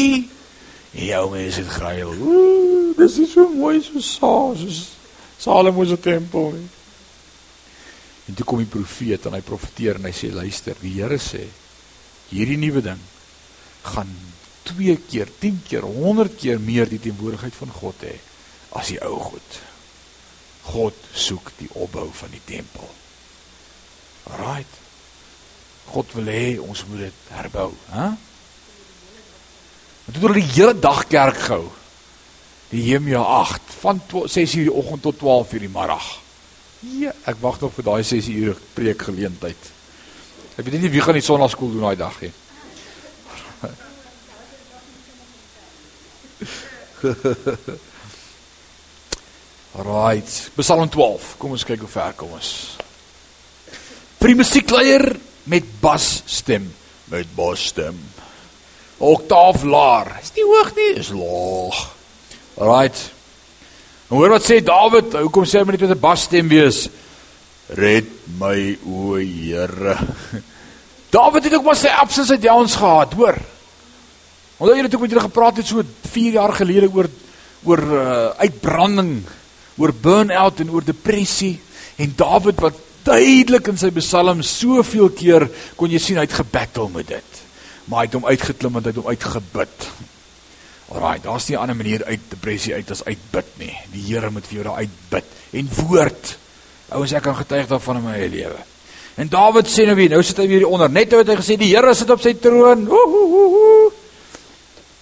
En 0.97 1.05
jou 1.05 1.25
mense 1.33 1.61
het 1.61 1.77
gehuil. 1.77 2.13
Ooh, 2.13 2.97
dis 2.99 3.21
is 3.25 3.33
so 3.33 3.49
mooi 3.53 3.81
so 3.85 4.01
saas. 4.01 4.83
Salomo 5.41 5.85
se 5.85 6.01
tempel. 6.01 6.53
Nie. 6.57 6.69
En 8.27 8.35
toe 8.35 8.47
kom 8.47 8.59
die 8.63 8.71
profeet 8.71 9.27
en 9.27 9.37
hy 9.37 9.43
profeteer 9.47 10.01
en 10.01 10.09
hy 10.09 10.15
sê 10.17 10.33
luister, 10.35 10.79
die 10.83 10.97
Here 10.99 11.19
sê 11.23 11.45
hierdie 12.33 12.59
nuwe 12.59 12.83
ding 12.83 13.03
gaan 13.87 14.11
2 14.67 14.97
keer, 15.07 15.31
10 15.41 15.61
keer, 15.69 15.87
100 15.87 16.35
keer 16.41 16.59
meer 16.59 16.91
die 16.91 16.99
teenwoordigheid 17.03 17.55
van 17.55 17.71
God 17.71 18.03
hê 18.03 18.17
as 18.77 18.91
die 18.91 18.99
ou 19.07 19.21
goed. 19.31 19.61
God 20.67 20.99
soek 21.15 21.53
die 21.61 21.71
opbou 21.79 22.09
van 22.19 22.33
die 22.35 22.43
tempel. 22.45 22.89
Right. 24.41 24.73
God 25.87 26.11
wil 26.19 26.33
hê 26.35 26.57
ons 26.59 26.83
moet 26.91 27.07
dit 27.07 27.29
herbou, 27.31 27.71
hè? 27.93 28.09
Dit 30.07 30.19
het 30.19 30.25
oor 30.27 30.35
die 30.39 30.49
hele 30.51 30.75
dag 30.79 31.05
kerk 31.11 31.39
gehou. 31.49 31.71
Die 32.71 32.83
Jeremia 32.89 33.23
8 33.23 33.75
van 33.81 34.03
6:00 34.11 34.67
die 34.67 34.73
oggend 34.73 35.03
tot 35.03 35.19
12:00 35.23 35.63
die 35.63 35.71
middag. 35.71 36.26
Ja, 36.81 37.13
ek 37.25 37.41
wag 37.41 37.61
nog 37.61 37.73
vir 37.73 37.85
daai 37.87 38.05
6 38.05 38.29
uur 38.29 38.57
preek 38.75 39.03
geleentheid. 39.09 39.73
Ek 40.57 40.65
weet 40.65 40.81
nie 40.81 40.93
wie 40.93 41.05
gaan 41.05 41.17
die 41.17 41.25
sonnaskool 41.25 41.73
doen 41.73 41.89
daai 41.89 41.97
dag 41.97 42.21
nie. 42.21 42.33
Right, 49.77 50.51
Psalm 50.57 50.89
12. 50.89 51.35
Kom 51.37 51.53
ons 51.53 51.65
kyk 51.69 51.83
hoe 51.85 51.91
ver 51.91 52.15
kom 52.17 52.31
ons. 52.33 52.51
Vir 54.17 54.33
die 54.33 54.39
musiekleier 54.39 55.05
met 55.53 55.67
basstem, 55.83 56.71
met 57.13 57.29
basstem. 57.37 57.99
Oktaaf 58.97 59.67
laer. 59.69 60.15
Is 60.23 60.33
nie 60.39 60.47
hoog 60.49 60.71
nie, 60.79 60.89
is 60.97 61.11
laag. 61.13 61.83
Right. 62.57 63.03
En 64.07 64.17
hoor 64.17 64.37
wat 64.37 64.47
sê 64.47 64.61
Dawid, 64.63 65.17
hoekom 65.19 65.47
sê 65.49 65.59
hy 65.59 65.67
moet 65.67 65.75
net 65.75 65.89
met 65.89 65.97
'n 65.97 66.01
basstem 66.01 66.49
wees? 66.49 66.89
Red 67.75 68.07
my 68.39 68.79
o 68.87 69.17
Here. 69.19 69.97
Dawid 71.15 71.45
het 71.45 71.55
ook 71.55 71.65
maar 71.65 71.77
sy 71.77 71.91
ups 72.03 72.19
en 72.19 72.27
sy 72.27 72.39
downs 72.39 72.75
gehad, 72.79 73.13
hoor. 73.19 73.39
Onthou 74.59 74.77
julle 74.77 74.89
toe 74.89 75.01
met 75.01 75.11
julle 75.11 75.27
gepraat 75.27 75.57
het 75.57 75.67
so 75.67 75.83
4 76.13 76.33
jaar 76.33 76.53
gelede 76.53 76.89
oor 76.93 77.09
oor 77.67 77.83
uh, 77.83 78.31
uitbranding, 78.39 79.25
oor 79.77 79.93
burn-out 79.93 80.61
en 80.61 80.71
oor 80.71 80.85
depressie 80.85 81.59
en 81.99 82.13
Dawid 82.17 82.61
wat 82.63 82.79
duidelik 83.03 83.69
in 83.73 83.79
sy 83.79 83.91
psalms 83.91 84.53
soveel 84.61 85.11
keer 85.11 85.49
kon 85.75 85.91
jy 85.91 85.99
sien 85.99 86.21
hy 86.21 86.27
het 86.27 86.39
gebattle 86.39 86.89
met 86.95 87.09
dit. 87.09 87.43
maar 87.87 88.03
hy 88.03 88.07
het 88.09 88.17
hom 88.19 88.27
uitgeklim 88.27 88.73
want 88.73 88.87
hy 88.87 88.91
het 88.91 88.99
hom 88.99 89.11
uitgebid. 89.15 89.89
Alraai, 90.89 91.19
daar's 91.23 91.49
nie 91.49 91.57
'n 91.57 91.61
ander 91.61 91.77
manier 91.77 92.05
uit 92.05 92.21
depressie 92.29 92.75
uit 92.75 92.91
as 92.91 93.05
uitbid 93.05 93.47
nie. 93.59 93.77
Die 93.93 94.05
Here 94.07 94.31
moet 94.31 94.47
vir 94.47 94.55
jou 94.55 94.65
daar 94.65 94.77
uitbid 94.77 95.25
en 95.51 95.69
woord. 95.75 96.39
Ouens, 96.89 97.13
ek 97.13 97.23
kan 97.23 97.37
getuig 97.37 97.67
daarvan 97.67 97.97
in 97.97 98.05
my 98.05 98.13
eie 98.13 98.29
lewe. 98.29 98.59
En 99.15 99.29
Dawid 99.29 99.67
sê 99.67 99.87
nou 99.87 99.97
weer, 99.97 100.09
nou 100.09 100.23
sit 100.23 100.37
hy 100.37 100.49
weer 100.49 100.67
onder. 100.67 100.91
Net 100.91 101.11
nou 101.11 101.23
het 101.23 101.29
hy 101.29 101.37
gesê 101.37 101.57
die 101.57 101.75
Here 101.75 101.95
sit 101.95 102.11
op 102.11 102.21
sy 102.21 102.35
troon. 102.35 102.85
Nou 102.85 103.93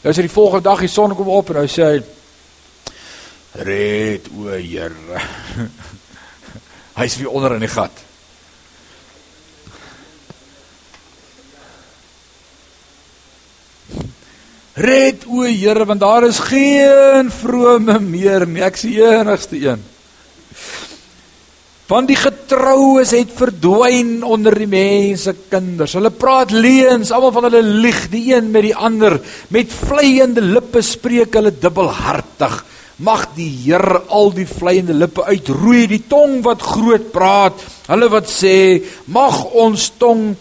is 0.03 0.17
dit 0.17 0.25
die 0.25 0.35
volgende 0.35 0.63
dag 0.63 0.81
die 0.81 0.89
son 0.89 1.17
kom 1.17 1.29
op 1.29 1.51
en 1.51 1.57
hy 1.57 1.67
sê 1.67 1.83
hy 1.83 2.03
Red 3.55 4.29
o 4.35 4.51
Here. 4.51 5.21
hy 6.99 7.05
is 7.05 7.17
weer 7.17 7.31
onder 7.31 7.55
in 7.55 7.61
die 7.61 7.69
gat. 7.69 7.91
Red 14.75 15.23
o 15.31 15.45
Here 15.47 15.85
want 15.87 16.01
daar 16.03 16.27
is 16.27 16.41
geen 16.43 17.31
vrome 17.31 18.01
meer 18.03 18.47
nie. 18.47 18.63
Ek 18.67 18.79
die 18.83 18.99
enigste 18.99 19.59
een. 19.61 19.83
Want 21.87 22.09
die 22.09 22.19
getroues 22.19 23.13
het 23.15 23.31
verdwyn 23.37 24.25
onder 24.27 24.57
die 24.59 24.67
mense 24.67 25.35
kinders. 25.53 25.95
Hulle 25.95 26.11
praat 26.11 26.51
leuns, 26.51 27.13
almal 27.13 27.35
van 27.37 27.47
hulle 27.51 27.61
lieg 27.63 28.07
die 28.11 28.33
een 28.33 28.49
met 28.51 28.67
die 28.67 28.75
ander. 28.75 29.21
Met 29.55 29.71
vleiende 29.71 30.43
lippe 30.43 30.83
spreek 30.83 31.37
hulle 31.39 31.53
dubbelhartig. 31.55 32.63
Mag 33.05 33.29
die 33.37 33.51
Here 33.67 34.01
al 34.09 34.33
die 34.35 34.49
vleiende 34.49 34.97
lippe 34.97 35.27
uitroei, 35.29 35.85
die 35.91 36.03
tong 36.09 36.41
wat 36.43 36.63
groot 36.65 37.13
praat. 37.15 37.63
Hulle 37.87 38.11
wat 38.11 38.33
sê, 38.33 38.83
mag 39.07 39.45
ons 39.53 39.93
tong 40.01 40.33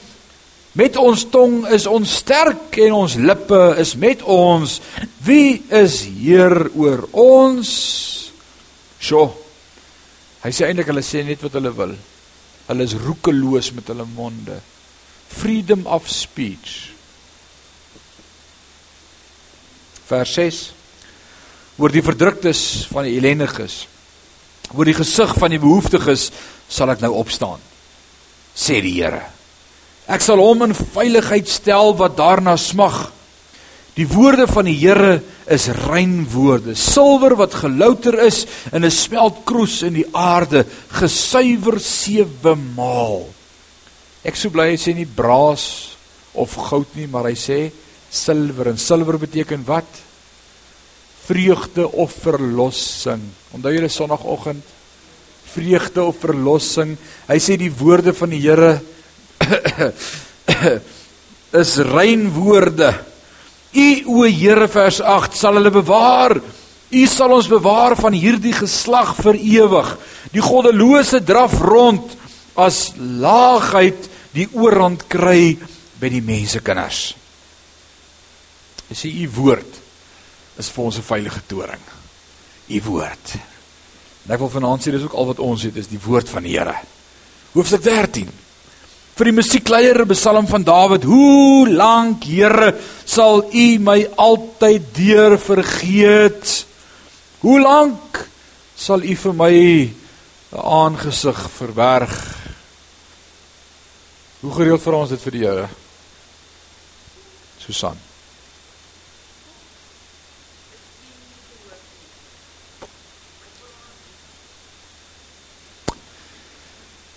Met 0.74 0.98
ons 0.98 1.22
tong 1.30 1.68
is 1.70 1.86
ons 1.86 2.16
sterk 2.24 2.80
en 2.82 2.96
ons 3.04 3.16
lippe 3.22 3.62
is 3.82 3.94
met 4.02 4.24
ons. 4.26 4.80
Wie 5.22 5.62
is 5.70 6.00
Heer 6.10 6.66
oor 6.74 7.06
ons? 7.12 7.70
Sjoe. 8.98 9.28
Hy 10.42 10.52
sê 10.52 10.66
eintlik 10.68 10.90
hulle 10.90 11.04
sê 11.06 11.22
net 11.28 11.44
wat 11.46 11.60
hulle 11.60 11.72
wil. 11.78 11.94
Hulle 12.66 12.88
is 12.90 12.98
roekeloos 12.98 13.70
met 13.78 13.92
hulle 13.94 14.08
monde. 14.16 14.58
Freedom 15.30 15.86
of 15.86 16.10
speech. 16.10 16.90
Vers 20.10 20.34
6. 20.42 20.64
Oor 21.78 21.94
die 21.94 22.06
verdruktes 22.06 22.64
van 22.90 23.06
die 23.06 23.20
ellendiges. 23.22 23.84
Oor 24.74 24.90
die 24.90 24.98
gesig 24.98 25.38
van 25.38 25.54
die 25.54 25.62
behoeftiges 25.62 26.32
sal 26.66 26.90
ek 26.96 27.06
nou 27.06 27.14
opstaan. 27.22 27.62
Sê 28.58 28.82
die 28.82 28.98
Here. 28.98 29.22
Ek 30.12 30.24
sal 30.24 30.42
hom 30.44 30.66
in 30.66 30.76
veiligheid 30.76 31.48
stel 31.48 31.94
wat 32.00 32.18
daarna 32.18 32.58
smag. 32.60 33.08
Die 33.94 34.08
woorde 34.10 34.48
van 34.50 34.66
die 34.66 34.76
Here 34.76 35.22
is 35.46 35.68
rein 35.86 36.24
woorde, 36.32 36.74
silwer 36.76 37.36
wat 37.38 37.54
gelouter 37.62 38.18
is 38.26 38.46
in 38.74 38.84
'n 38.84 38.92
smeltkroes 38.92 39.84
in 39.84 39.94
die 39.94 40.10
aarde, 40.12 40.66
gesuiwer 40.90 41.80
sewe 41.80 42.56
maal. 42.76 43.28
Ek 44.26 44.36
sou 44.36 44.50
bly 44.50 44.72
hy 44.72 44.78
sê 44.78 44.96
nie 44.96 45.06
braas 45.06 45.96
of 46.34 46.56
goud 46.56 46.96
nie, 46.96 47.08
maar 47.08 47.26
hy 47.26 47.36
sê 47.36 47.72
silwer 48.10 48.70
en 48.70 48.78
silwer 48.78 49.20
beteken 49.20 49.64
wat? 49.66 49.86
Vreugde 51.28 51.88
of 51.94 52.12
verlossing. 52.12 53.22
Onthou 53.54 53.72
julle 53.72 53.90
sonoggend 53.90 54.64
vreugde 55.54 56.04
of 56.04 56.18
verlossing. 56.24 56.96
Hy 57.28 57.38
sê 57.42 57.58
die 57.60 57.72
woorde 57.72 58.14
van 58.18 58.34
die 58.34 58.42
Here 58.44 58.80
is 61.62 61.78
rein 61.78 62.32
woorde. 62.34 62.94
U 63.74 63.88
o 64.06 64.26
Here 64.30 64.68
vers 64.70 65.02
8 65.02 65.38
sal 65.38 65.58
hulle 65.60 65.74
bewaar. 65.74 66.38
U 66.94 67.06
sal 67.10 67.34
ons 67.34 67.50
bewaar 67.50 67.96
van 67.98 68.14
hierdie 68.14 68.54
geslag 68.54 69.16
vir 69.22 69.40
ewig. 69.40 69.94
Die 70.34 70.44
goddelose 70.44 71.24
draf 71.26 71.58
rond 71.62 72.14
as 72.54 72.92
laagheid 72.98 74.10
die 74.34 74.46
oorhand 74.54 75.08
kry 75.10 75.56
by 76.02 76.12
die 76.14 76.22
mensekinders. 76.26 77.14
Dis 78.90 79.06
sê 79.06 79.10
u 79.10 79.26
woord 79.40 79.82
is 80.62 80.70
vir 80.70 80.84
ons 80.84 80.98
'n 80.98 81.02
veilige 81.02 81.42
toring. 81.48 81.82
U 82.70 82.82
woord. 82.86 83.36
En 84.26 84.34
ek 84.34 84.40
wil 84.40 84.50
vanaand 84.50 84.82
sê 84.82 84.92
dis 84.92 85.04
ook 85.04 85.14
al 85.14 85.26
wat 85.26 85.40
ons 85.40 85.64
het 85.64 85.76
is 85.76 85.88
die 85.88 86.00
woord 86.00 86.30
van 86.30 86.44
die 86.44 86.58
Here. 86.58 86.76
Hoofstuk 87.54 87.84
13 87.84 88.43
vir 89.14 89.30
die 89.30 89.36
musiekleier 89.38 90.02
Psalm 90.10 90.48
van 90.50 90.64
Dawid 90.66 91.04
hoe 91.06 91.70
lank 91.70 92.26
Here 92.26 92.72
sal 93.06 93.44
u 93.54 93.66
my 93.80 94.00
altyd 94.18 94.88
deur 94.96 95.38
vergeet? 95.38 96.54
Hoe 97.44 97.60
lank 97.62 98.24
sal 98.76 99.06
u 99.06 99.16
vir 99.16 99.34
my 99.34 99.54
'n 99.54 99.94
aangesig 100.58 101.38
verberg? 101.58 102.16
Hoe 104.42 104.54
gereeld 104.54 104.82
vir 104.82 104.94
ons 104.94 105.10
dit 105.10 105.22
vir 105.22 105.32
die 105.32 105.46
Here? 105.46 105.70
Susan. 107.60 107.98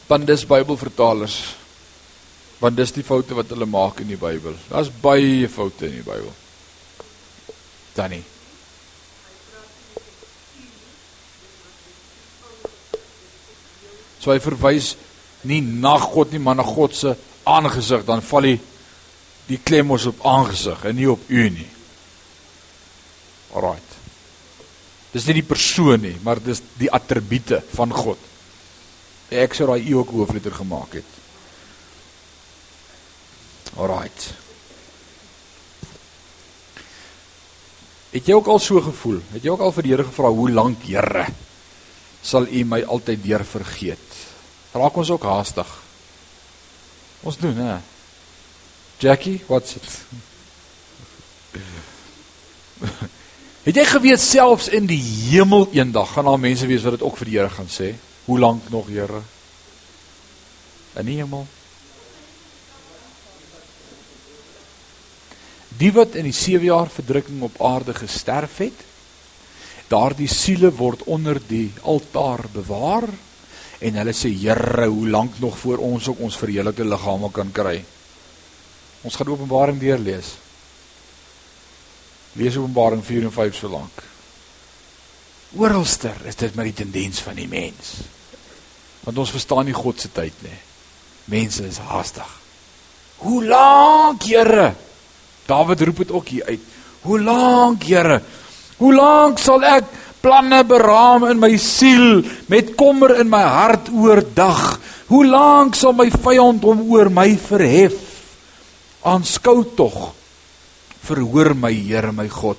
Bandis 0.06 0.46
Bybelvertalers 0.46 1.65
Want 2.60 2.76
dis 2.78 2.94
die 2.96 3.04
foute 3.04 3.36
wat 3.36 3.50
hulle 3.52 3.68
maak 3.68 4.00
in 4.00 4.08
die 4.08 4.20
Bybel. 4.20 4.56
Daar's 4.70 4.88
baie 5.02 5.48
foute 5.52 5.88
in 5.90 5.98
die 5.98 6.06
Bybel. 6.06 6.32
Danny. 7.96 8.22
So 14.20 14.32
hy 14.32 14.40
verwys 14.42 14.94
nie 15.46 15.60
na 15.62 15.94
God 16.02 16.32
nie, 16.32 16.42
maar 16.42 16.56
na 16.58 16.64
God 16.66 16.96
se 16.96 17.12
aangesig, 17.46 18.02
dan 18.08 18.24
val 18.26 18.48
hy 18.48 18.56
die 19.46 19.60
klem 19.62 19.92
ons 19.94 20.08
op 20.10 20.24
aangesig 20.26 20.80
en 20.88 20.96
nie 20.98 21.06
op 21.10 21.28
u 21.30 21.44
nie. 21.54 21.68
Alraait. 23.54 23.92
Dis 25.12 25.28
nie 25.28 25.38
die 25.38 25.46
persoon 25.46 26.02
nie, 26.02 26.16
maar 26.26 26.42
dis 26.42 26.60
die 26.80 26.90
attribute 26.92 27.62
van 27.76 27.94
God. 27.94 28.18
Ek 29.30 29.54
sou 29.54 29.68
daai 29.70 29.86
u 29.86 30.00
ook 30.00 30.10
hoofletter 30.16 30.54
gemaak 30.58 30.98
het. 30.98 31.14
Alraight. 33.76 34.32
Het 38.10 38.30
jy 38.30 38.36
ook 38.38 38.46
al 38.48 38.58
so 38.62 38.80
gevoel? 38.80 39.20
Het 39.34 39.44
jy 39.44 39.52
ook 39.52 39.64
al 39.64 39.74
vir 39.76 39.84
die 39.84 39.92
Here 39.92 40.06
gevra 40.08 40.30
hoe 40.32 40.50
lank, 40.50 40.86
Here, 40.88 41.26
sal 42.24 42.48
U 42.48 42.64
my 42.64 42.80
altyd 42.82 43.20
deur 43.24 43.44
vergeet? 43.44 44.22
Raak 44.76 44.96
ons 44.96 45.10
ook 45.12 45.24
haastig. 45.28 45.68
Ons 47.26 47.36
doen, 47.40 47.56
hè. 47.56 47.76
Jackie, 49.02 49.42
what's 49.50 49.76
it? 49.76 49.88
Het 53.66 53.80
jy 53.80 53.84
geweet 53.90 54.22
selfs 54.22 54.68
in 54.70 54.86
die 54.86 55.00
hemel 55.02 55.66
eendag 55.74 56.12
gaan 56.14 56.28
daar 56.30 56.40
mense 56.40 56.68
wees 56.70 56.84
wat 56.86 56.94
dit 56.96 57.04
ook 57.04 57.16
vir 57.18 57.28
die 57.28 57.36
Here 57.36 57.52
gaan 57.52 57.68
sê? 57.72 57.92
Hoe 58.24 58.38
lank 58.38 58.70
nog, 58.70 58.88
Here? 58.88 59.20
In 60.96 61.10
die 61.10 61.18
hemel. 61.20 61.44
Die 65.76 65.92
wat 65.92 66.16
in 66.16 66.24
die 66.24 66.36
7 66.36 66.64
jaar 66.64 66.88
verdrukking 66.88 67.42
op 67.44 67.58
aarde 67.60 67.94
gesterf 67.94 68.60
het, 68.64 68.84
daardie 69.90 70.28
siele 70.30 70.70
word 70.74 71.04
onder 71.06 71.38
die 71.48 71.68
altaar 71.82 72.46
bewaar 72.52 73.06
en 73.84 73.98
hulle 74.00 74.14
sê 74.16 74.32
Here, 74.32 74.88
hoe 74.88 75.08
lank 75.12 75.36
nog 75.42 75.58
voor 75.58 75.82
ons 75.84 76.08
ook 76.08 76.22
ons 76.24 76.38
verheerlikte 76.40 76.84
liggame 76.84 77.30
kan 77.30 77.52
kry? 77.52 77.76
Ons 79.04 79.18
gaan 79.18 79.28
Openbaring 79.28 79.78
deurlees. 79.78 80.32
Lees 82.40 82.56
Openbaring 82.56 83.04
4 83.04 83.28
en 83.28 83.32
5 83.32 83.60
so 83.60 83.68
lank. 83.68 84.02
Oralster 85.56 86.16
is 86.26 86.40
dit 86.40 86.56
maar 86.56 86.68
die 86.68 86.76
tendens 86.76 87.20
van 87.24 87.36
die 87.36 87.48
mens. 87.48 87.92
Want 89.04 89.20
ons 89.22 89.30
verstaan 89.30 89.68
nie 89.68 89.76
God 89.76 90.00
se 90.00 90.10
tyd 90.12 90.40
nie. 90.42 90.58
Mense 91.30 91.68
is 91.68 91.78
haastig. 91.84 92.32
Hoe 93.22 93.44
lank, 93.44 94.24
Here? 94.26 94.74
Dawid 95.46 95.84
roep 95.86 96.02
dit 96.02 96.12
ook 96.12 96.28
hier 96.28 96.44
uit. 96.50 96.60
Hoe 97.06 97.20
lank, 97.20 97.86
Here? 97.86 98.20
Hoe 98.76 98.92
lank 98.94 99.38
sal 99.40 99.62
ek 99.64 99.88
planne 100.20 100.64
beraam 100.66 101.28
in 101.30 101.38
my 101.40 101.52
siel 101.60 102.24
met 102.50 102.74
kommer 102.76 103.14
in 103.20 103.30
my 103.30 103.42
hart 103.46 103.88
oordag? 103.94 104.76
Hoe 105.06 105.22
lank 105.26 105.78
sal 105.78 105.94
my 105.94 106.08
vyand 106.10 106.66
hom 106.66 106.82
oor 106.90 107.10
my 107.14 107.30
verhef? 107.38 107.94
Aanskou 109.06 109.62
tog. 109.78 110.10
Verhoor 111.06 111.54
my, 111.54 111.70
Here, 111.70 112.10
my 112.12 112.26
God. 112.26 112.58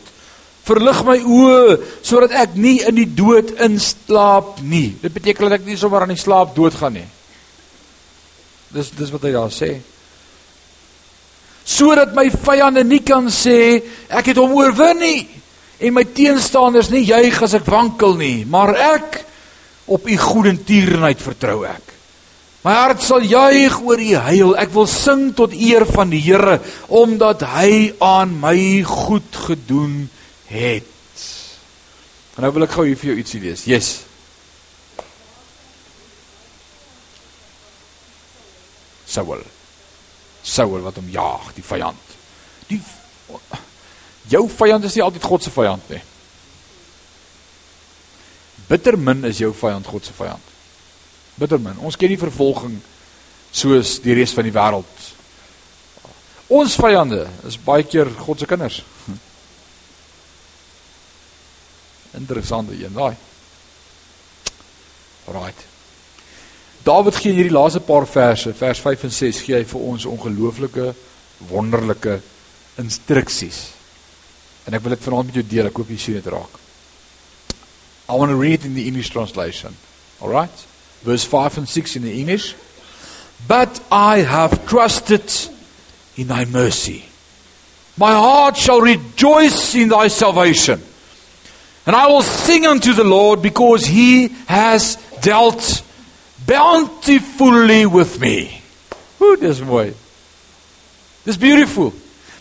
Verlig 0.68 1.04
my 1.08 1.18
oë 1.24 1.76
sodat 2.04 2.34
ek 2.44 2.56
nie 2.60 2.80
in 2.88 2.98
die 3.00 3.08
dood 3.08 3.54
inslaap 3.64 4.58
nie. 4.64 4.96
Dit 5.00 5.16
beteken 5.16 5.48
dat 5.48 5.60
ek 5.60 5.68
nie 5.68 5.78
sommer 5.80 6.04
aan 6.04 6.12
die 6.12 6.20
slaap 6.20 6.56
doodgaan 6.56 6.98
nie. 7.00 7.08
Dis 8.76 8.92
dis 8.96 9.14
wat 9.14 9.24
hy 9.28 9.32
daar 9.36 9.54
sê 9.54 9.78
sodat 11.68 12.14
my 12.16 12.30
vyande 12.32 12.86
nie 12.88 13.04
kan 13.04 13.28
sê 13.34 13.82
ek 14.08 14.32
het 14.32 14.40
hom 14.40 14.56
oorwin 14.56 15.02
nie 15.04 15.20
en 15.84 15.94
my 15.94 16.06
teenstanders 16.16 16.90
nie 16.94 17.04
juig 17.06 17.36
as 17.44 17.58
ek 17.58 17.68
wankel 17.70 18.16
nie, 18.18 18.46
maar 18.50 18.74
ek 18.74 19.20
op 19.88 20.08
u 20.08 20.16
goedertierenheid 20.20 21.22
vertrou 21.22 21.62
ek. 21.68 21.94
My 22.66 22.74
hart 22.76 23.04
sal 23.06 23.24
juig 23.24 23.78
oor 23.80 24.02
u 24.02 24.10
heil. 24.28 24.50
Ek 24.60 24.74
wil 24.74 24.88
sing 24.92 25.30
tot 25.38 25.54
eer 25.56 25.86
van 25.88 26.10
die 26.12 26.20
Here 26.20 26.58
omdat 26.92 27.46
hy 27.54 27.94
aan 28.04 28.34
my 28.42 28.84
goed 28.84 29.40
gedoen 29.48 30.08
het. 30.50 30.94
En 32.36 32.44
nou 32.44 32.52
wil 32.58 32.68
ek 32.68 32.76
gou 32.76 32.86
hier 32.90 33.00
vir 33.00 33.14
jou 33.14 33.20
ietsie 33.22 33.44
lees. 33.46 33.64
Yes. 33.70 33.94
Saul. 39.08 39.57
Saul 40.48 40.84
wat 40.86 40.96
hom 41.00 41.10
jaag, 41.12 41.52
die 41.58 41.66
vyand. 41.66 42.14
Die 42.70 42.80
jou 44.32 44.46
vyand 44.52 44.88
is 44.88 44.96
nie 44.96 45.04
altyd 45.04 45.28
God 45.28 45.44
se 45.44 45.52
vyand 45.52 45.90
nie. 45.92 46.02
Bittermin 48.68 49.24
is 49.28 49.40
jou 49.40 49.54
vyand 49.56 49.88
God 49.88 50.08
se 50.08 50.16
vyand. 50.16 50.56
Bittermin. 51.40 51.80
Ons 51.84 51.96
ken 52.00 52.12
nie 52.12 52.20
vervolging 52.20 52.80
soos 53.56 53.98
die 54.04 54.16
res 54.18 54.34
van 54.36 54.48
die 54.48 54.56
wêreld. 54.56 55.06
Ons 56.52 56.76
vyande 56.80 57.26
is 57.48 57.60
baie 57.60 57.84
keer 57.88 58.12
God 58.20 58.40
se 58.40 58.48
kinders. 58.50 58.82
Interessante 62.22 62.76
een, 62.76 62.96
daai. 62.96 63.16
Alraight. 65.28 65.77
Dawid 66.88 67.18
gee 67.20 67.34
hierdie 67.36 67.52
laaste 67.52 67.82
paar 67.84 68.06
verse, 68.08 68.54
vers 68.56 68.80
5 68.80 69.02
en 69.10 69.12
6, 69.12 69.42
gee 69.44 69.58
hy 69.58 69.66
vir 69.68 69.88
ons 69.92 70.06
ongelooflike 70.08 70.94
wonderlike 71.50 72.22
instruksies. 72.80 73.58
En 74.68 74.78
ek 74.78 74.86
wil 74.86 74.96
dit 74.96 75.04
vanaand 75.04 75.28
met 75.28 75.40
jou 75.42 75.44
deel, 75.52 75.68
ek 75.68 75.82
hoop 75.82 75.92
jy 75.92 75.98
sien 76.00 76.16
dit 76.16 76.30
raak. 76.32 76.54
I 78.08 78.16
want 78.16 78.32
to 78.32 78.40
read 78.40 78.64
in 78.64 78.78
the 78.78 78.86
English 78.88 79.10
translation. 79.12 79.76
Alright? 80.22 80.64
Verse 81.04 81.28
5 81.28 81.58
and 81.58 81.68
6 81.68 81.98
in 82.00 82.08
the 82.08 82.14
English. 82.22 82.56
But 83.48 83.82
I 83.92 84.24
have 84.24 84.66
trusted 84.66 85.28
in 86.16 86.32
thy 86.32 86.46
mercy. 86.46 87.04
My 87.98 88.14
heart 88.14 88.56
shall 88.56 88.80
rejoice 88.80 89.76
in 89.76 89.90
thy 89.90 90.08
salvation. 90.08 90.82
And 91.86 91.96
I 91.96 92.08
will 92.08 92.24
sing 92.24 92.66
unto 92.66 92.94
the 92.94 93.04
Lord 93.04 93.42
because 93.42 93.86
he 93.86 94.30
has 94.48 94.96
dealt 95.22 95.84
bountifully 96.48 97.86
with 97.86 98.18
me. 98.24 98.62
Hoe 99.18 99.36
dis 99.42 99.60
mooi. 99.62 99.92
Dis 101.28 101.38
beautiful. 101.38 101.92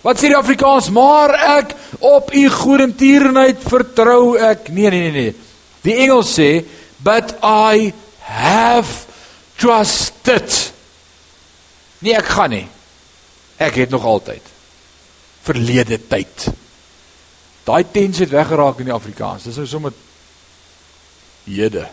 Wat 0.07 0.21
sê 0.21 0.31
die 0.31 0.39
Afrikaans? 0.39 0.93
Maar 0.95 1.35
ek 1.59 1.75
op 1.99 2.31
u 2.31 2.45
goedertierenheid 2.53 3.65
vertrou 3.67 4.37
ek. 4.39 4.71
Nee 4.71 4.93
nee 4.95 5.11
nee 5.11 5.15
nee. 5.17 5.35
Die 5.83 5.97
Engels 6.07 6.31
sê 6.39 6.63
but 7.03 7.35
I 7.43 7.91
have 8.23 9.07
trusted. 9.59 10.51
Nee, 12.05 12.15
ek 12.15 12.31
gaan 12.37 12.53
nie. 12.55 12.67
Ek 13.59 13.81
het 13.83 13.91
nog 13.91 14.05
altyd 14.07 14.55
verlede 15.47 15.99
tyd. 16.11 16.49
Daai 17.67 17.85
tens 17.91 18.19
het 18.23 18.33
weggeraak 18.35 18.83
in 18.83 18.91
die 18.91 18.95
Afrikaans. 18.95 19.47
Dis 19.47 19.59
nou 19.59 19.67
sommer 19.71 19.95
hede. 21.47 21.87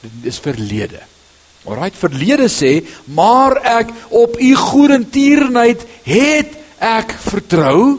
Dit 0.00 0.28
is 0.32 0.40
verlede. 0.40 1.00
Alraai, 1.68 1.92
verlede 1.94 2.48
sê, 2.52 2.78
maar 3.12 3.58
ek 3.80 3.92
op 4.10 4.38
u 4.40 4.50
goedertierenheid 4.56 5.84
het 6.08 6.54
ek 6.80 7.14
vertrou. 7.28 7.98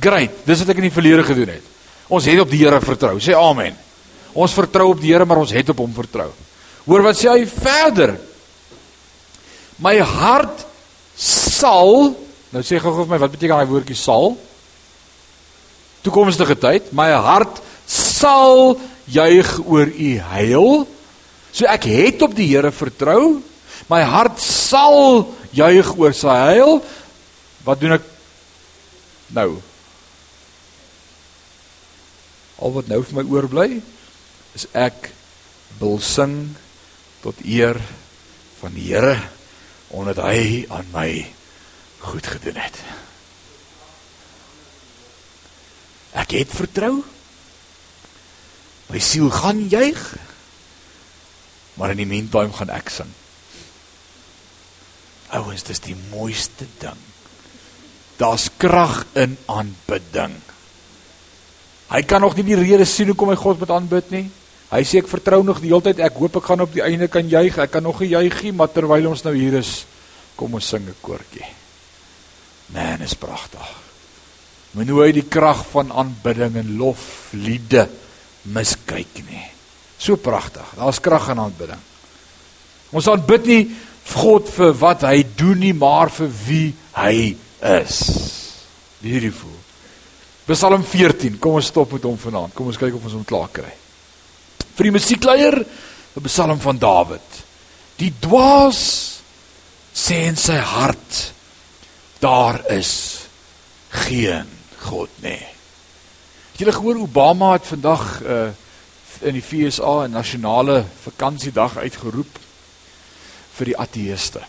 Great. 0.00 0.44
Dis 0.46 0.62
wat 0.62 0.72
ek 0.74 0.80
in 0.82 0.88
die 0.88 0.94
verlede 0.94 1.26
gedoen 1.26 1.52
het. 1.56 1.74
Ons 2.08 2.28
het 2.30 2.40
op 2.40 2.50
die 2.52 2.62
Here 2.62 2.80
vertrou. 2.80 3.16
Sê 3.22 3.34
amen. 3.36 3.76
Ons 4.36 4.54
vertrou 4.56 4.90
op 4.92 5.00
die 5.02 5.12
Here, 5.12 5.26
maar 5.26 5.42
ons 5.42 5.54
het 5.54 5.72
op 5.72 5.80
hom 5.82 5.92
vertrou. 5.96 6.28
Hoor 6.86 7.04
wat 7.06 7.18
sê 7.18 7.30
hy 7.32 7.46
verder? 7.50 8.14
My 9.82 9.98
hart 10.00 10.64
sal, 11.16 12.12
nou 12.52 12.62
sê 12.64 12.78
gou 12.80 12.92
vir 13.00 13.08
my, 13.10 13.18
wat 13.20 13.32
beteken 13.32 13.58
daai 13.58 13.70
woordjie 13.70 13.96
sal? 13.98 14.36
Toekomstige 16.06 16.56
tyd. 16.60 16.92
My 16.96 17.10
hart 17.10 17.58
sal 17.90 18.76
juig 19.10 19.50
oor 19.66 19.90
u 19.90 20.10
heil. 20.32 20.86
So 21.56 21.64
ek 21.64 21.86
het 21.88 22.20
op 22.20 22.34
die 22.36 22.50
Here 22.50 22.68
vertrou. 22.68 23.40
My 23.88 24.02
hart 24.04 24.42
sal 24.44 25.24
juig 25.56 25.88
oor 25.96 26.12
sy 26.16 26.34
heil. 26.36 26.82
Wat 27.64 27.80
doen 27.80 27.96
ek 27.96 28.04
nou? 29.32 29.48
Al 32.60 32.76
wat 32.76 32.92
nou 32.92 33.00
vir 33.04 33.16
my 33.16 33.24
oorbly 33.32 33.70
is 34.56 34.68
ek 34.76 35.10
wil 35.80 35.96
sing 36.00 36.36
tot 37.24 37.40
eer 37.44 37.80
van 38.60 38.76
die 38.76 38.90
Here 38.90 39.16
omdat 39.96 40.20
hy 40.26 40.66
aan 40.72 40.88
my 40.92 41.08
goed 42.04 42.26
gedoen 42.36 42.60
het. 42.60 42.78
Ek 46.20 46.36
het 46.36 46.52
vertrou. 46.52 47.00
My 48.92 49.00
siel 49.00 49.32
gaan 49.32 49.64
juig. 49.72 50.00
Maar 51.76 51.92
in 51.92 52.02
die 52.02 52.08
meantime 52.08 52.52
gaan 52.56 52.72
ek 52.72 52.90
sing. 52.92 53.12
Ouens, 55.36 55.64
dis 55.66 55.82
die 55.84 55.96
mooiste 56.10 56.68
ding. 56.80 57.00
Daar's 58.16 58.48
krag 58.56 59.04
in 59.18 59.36
aanbidding. 59.52 60.38
Hy 61.90 62.02
kan 62.08 62.24
nog 62.24 62.34
nie 62.38 62.46
die 62.48 62.58
rede 62.58 62.86
sien 62.88 63.12
hoekom 63.12 63.30
hy 63.30 63.38
God 63.38 63.60
moet 63.62 63.74
aanbid 63.76 64.12
nie. 64.14 64.24
Hy 64.72 64.82
sê 64.82 64.98
ek 65.02 65.10
vertrou 65.10 65.42
nog 65.46 65.60
die 65.62 65.70
hele 65.70 65.84
tyd. 65.84 66.00
Ek 66.02 66.16
hoop 66.18 66.40
ek 66.40 66.48
gaan 66.48 66.64
op 66.64 66.72
die 66.74 66.82
einde 66.82 67.06
kan 67.12 67.28
juig. 67.30 67.58
Ek 67.62 67.70
kan 67.76 67.84
nog 67.86 68.02
juig 68.02 68.40
maar 68.56 68.72
terwyl 68.72 69.12
ons 69.12 69.22
nou 69.26 69.34
hier 69.36 69.60
is, 69.60 69.84
kom 70.36 70.56
ons 70.58 70.66
sing 70.66 70.88
'n 70.88 70.96
koortjie. 71.00 71.46
Man, 72.74 73.02
is 73.02 73.14
pragtig. 73.14 73.68
Hoe 74.74 75.02
hy 75.04 75.12
die 75.12 75.28
krag 75.28 75.64
van 75.70 75.92
aanbidding 75.92 76.56
en 76.56 76.76
lofliede 76.76 77.88
miskyk 78.42 79.22
nie. 79.30 79.55
So 79.98 80.16
pragtig. 80.16 80.66
Daar's 80.76 81.00
krag 81.00 81.30
in 81.32 81.40
aanbidding. 81.40 81.82
Ons 82.90 83.08
aanbid 83.10 83.46
nie 83.46 83.62
God 84.14 84.48
vir 84.54 84.74
wat 84.78 85.02
hy 85.08 85.24
doen 85.36 85.58
nie, 85.58 85.74
maar 85.74 86.12
vir 86.14 86.30
wie 86.46 86.66
hy 86.94 87.32
is. 87.66 87.96
Beautiful. 89.02 89.54
Psalm 90.46 90.84
14. 90.86 91.40
Kom 91.42 91.58
ons 91.58 91.72
stop 91.72 91.96
met 91.96 92.06
hom 92.06 92.18
vanaand. 92.20 92.54
Kom 92.54 92.70
ons 92.70 92.78
kyk 92.78 92.94
of 92.94 93.08
ons 93.08 93.16
hom 93.18 93.26
klaar 93.26 93.50
kry. 93.52 93.72
Vir 94.76 94.88
die 94.88 94.94
musiekleier, 94.94 95.56
'n 96.16 96.22
Psalm 96.28 96.60
van 96.60 96.78
Dawid. 96.78 97.44
Die 97.98 98.12
dwaas 98.20 99.20
sê 99.94 100.28
in 100.28 100.36
sy 100.36 100.56
hart 100.56 101.32
daar 102.20 102.60
is 102.70 103.24
geen 103.88 104.46
God 104.84 105.10
nie. 105.22 105.44
Het 106.52 106.60
julle 106.60 106.72
gehoor 106.72 107.02
Obama 107.02 107.52
het 107.52 107.66
vandag 107.66 108.22
uh 108.22 108.48
in 109.22 109.34
die 109.34 109.42
FSA 109.42 110.06
'n 110.06 110.10
nasionale 110.10 110.84
vakansiedag 111.04 111.76
uitgeroep 111.76 112.38
vir 113.56 113.66
die 113.66 113.78
ateëste. 113.78 114.40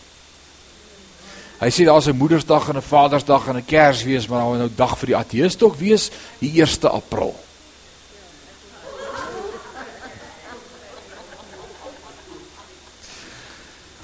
Hy 1.58 1.70
sê 1.70 1.84
daar's 1.84 2.06
'n 2.06 2.16
Moedersdag 2.16 2.68
en 2.68 2.76
'n 2.76 2.82
Vadersdag 2.82 3.48
en 3.48 3.56
'n 3.56 3.64
Kersfees, 3.64 4.28
maar 4.28 4.40
nou 4.40 4.56
'n 4.58 4.74
dag 4.76 4.98
vir 4.98 5.06
die 5.06 5.16
ateëste 5.16 5.64
ook 5.64 5.76
wees 5.76 6.10
die 6.38 6.60
1 6.60 6.90
April. 6.90 7.34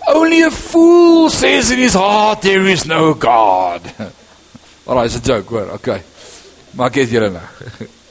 Only 0.07 0.43
a 0.43 0.51
fool 0.51 1.31
says 1.31 1.71
in 1.71 1.79
his 1.79 1.95
heart 1.95 2.43
there 2.43 2.71
is 2.71 2.85
no 2.85 3.15
God. 3.15 3.81
All 4.87 4.97
right, 4.97 5.07
it's 5.07 5.17
a 5.17 5.21
joke, 5.21 5.49
hoor. 5.49 5.73
Okay. 5.73 6.03
Maar 6.71 6.91
kyk 6.91 7.11
julle 7.11 7.31
nou. 7.31 7.89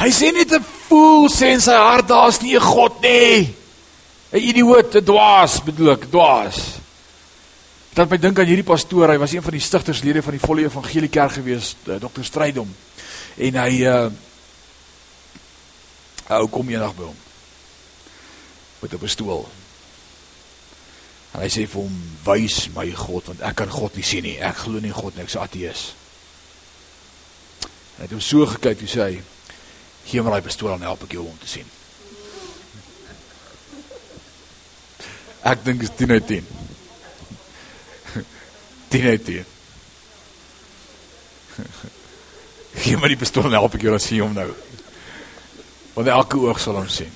Hy 0.00 0.08
sê 0.08 0.32
net 0.32 0.52
'n 0.52 0.64
fool 0.88 1.28
sê 1.28 1.52
in 1.52 1.60
sy 1.60 1.76
hart 1.76 2.08
daar's 2.08 2.40
nie 2.40 2.56
'n 2.56 2.60
God 2.60 3.00
nie. 3.02 3.54
'n 4.32 4.38
Idioot, 4.38 4.94
'n 4.94 5.04
dwaas 5.04 5.60
bedoel 5.62 5.92
ek, 5.92 6.10
dwaas. 6.10 6.80
Dat 7.92 8.08
my 8.08 8.16
dink 8.16 8.38
aan 8.38 8.46
hierdie 8.46 8.64
pastoor, 8.64 9.10
hy 9.10 9.18
was 9.18 9.32
een 9.32 9.42
van 9.42 9.52
die 9.52 9.60
stigterslede 9.60 10.22
van 10.22 10.32
die 10.32 10.40
Volle 10.40 10.62
Evangelie 10.62 11.10
Kerk 11.10 11.32
gewees, 11.32 11.74
eh, 11.86 11.98
Dr. 11.98 12.22
Strydom. 12.22 12.70
En 13.36 13.54
hy 13.54 13.84
uh 13.84 14.10
ou 16.30 16.46
kom 16.48 16.68
eendag 16.70 16.94
by 16.94 17.02
hom. 17.02 17.16
Met 18.80 18.92
'n 18.92 18.98
pistool. 18.98 19.48
En 21.32 21.40
hy 21.40 21.48
sê 21.48 21.66
vir 21.66 21.82
hom: 21.82 22.18
"Wys 22.24 22.68
my 22.74 22.90
God, 22.90 23.26
want 23.26 23.40
ek 23.40 23.56
kan 23.56 23.70
God 23.70 23.94
nie 23.96 24.04
sien 24.04 24.22
nie. 24.22 24.38
Ek 24.38 24.56
glo 24.56 24.78
nie 24.78 24.88
in 24.88 24.94
God 24.94 25.14
nie, 25.14 25.24
ek's 25.24 25.36
ateïs." 25.36 25.99
Hy 28.00 28.06
het 28.06 28.14
hom 28.16 28.22
so 28.24 28.46
gekyk 28.48 28.80
en 28.80 28.88
sê 28.88 29.02
hy: 29.04 29.20
"Gee 30.08 30.22
my 30.24 30.32
daai 30.32 30.46
pistool 30.46 30.72
en 30.72 30.88
help 30.88 31.02
ek 31.04 31.12
jou 31.18 31.26
om 31.28 31.36
te 31.38 31.48
sien." 31.48 31.68
Ek 35.44 35.64
dink 35.64 35.82
is 35.84 35.92
10 35.96 36.10
uit 36.10 36.26
10. 36.26 36.46
10 38.88 39.06
uit 39.12 39.24
10. 39.24 39.44
Gee 42.80 42.96
my 42.96 43.08
die 43.12 43.20
pistool 43.20 43.44
en 43.50 43.56
help 43.58 43.76
ek 43.76 43.84
jou 43.84 43.94
as 43.94 44.08
jy 44.08 44.20
hom 44.24 44.32
nou. 44.32 44.48
Want 45.92 46.08
elke 46.08 46.40
oog 46.40 46.60
sal 46.60 46.80
hom 46.80 46.88
sien. 46.88 47.12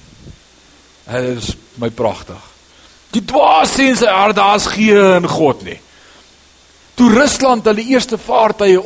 Dit 1.08 1.38
is 1.38 1.54
my 1.80 1.88
pragtig. 1.88 2.40
Die 3.16 3.24
dwaas 3.24 3.72
sien 3.76 3.96
sy 3.96 4.12
hart 4.12 4.36
daar's 4.36 4.66
geen 4.72 5.28
God 5.32 5.64
nie. 5.64 5.80
Toe 6.94 7.08
Rusland 7.12 7.64
hulle 7.64 7.88
eerste 7.88 8.18
vaartuie 8.20 8.76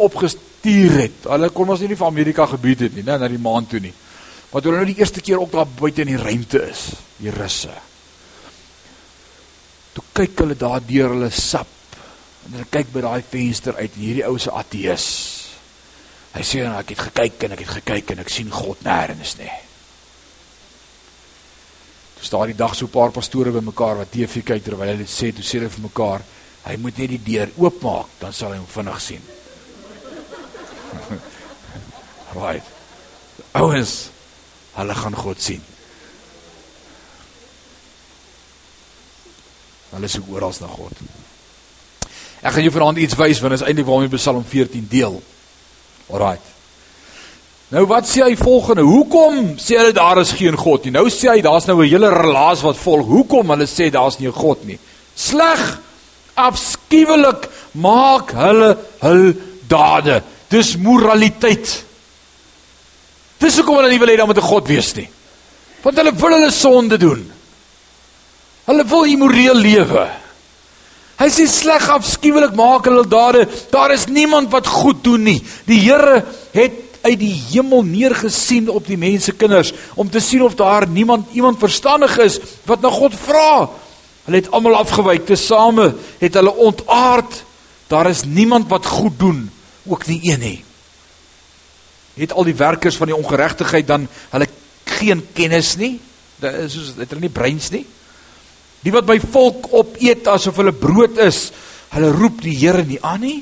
opgestuur 0.68 1.00
het. 1.00 1.26
Hulle 1.28 1.50
kon 1.50 1.70
ons 1.70 1.80
nie 1.80 1.96
van 1.96 2.12
Amerika 2.12 2.46
gebied 2.46 2.86
het 2.86 2.94
nie, 2.94 3.04
né, 3.04 3.18
na 3.18 3.28
die 3.28 3.38
maan 3.38 3.66
toe 3.66 3.80
nie. 3.80 3.92
Maar 4.50 4.62
toe 4.62 4.72
hulle 4.72 4.84
nou 4.84 4.92
die 4.92 5.00
eerste 5.00 5.20
keer 5.20 5.40
ook 5.40 5.52
daar 5.52 5.66
buite 5.66 6.02
in 6.02 6.12
die 6.12 6.20
ruimte 6.20 6.62
is, 6.68 6.92
die 7.18 7.30
Russe. 7.30 7.72
Toe 9.92 10.04
kyk 10.14 10.44
hulle 10.44 10.56
daar 10.56 10.80
deur 10.84 11.14
hulle 11.14 11.30
sap 11.30 11.68
en 12.46 12.56
hulle 12.56 12.68
kyk 12.70 12.92
by 12.92 13.04
daai 13.04 13.22
venster 13.22 13.76
uit 13.76 13.92
en 13.92 14.02
hierdie 14.02 14.26
ou 14.26 14.38
se 14.38 14.50
ateës. 14.50 15.06
Hy 16.34 16.44
sê 16.44 16.62
dan 16.62 16.76
ek 16.78 16.94
het 16.94 17.06
gekyk 17.08 17.44
en 17.44 17.56
ek 17.56 17.64
het 17.64 17.74
gekyk 17.78 18.12
en 18.14 18.22
ek 18.24 18.32
sien 18.32 18.52
God 18.52 18.84
nêrens 18.86 19.36
nie. 19.40 19.52
Dis 22.18 22.32
daai 22.32 22.54
dag 22.56 22.74
so 22.74 22.86
'n 22.86 22.90
paar 22.90 23.12
pastore 23.12 23.50
bymekaar 23.50 23.98
wat 23.98 24.10
TV 24.10 24.42
kyk 24.42 24.64
terwyl 24.64 24.88
hulle 24.88 25.06
sê 25.06 25.32
toe 25.32 25.44
sê 25.44 25.58
hulle 25.58 25.70
vir 25.70 25.88
mekaar 25.88 26.22
Hy 26.68 26.76
moet 26.76 26.98
net 26.98 27.08
die 27.08 27.24
deur 27.24 27.48
oopmaak, 27.56 28.18
dan 28.20 28.32
sal 28.32 28.52
hy 28.52 28.58
hom 28.58 28.66
vinnig 28.68 29.00
sien. 29.00 29.22
right. 32.44 32.64
Ouens, 33.52 34.10
hulle 34.74 34.94
gaan 34.94 35.16
God 35.16 35.40
sien. 35.42 35.62
Hulle 39.94 40.08
soek 40.08 40.28
oral 40.32 40.52
na 40.60 40.68
God. 40.68 41.00
Ek 42.38 42.54
gaan 42.54 42.62
jou 42.62 42.74
vanaand 42.74 43.00
iets 43.02 43.16
wys 43.18 43.40
want 43.42 43.56
dit 43.56 43.60
is 43.60 43.66
eintlik 43.66 43.88
waarom 43.88 44.06
jy 44.06 44.20
Psalm 44.20 44.44
14 44.46 44.86
deel. 44.90 45.18
Alright. 46.08 46.54
Nou 47.68 47.84
wat 47.90 48.06
sê 48.08 48.22
hy 48.24 48.36
volgende? 48.38 48.84
Hoekom 48.86 49.56
sê 49.60 49.76
hulle 49.76 49.92
daar 49.96 50.20
is 50.22 50.32
geen 50.36 50.56
God 50.56 50.86
nie? 50.86 50.94
Nou 50.94 51.08
sê 51.12 51.34
hy 51.34 51.42
daar's 51.44 51.66
nou 51.68 51.82
'n 51.82 51.90
hele 51.90 52.08
relaas 52.08 52.62
wat 52.62 52.76
volg. 52.76 53.06
Hoekom 53.06 53.50
hulle 53.50 53.66
sê 53.66 53.90
daar's 53.90 54.18
nie 54.18 54.28
'n 54.28 54.32
God 54.32 54.64
nie? 54.64 54.78
Sleg 55.14 55.78
afskuwelik 56.34 57.48
maak 57.72 58.32
hulle 58.32 58.78
hul 59.00 59.34
dade. 59.68 60.22
Dis 60.48 60.76
moraliteit. 60.76 61.84
Dis 63.38 63.58
hoekom 63.60 63.78
hulle 63.78 63.90
nie 63.92 64.00
wil 64.00 64.08
hê 64.08 64.16
daar 64.16 64.26
moet 64.26 64.38
'n 64.38 64.50
God 64.50 64.68
wees 64.68 64.94
nie. 64.94 65.08
Want 65.82 65.96
hulle 65.96 66.12
wil 66.12 66.32
hulle 66.32 66.50
sonde 66.50 66.96
doen. 66.98 67.32
Hulle 68.66 68.84
wil 68.84 69.04
immoreel 69.04 69.54
lewe. 69.54 70.08
Hy 71.18 71.28
sê 71.28 71.46
sleg 71.46 71.88
afskuwelik 71.88 72.54
maak 72.54 72.84
hulle 72.84 73.06
dade. 73.06 73.48
Daar 73.70 73.90
is 73.90 74.06
niemand 74.06 74.50
wat 74.50 74.66
goed 74.66 75.02
doen 75.04 75.22
nie. 75.22 75.42
Die 75.66 75.80
Here 75.80 76.24
het 76.52 76.72
uit 77.02 77.18
die 77.18 77.32
hemel 77.32 77.82
neergesien 77.82 78.68
op 78.68 78.86
die 78.86 78.98
mense 78.98 79.32
kinders 79.32 79.72
om 79.94 80.10
te 80.10 80.20
sien 80.20 80.42
of 80.42 80.54
daar 80.58 80.86
niemand 80.88 81.32
iemand 81.32 81.58
verstandig 81.58 82.18
is 82.18 82.38
wat 82.66 82.80
na 82.80 82.90
God 82.90 83.14
vra. 83.14 83.68
Hulle 84.26 84.36
het 84.42 84.50
almal 84.52 84.76
afgewyk, 84.76 85.26
tesame 85.26 85.94
het 86.20 86.34
hulle 86.34 86.54
ontaard. 86.54 87.44
Daar 87.88 88.10
is 88.10 88.26
niemand 88.28 88.68
wat 88.68 88.86
goed 88.86 89.18
doen, 89.18 89.46
ook 89.88 90.06
nie 90.06 90.20
een 90.22 90.40
nie. 90.40 90.58
Het 92.18 92.32
al 92.32 92.48
die 92.48 92.56
werkers 92.58 92.96
van 92.98 93.10
die 93.10 93.16
ongeregtigheid 93.16 93.86
dan 93.86 94.08
hulle 94.30 94.48
geen 94.98 95.22
kennis 95.34 95.76
nie? 95.78 95.98
Dit 96.38 96.54
is 96.64 96.74
soos 96.74 96.94
het 96.98 97.10
hulle 97.10 97.26
nie 97.26 97.34
breins 97.34 97.70
nie. 97.74 97.84
Die 98.82 98.94
wat 98.94 99.06
by 99.06 99.18
volk 99.20 99.70
opeet 99.74 100.26
asof 100.30 100.58
hulle 100.60 100.74
brood 100.74 101.18
is, 101.22 101.48
hulle 101.94 102.12
roep 102.14 102.42
die 102.44 102.56
Here 102.58 102.84
nie 102.86 103.00
aan 103.02 103.22
nie. 103.26 103.38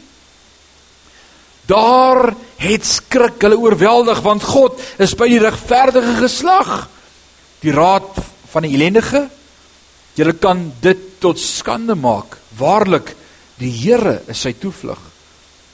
Daar 1.67 2.31
het 2.63 2.87
skrik 2.87 3.43
hulle 3.43 3.59
oorweldig 3.59 4.21
want 4.25 4.45
God 4.47 4.81
is 5.03 5.17
by 5.19 5.29
die 5.33 5.43
regverdige 5.43 6.21
geslag. 6.21 6.77
Die 7.65 7.75
raad 7.75 8.13
van 8.53 8.65
die 8.65 8.77
ellendige 8.77 9.27
Julle 10.17 10.33
kan 10.41 10.63
dit 10.81 11.19
tot 11.21 11.41
skande 11.41 11.95
maak. 11.95 12.39
Waarlik, 12.57 13.13
die 13.61 13.71
Here 13.73 14.23
is 14.33 14.41
sy 14.47 14.55
toevlug. 14.57 15.01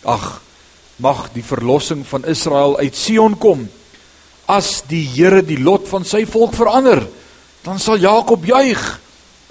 Ag, 0.03 0.41
mag 1.03 1.26
die 1.34 1.44
verlossing 1.44 2.05
van 2.07 2.26
Israel 2.30 2.78
uit 2.78 2.96
Sion 2.96 3.34
kom. 3.38 3.66
As 4.46 4.82
die 4.86 5.03
Here 5.14 5.42
die 5.42 5.59
lot 5.59 5.88
van 5.90 6.07
sy 6.07 6.24
volk 6.28 6.55
verander, 6.55 7.03
dan 7.66 7.80
sal 7.82 8.00
Jakob 8.03 8.46
juig. 8.46 8.82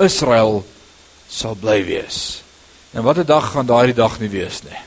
Israel 0.02 0.62
sal 1.32 1.56
bly 1.60 1.82
wees. 1.88 2.42
En 2.92 3.06
watter 3.08 3.28
dag 3.28 3.52
gaan 3.54 3.70
daardie 3.70 3.96
dag 3.96 4.18
nie 4.20 4.32
wees 4.32 4.64
nie? 4.66 4.80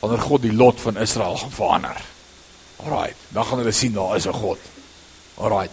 Wanneer 0.00 0.24
God 0.24 0.42
die 0.42 0.54
lot 0.54 0.80
van 0.82 0.98
Israel 1.02 1.36
gaan 1.38 1.54
verander. 1.54 2.00
Alraai, 2.82 3.12
dan 3.30 3.46
gaan 3.46 3.62
hulle 3.62 3.74
sien 3.74 3.94
daar 3.94 4.16
is 4.16 4.26
'n 4.26 4.34
God. 4.34 4.58
Alraai. 5.38 5.68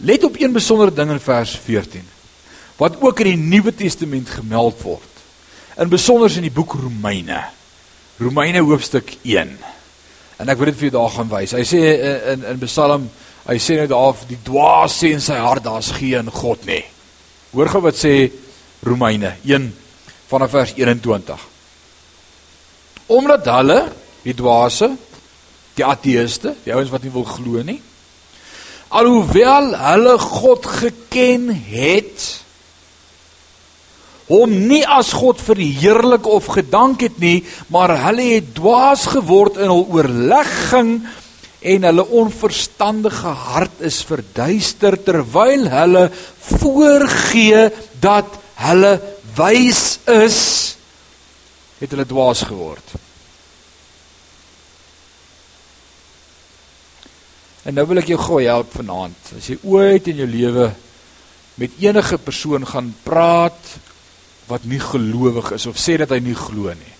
Let 0.00 0.24
op 0.24 0.40
een 0.40 0.52
besondere 0.52 0.92
ding 0.92 1.10
in 1.10 1.20
vers 1.20 1.56
14 1.56 2.08
wat 2.76 2.96
ook 3.00 3.20
in 3.20 3.24
die 3.24 3.36
Nuwe 3.36 3.74
Testament 3.74 4.30
gemeld 4.30 4.80
word. 4.82 5.10
In 5.76 5.88
besonder 5.88 6.32
in 6.36 6.42
die 6.42 6.50
boek 6.50 6.72
Romeine. 6.72 7.44
Romeine 8.22 8.62
hoofstuk 8.62 9.16
1. 9.22 9.50
En 10.38 10.50
ek 10.50 10.58
wil 10.58 10.70
dit 10.70 10.78
vir 10.78 10.88
julle 10.88 10.98
daar 11.00 11.14
gaan 11.16 11.30
wys. 11.32 11.54
Hy 11.56 11.64
sê 11.66 11.80
in 12.34 12.44
in 12.52 12.60
Psalm, 12.62 13.08
hy 13.48 13.56
sê 13.58 13.78
nou 13.80 13.88
daar 13.90 14.24
die 14.28 14.38
dwaas 14.46 14.98
sê 15.00 15.12
in 15.16 15.22
sy 15.22 15.38
hart 15.42 15.66
daar's 15.66 15.90
geen 15.96 16.30
God 16.30 16.66
nie. 16.68 16.82
Hoor 17.52 17.70
gou 17.72 17.82
wat 17.84 17.98
sê 17.98 18.30
Romeine 18.86 19.34
1 19.44 19.70
vanaf 20.30 20.54
vers 20.54 20.74
21. 20.78 21.48
Omdat 23.12 23.50
hulle 23.56 23.80
die 24.22 24.36
dwaase, 24.38 24.92
die 25.74 25.86
ateëste, 25.86 26.54
die 26.64 26.74
ouens 26.74 26.92
wat 26.92 27.02
nie 27.02 27.12
wil 27.14 27.26
glo 27.26 27.64
nie, 27.66 27.80
alhoewel 28.92 29.72
hulle 29.80 30.14
God 30.20 30.68
geken 30.68 31.50
het 31.72 32.28
hom 34.28 34.52
nie 34.68 34.82
as 34.86 35.12
God 35.16 35.40
verheerlik 35.42 36.26
of 36.28 36.50
gedank 36.54 37.02
het 37.06 37.18
nie 37.22 37.42
maar 37.74 37.94
hulle 38.06 38.28
het 38.36 38.52
dwaas 38.56 39.08
geword 39.14 39.58
in 39.60 39.72
hul 39.72 39.86
oorlegging 39.94 40.94
en 41.62 41.86
hulle 41.88 42.06
onverstandige 42.22 43.34
hart 43.52 43.82
is 43.86 44.02
verduister 44.06 44.98
terwyl 45.04 45.68
hulle 45.70 46.08
voorgee 46.48 47.68
dat 48.02 48.38
hulle 48.66 48.96
wys 49.38 49.84
is 50.10 50.42
het 51.80 51.90
hulle 51.94 52.06
dwaas 52.06 52.44
geword 52.50 53.00
En 57.62 57.76
nou 57.78 57.84
wil 57.86 58.00
ek 58.02 58.08
jou 58.10 58.18
gou 58.18 58.40
help 58.42 58.72
vanaand. 58.74 59.28
As 59.38 59.46
jy 59.52 59.54
ooit 59.62 60.08
in 60.10 60.18
jou 60.24 60.26
lewe 60.26 60.72
met 61.62 61.76
enige 61.78 62.18
persoon 62.18 62.64
gaan 62.66 62.88
praat 63.04 63.74
wat 64.52 64.66
nie 64.68 64.80
gelowig 64.80 65.54
is 65.56 65.66
of 65.66 65.80
sê 65.80 65.96
dat 66.02 66.12
hy 66.12 66.20
nie 66.20 66.36
glo 66.36 66.72
nie 66.76 66.96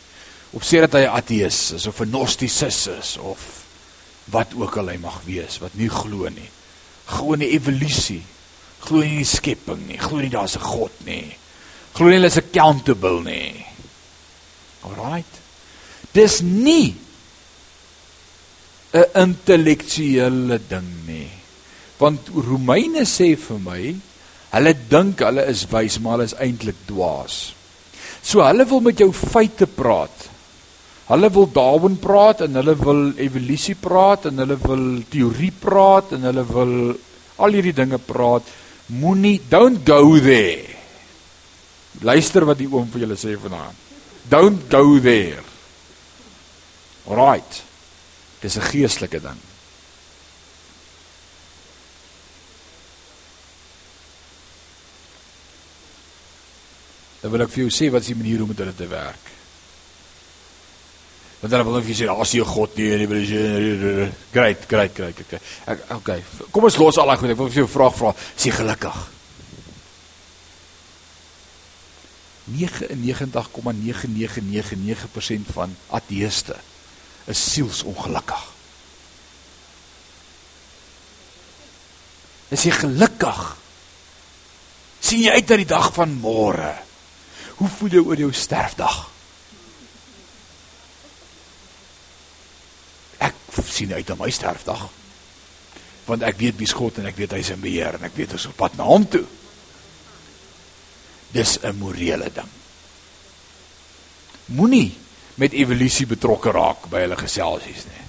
of 0.57 0.64
sê 0.64 0.80
dat 0.84 0.96
hy 0.96 1.05
ateïs 1.09 1.61
is 1.76 1.86
of 1.88 2.00
'n 2.00 2.12
gnostikus 2.12 2.86
is 2.88 3.16
of 3.20 3.62
wat 4.30 4.55
ook 4.55 4.76
al 4.76 4.92
hy 4.92 4.98
mag 5.03 5.22
wees 5.26 5.59
wat 5.62 5.74
nie 5.78 5.90
glo 5.90 6.28
nie. 6.30 6.48
Glo 7.07 7.34
nie 7.38 7.53
evolusie. 7.57 8.22
Glo 8.82 9.03
nie 9.03 9.22
in 9.22 9.28
skepping 9.28 9.86
nie. 9.88 9.98
Glo 9.98 10.20
nie 10.20 10.30
daar's 10.30 10.57
'n 10.57 10.62
God 10.62 10.92
nie. 11.07 11.36
Glo 11.94 12.07
nie 12.07 12.16
hulle 12.16 12.30
is 12.30 12.36
accountable 12.36 13.22
nie. 13.22 13.64
Alraight. 14.84 15.40
Dis 16.12 16.40
nie 16.40 16.94
'n 18.92 19.05
intellektuele 19.14 20.61
ding 20.68 21.07
nie. 21.07 21.30
Want 21.98 22.28
Romeine 22.28 23.05
sê 23.05 23.36
vir 23.36 23.59
my, 23.59 23.96
hulle 24.53 24.74
dink 24.88 25.22
hulle 25.24 25.46
is 25.48 25.64
wys, 25.72 25.98
maar 26.00 26.18
hulle 26.18 26.28
is 26.30 26.36
eintlik 26.36 26.84
dwaas. 26.88 27.55
So 28.22 28.44
hulle 28.44 28.66
wil 28.68 28.84
met 28.84 29.00
jou 29.00 29.11
feite 29.12 29.66
praat. 29.66 30.28
Hulle 31.09 31.28
wil 31.34 31.48
Darwin 31.53 31.96
praat 32.00 32.44
en 32.46 32.57
hulle 32.61 32.74
wil 32.78 33.03
evolusie 33.20 33.74
praat 33.76 34.28
en 34.30 34.38
hulle 34.44 34.57
wil 34.62 34.84
teorie 35.12 35.53
praat 35.53 36.14
en 36.16 36.28
hulle 36.28 36.44
wil 36.48 36.74
al 37.42 37.57
hierdie 37.57 37.74
dinge 37.76 37.98
praat. 37.98 38.46
Moenie 38.92 39.40
don't 39.50 39.82
go 39.88 40.18
there. 40.20 40.68
Luister 42.07 42.46
wat 42.48 42.61
die 42.61 42.70
oom 42.70 42.88
vir 42.92 43.05
julle 43.07 43.18
sê 43.20 43.34
vanaand. 43.40 43.78
Don't 44.30 44.68
go 44.70 44.98
there. 45.03 45.42
Right. 47.11 47.62
Dis 48.40 48.57
'n 48.57 48.68
geestelike 48.70 49.20
ding. 49.20 49.40
Dan 57.23 57.31
wil 57.31 57.45
ek 57.45 57.53
vir 57.55 57.62
jou 57.64 57.73
sê 57.73 57.87
wat 57.95 58.03
is 58.03 58.11
die 58.11 58.18
manier 58.18 58.43
om 58.43 58.51
dit 58.51 58.77
te 58.77 58.89
werk. 58.91 59.25
Want 61.41 61.51
dan 61.55 61.66
wil 61.66 61.79
ek 61.79 61.85
vir 61.87 61.95
jou 61.95 62.01
sê 62.03 62.07
as 62.11 62.33
jy 62.35 62.45
God 62.47 62.70
nie 62.79 62.89
en 62.91 63.01
jy 63.01 63.09
wil 63.11 63.23
great 64.35 64.61
great 64.70 64.93
great 64.95 65.18
okay. 65.23 65.41
Ek 65.66 65.79
okay. 65.97 66.20
Kom 66.51 66.64
ons 66.66 66.81
los 66.83 66.99
al 66.99 67.09
daai 67.11 67.20
goed. 67.20 67.33
Ek 67.35 67.39
wil 67.39 67.51
vir 67.51 67.62
jou 67.62 67.70
'n 67.70 67.77
vraag 67.79 67.95
vra. 67.95 68.11
Is 68.37 68.45
jy 68.47 68.53
gelukkig? 68.59 68.99
99,9999% 72.53 72.57
van 75.55 75.77
ateëste 75.91 76.57
is 77.27 77.53
sielsongelukkig. 77.53 78.53
Is 82.51 82.62
jy 82.64 82.70
gelukkig? 82.70 83.57
sien 85.03 85.27
jy 85.27 85.33
uit 85.35 85.49
na 85.51 85.57
die 85.61 85.68
dag 85.68 85.91
van 85.93 86.20
môre? 86.23 86.73
Hoe 87.63 87.71
voel 87.71 87.93
jy 87.95 88.01
oor 88.03 88.19
jou 88.19 88.33
sterfdag? 88.35 88.97
Ek 93.23 93.37
sien 93.71 93.93
uit 93.95 94.09
na 94.11 94.17
my 94.19 94.31
sterfdag. 94.35 94.89
Want 96.09 96.27
ek 96.27 96.41
weet 96.41 96.59
wie's 96.59 96.75
God 96.75 96.99
en 96.99 97.07
ek 97.07 97.21
weet 97.21 97.37
hy's 97.37 97.53
in 97.55 97.63
beheer 97.63 98.01
en 98.01 98.09
ek 98.09 98.19
weet 98.19 98.35
ons 98.35 98.49
op 98.51 98.59
pad 98.59 98.75
na 98.75 98.89
hom 98.91 99.07
toe. 99.07 99.23
Dis 101.31 101.61
'n 101.63 101.79
morele 101.79 102.33
ding. 102.35 102.51
Moenie 104.59 104.91
met 105.39 105.55
evolusie 105.55 106.07
betrokke 106.07 106.51
raak 106.51 106.91
by 106.91 107.07
hulle 107.07 107.17
geselsies 107.17 107.87
nie. 107.87 108.07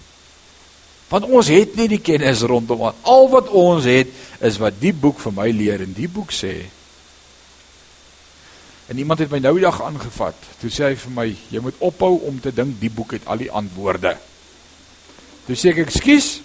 Want 1.13 1.29
ons 1.29 1.47
het 1.47 1.75
nie 1.75 1.87
die 1.87 2.01
kennis 2.01 2.41
rondom 2.41 2.89
al 2.89 3.29
wat 3.29 3.53
ons 3.53 3.85
het 3.85 4.09
is 4.41 4.57
wat 4.57 4.81
die 4.81 4.93
boek 4.93 5.19
vir 5.19 5.31
my 5.31 5.51
leer 5.51 5.81
en 5.85 5.93
die 5.93 6.09
boek 6.09 6.33
sê 6.33 6.65
En 8.87 8.97
iemand 8.97 9.19
het 9.19 9.31
my 9.31 9.39
nou 9.39 9.53
die 9.55 9.63
dag 9.63 9.79
aangevat. 9.83 10.35
Toe 10.59 10.69
sê 10.71 10.89
hy 10.89 10.95
vir 10.99 11.13
my, 11.15 11.27
jy 11.53 11.61
moet 11.63 11.79
ophou 11.79 12.17
om 12.27 12.39
te 12.43 12.51
dink 12.51 12.79
die 12.81 12.91
boek 12.91 13.15
het 13.15 13.27
al 13.31 13.39
die 13.39 13.51
antwoorde. 13.51 14.17
Toe 15.47 15.55
sê 15.55 15.71
ek, 15.71 15.87
"Ekskuus." 15.87 16.41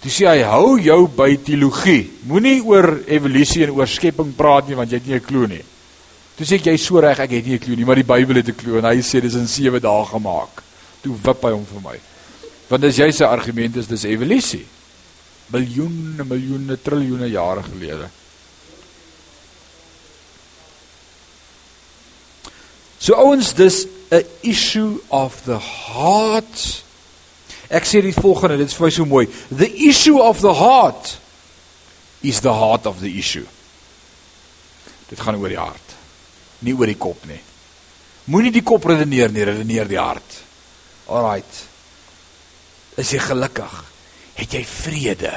Toe 0.00 0.10
sê 0.10 0.26
hy, 0.28 0.42
"Hou 0.42 0.78
jou 0.78 1.08
by 1.08 1.36
teologie. 1.36 2.10
Moenie 2.26 2.62
oor 2.62 3.00
evolusie 3.06 3.64
en 3.64 3.70
oor 3.70 3.86
skepping 3.86 4.34
praat 4.36 4.68
nie 4.68 4.76
want 4.76 4.90
jy 4.90 4.96
het 4.96 5.06
nie 5.06 5.14
'n 5.14 5.20
klou 5.20 5.46
nie." 5.46 5.64
Toe 6.36 6.46
sê 6.46 6.54
ek, 6.54 6.66
"Jy 6.66 6.72
is 6.74 6.84
so 6.84 7.00
reg, 7.00 7.18
ek 7.18 7.30
het 7.30 7.46
nie 7.46 7.54
'n 7.54 7.58
klou 7.58 7.76
nie, 7.76 7.84
maar 7.84 7.96
die 7.96 8.04
Bybel 8.04 8.36
het 8.36 8.48
'n 8.48 8.54
klou 8.54 8.78
en 8.78 8.84
hy 8.84 8.98
sê 9.00 9.20
dis 9.20 9.34
in 9.34 9.46
7 9.48 9.80
dae 9.80 10.04
gemaak." 10.04 10.62
Toe 11.02 11.16
wip 11.22 11.42
hy 11.42 11.50
hom 11.50 11.66
vir 11.66 11.80
my. 11.80 11.98
Want 12.68 12.84
as 12.84 12.96
jy 12.96 13.10
sy 13.10 13.24
argument 13.24 13.76
is 13.76 13.86
dis 13.86 14.04
evolusie. 14.04 14.66
Miljoene, 15.50 16.24
miljoene, 16.24 16.76
triljoene 16.82 17.30
jare 17.30 17.62
gelede. 17.62 18.10
So 22.98 23.14
ouens, 23.14 23.54
dis 23.54 23.86
'n 24.10 24.24
issue 24.40 25.00
of 25.08 25.42
the 25.44 25.58
heart. 25.58 26.82
Ek 27.68 27.84
sê 27.84 28.00
die 28.00 28.14
volgende, 28.14 28.56
dit 28.56 28.68
is 28.68 28.74
vir 28.74 28.86
my 28.86 28.90
so 28.90 29.04
mooi. 29.04 29.28
The 29.50 29.68
issue 29.88 30.20
of 30.20 30.40
the 30.40 30.54
heart 30.54 31.18
is 32.20 32.40
the 32.40 32.52
heart 32.52 32.86
of 32.86 33.00
the 33.00 33.18
issue. 33.18 33.46
Dit 35.08 35.20
gaan 35.20 35.36
oor 35.36 35.48
die 35.48 35.60
hart, 35.60 35.94
nie 36.64 36.74
oor 36.74 36.86
die 36.86 36.98
kop 36.98 37.24
nie. 37.26 37.40
Moenie 38.28 38.52
die 38.52 38.64
kop 38.64 38.84
redeneer 38.84 39.30
nie, 39.32 39.44
redeneer 39.44 39.88
die 39.88 40.00
hart. 40.00 40.40
Alraight. 41.08 41.62
Is 42.96 43.12
jy 43.14 43.18
gelukkig? 43.18 43.84
Het 44.34 44.58
jy 44.58 44.64
vrede? 44.64 45.32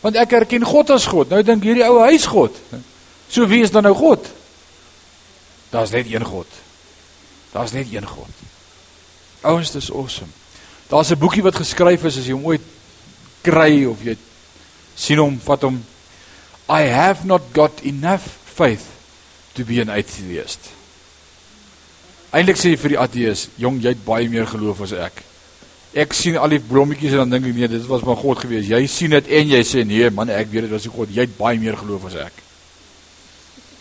Want 0.00 0.18
ek 0.18 0.32
erken 0.40 0.66
God 0.66 0.90
as 0.94 1.06
God. 1.10 1.30
Nou 1.30 1.42
dink 1.42 1.62
hierdie 1.66 1.86
ou 1.86 2.00
hy's 2.04 2.26
God. 2.30 2.54
So 3.30 3.46
wie 3.50 3.62
is 3.62 3.74
dan 3.74 3.86
nou 3.86 3.94
God? 3.98 4.26
Daar's 5.70 5.90
net 5.90 6.06
een 6.12 6.24
God. 6.24 6.46
Daar's 7.52 7.72
net 7.72 7.92
een 7.92 8.06
God. 8.06 8.28
Ouens, 9.40 9.70
dis 9.70 9.92
awesome. 9.92 10.30
Daar's 10.88 11.10
'n 11.10 11.18
boekie 11.18 11.42
wat 11.42 11.54
geskryf 11.54 12.04
is 12.04 12.18
as 12.18 12.26
jy 12.26 12.32
hom 12.32 12.44
ooit 12.44 12.62
kry 13.42 13.84
of 13.84 14.02
jy 14.02 14.16
sien 14.94 15.18
hom, 15.18 15.40
vat 15.40 15.62
hom. 15.62 15.84
I 16.68 16.82
have 16.82 17.26
not 17.26 17.42
got 17.52 17.80
enough 17.82 18.24
faith 18.44 18.84
to 19.52 19.64
be 19.64 19.80
an 19.80 19.88
atheist. 19.88 20.58
Eindelik 22.30 22.56
sê 22.60 22.74
jy 22.74 22.76
vir 22.76 22.88
die 22.88 23.00
ateës, 23.00 23.48
jong, 23.56 23.80
jy 23.80 23.88
het 23.88 24.04
baie 24.04 24.28
meer 24.28 24.46
geloof 24.46 24.80
as 24.84 24.92
ek. 24.92 25.22
Ek 25.96 26.12
sien 26.12 26.36
al 26.36 26.52
die 26.52 26.60
blommetjies 26.60 27.12
en 27.16 27.24
dan 27.24 27.30
dink 27.30 27.46
ek 27.48 27.56
nee, 27.56 27.68
dit 27.68 27.86
was 27.88 28.04
maar 28.04 28.18
God 28.20 28.38
gewees. 28.38 28.68
Jy 28.68 28.86
sien 28.86 29.10
dit 29.16 29.30
en 29.38 29.48
jy 29.48 29.62
sê 29.64 29.84
nee, 29.88 30.10
man, 30.10 30.28
ek 30.28 30.50
weet 30.52 30.66
dit 30.66 30.74
was 30.74 30.86
God. 30.92 31.14
Jy 31.14 31.24
het 31.24 31.38
baie 31.38 31.58
meer 31.58 31.78
geloof 31.80 32.04
as 32.10 32.18
ek. 32.26 32.42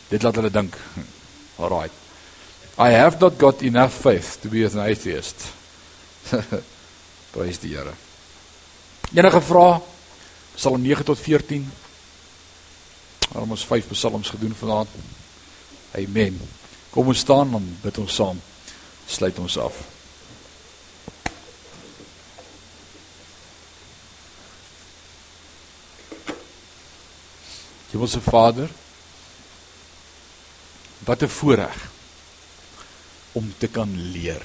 Dit 0.09 0.23
laat 0.23 0.39
hulle 0.39 0.53
dink. 0.53 0.77
All 1.57 1.69
right. 1.69 1.91
I 2.77 2.91
have 2.91 3.19
not 3.19 3.37
got 3.37 3.63
enough 3.63 3.93
faith 3.93 4.41
to 4.41 4.49
be 4.49 4.63
an 4.63 4.79
atheist. 4.79 5.53
Praise 7.31 7.59
die 7.59 7.73
Here. 7.73 7.93
Enige 9.13 9.41
vrae? 9.41 9.81
Psalm 10.55 10.81
9 10.81 11.03
tot 11.03 11.19
14. 11.19 11.71
Ons 13.33 13.61
het 13.61 13.69
5 13.69 13.87
psalms 13.91 14.29
gedoen 14.29 14.55
vanaand. 14.55 14.89
Amen. 15.97 16.39
Kom 16.89 17.07
ons 17.07 17.19
staan 17.19 17.53
en 17.53 17.67
bid 17.81 17.97
ons 17.97 18.13
saam. 18.13 18.41
Sluit 19.07 19.39
ons 19.39 19.57
af. 19.57 19.77
Hemelse 27.91 28.21
Vader, 28.21 28.69
Wat 31.07 31.23
'n 31.23 31.31
voorreg 31.31 31.91
om 33.31 33.53
te 33.57 33.67
kan 33.67 33.89
leer. 34.11 34.43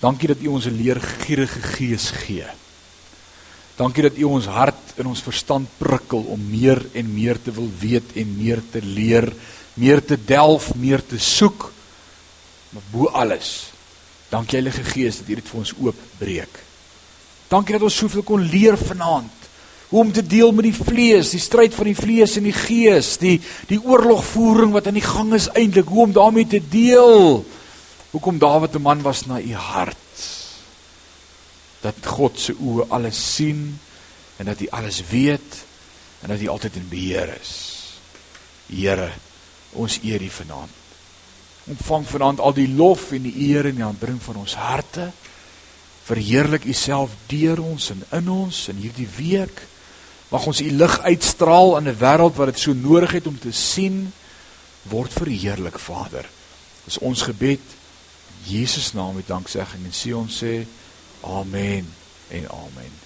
Dankie 0.00 0.28
dat 0.28 0.40
U 0.40 0.46
ons 0.46 0.66
'n 0.66 0.80
leergierige 0.82 1.62
gees 1.62 2.10
gee. 2.10 2.46
Dankie 3.76 4.02
dat 4.02 4.16
U 4.16 4.24
ons 4.24 4.46
hart 4.46 4.96
en 4.96 5.06
ons 5.06 5.22
verstand 5.22 5.68
prikkel 5.78 6.20
om 6.20 6.50
meer 6.50 6.82
en 6.92 7.14
meer 7.14 7.42
te 7.42 7.52
wil 7.52 7.70
weet 7.78 8.12
en 8.14 8.36
meer 8.36 8.62
te 8.70 8.82
leer, 8.82 9.32
meer 9.74 10.04
te 10.04 10.18
delf, 10.24 10.74
meer 10.74 11.06
te 11.06 11.18
soek. 11.18 11.72
Maar 12.68 12.82
bo 12.90 13.06
alles, 13.06 13.72
dankie 14.28 14.60
Heilige 14.60 14.84
Gees 14.84 15.18
dat 15.18 15.28
U 15.28 15.34
dit 15.34 15.48
vir 15.48 15.58
ons 15.58 15.74
oopbreek. 15.78 16.58
Dankie 17.48 17.72
dat 17.72 17.82
ons 17.82 17.96
soveel 17.96 18.22
kon 18.22 18.40
leer 18.40 18.78
vanaand 18.78 19.41
hoe 19.92 20.00
om 20.00 20.12
te 20.12 20.24
deel 20.24 20.54
met 20.56 20.64
die 20.64 20.76
vlees, 20.76 21.34
die 21.36 21.40
stryd 21.40 21.74
van 21.76 21.90
die 21.90 21.96
vlees 21.96 22.38
en 22.40 22.46
die 22.48 22.56
gees, 22.56 23.18
die 23.20 23.36
die 23.68 23.76
oorlogvoering 23.76 24.72
wat 24.72 24.86
aan 24.88 24.96
die 24.96 25.04
gang 25.04 25.34
is 25.36 25.50
eintlik, 25.52 25.90
hoe 25.92 26.06
om 26.06 26.14
daarmee 26.16 26.48
te 26.48 26.62
deel. 26.64 27.44
Hoekom 28.12 28.38
Dawid 28.40 28.74
'n 28.74 28.82
man 28.82 29.02
was 29.04 29.26
na 29.26 29.40
u 29.40 29.52
hart. 29.52 29.96
Dat 31.84 32.06
God 32.06 32.40
se 32.40 32.54
oë 32.56 32.88
alles 32.88 33.34
sien 33.34 33.78
en 34.38 34.46
dat 34.46 34.58
hy 34.58 34.68
alles 34.70 35.02
weet 35.10 35.60
en 36.22 36.28
dat 36.28 36.38
hy 36.38 36.48
altyd 36.48 36.76
in 36.76 36.88
beheer 36.88 37.36
is. 37.40 37.52
Here, 38.72 39.10
ons 39.72 39.98
eer 40.02 40.22
U 40.22 40.30
vanaand. 40.30 40.80
Ontvang 41.64 42.06
vanaand 42.06 42.40
al 42.40 42.54
die 42.56 42.68
lof 42.68 43.10
en 43.12 43.22
die 43.22 43.34
eer 43.50 43.68
en 43.68 43.74
die 43.74 43.84
aanbring 43.84 44.22
van 44.22 44.36
ons 44.36 44.54
harte. 44.54 45.10
Verheerlik 46.04 46.64
U 46.64 46.72
self 46.72 47.10
deur 47.26 47.60
ons 47.60 47.90
en 47.90 48.02
in 48.10 48.28
ons 48.28 48.68
in 48.72 48.80
hierdie 48.82 49.08
week. 49.16 49.66
Mag 50.32 50.46
ons 50.48 50.60
u 50.64 50.70
lig 50.70 50.94
uitstraal 51.04 51.76
in 51.76 51.88
'n 51.88 51.98
wêreld 51.98 52.36
wat 52.36 52.46
dit 52.46 52.58
so 52.58 52.72
nodig 52.72 53.12
het 53.12 53.26
om 53.26 53.38
te 53.38 53.52
sien 53.52 54.12
word 54.82 55.12
verheerlik 55.12 55.78
Vader. 55.78 56.28
Dis 56.84 56.98
ons 56.98 57.22
gebed 57.22 57.60
in 57.60 57.80
Jesus 58.44 58.92
naam 58.92 59.14
met 59.14 59.26
danksegging 59.26 59.84
en 59.84 59.94
sê 59.94 60.14
ons 60.16 60.38
sê 60.44 60.66
amen 61.20 61.86
en 62.28 62.48
amen. 62.50 63.01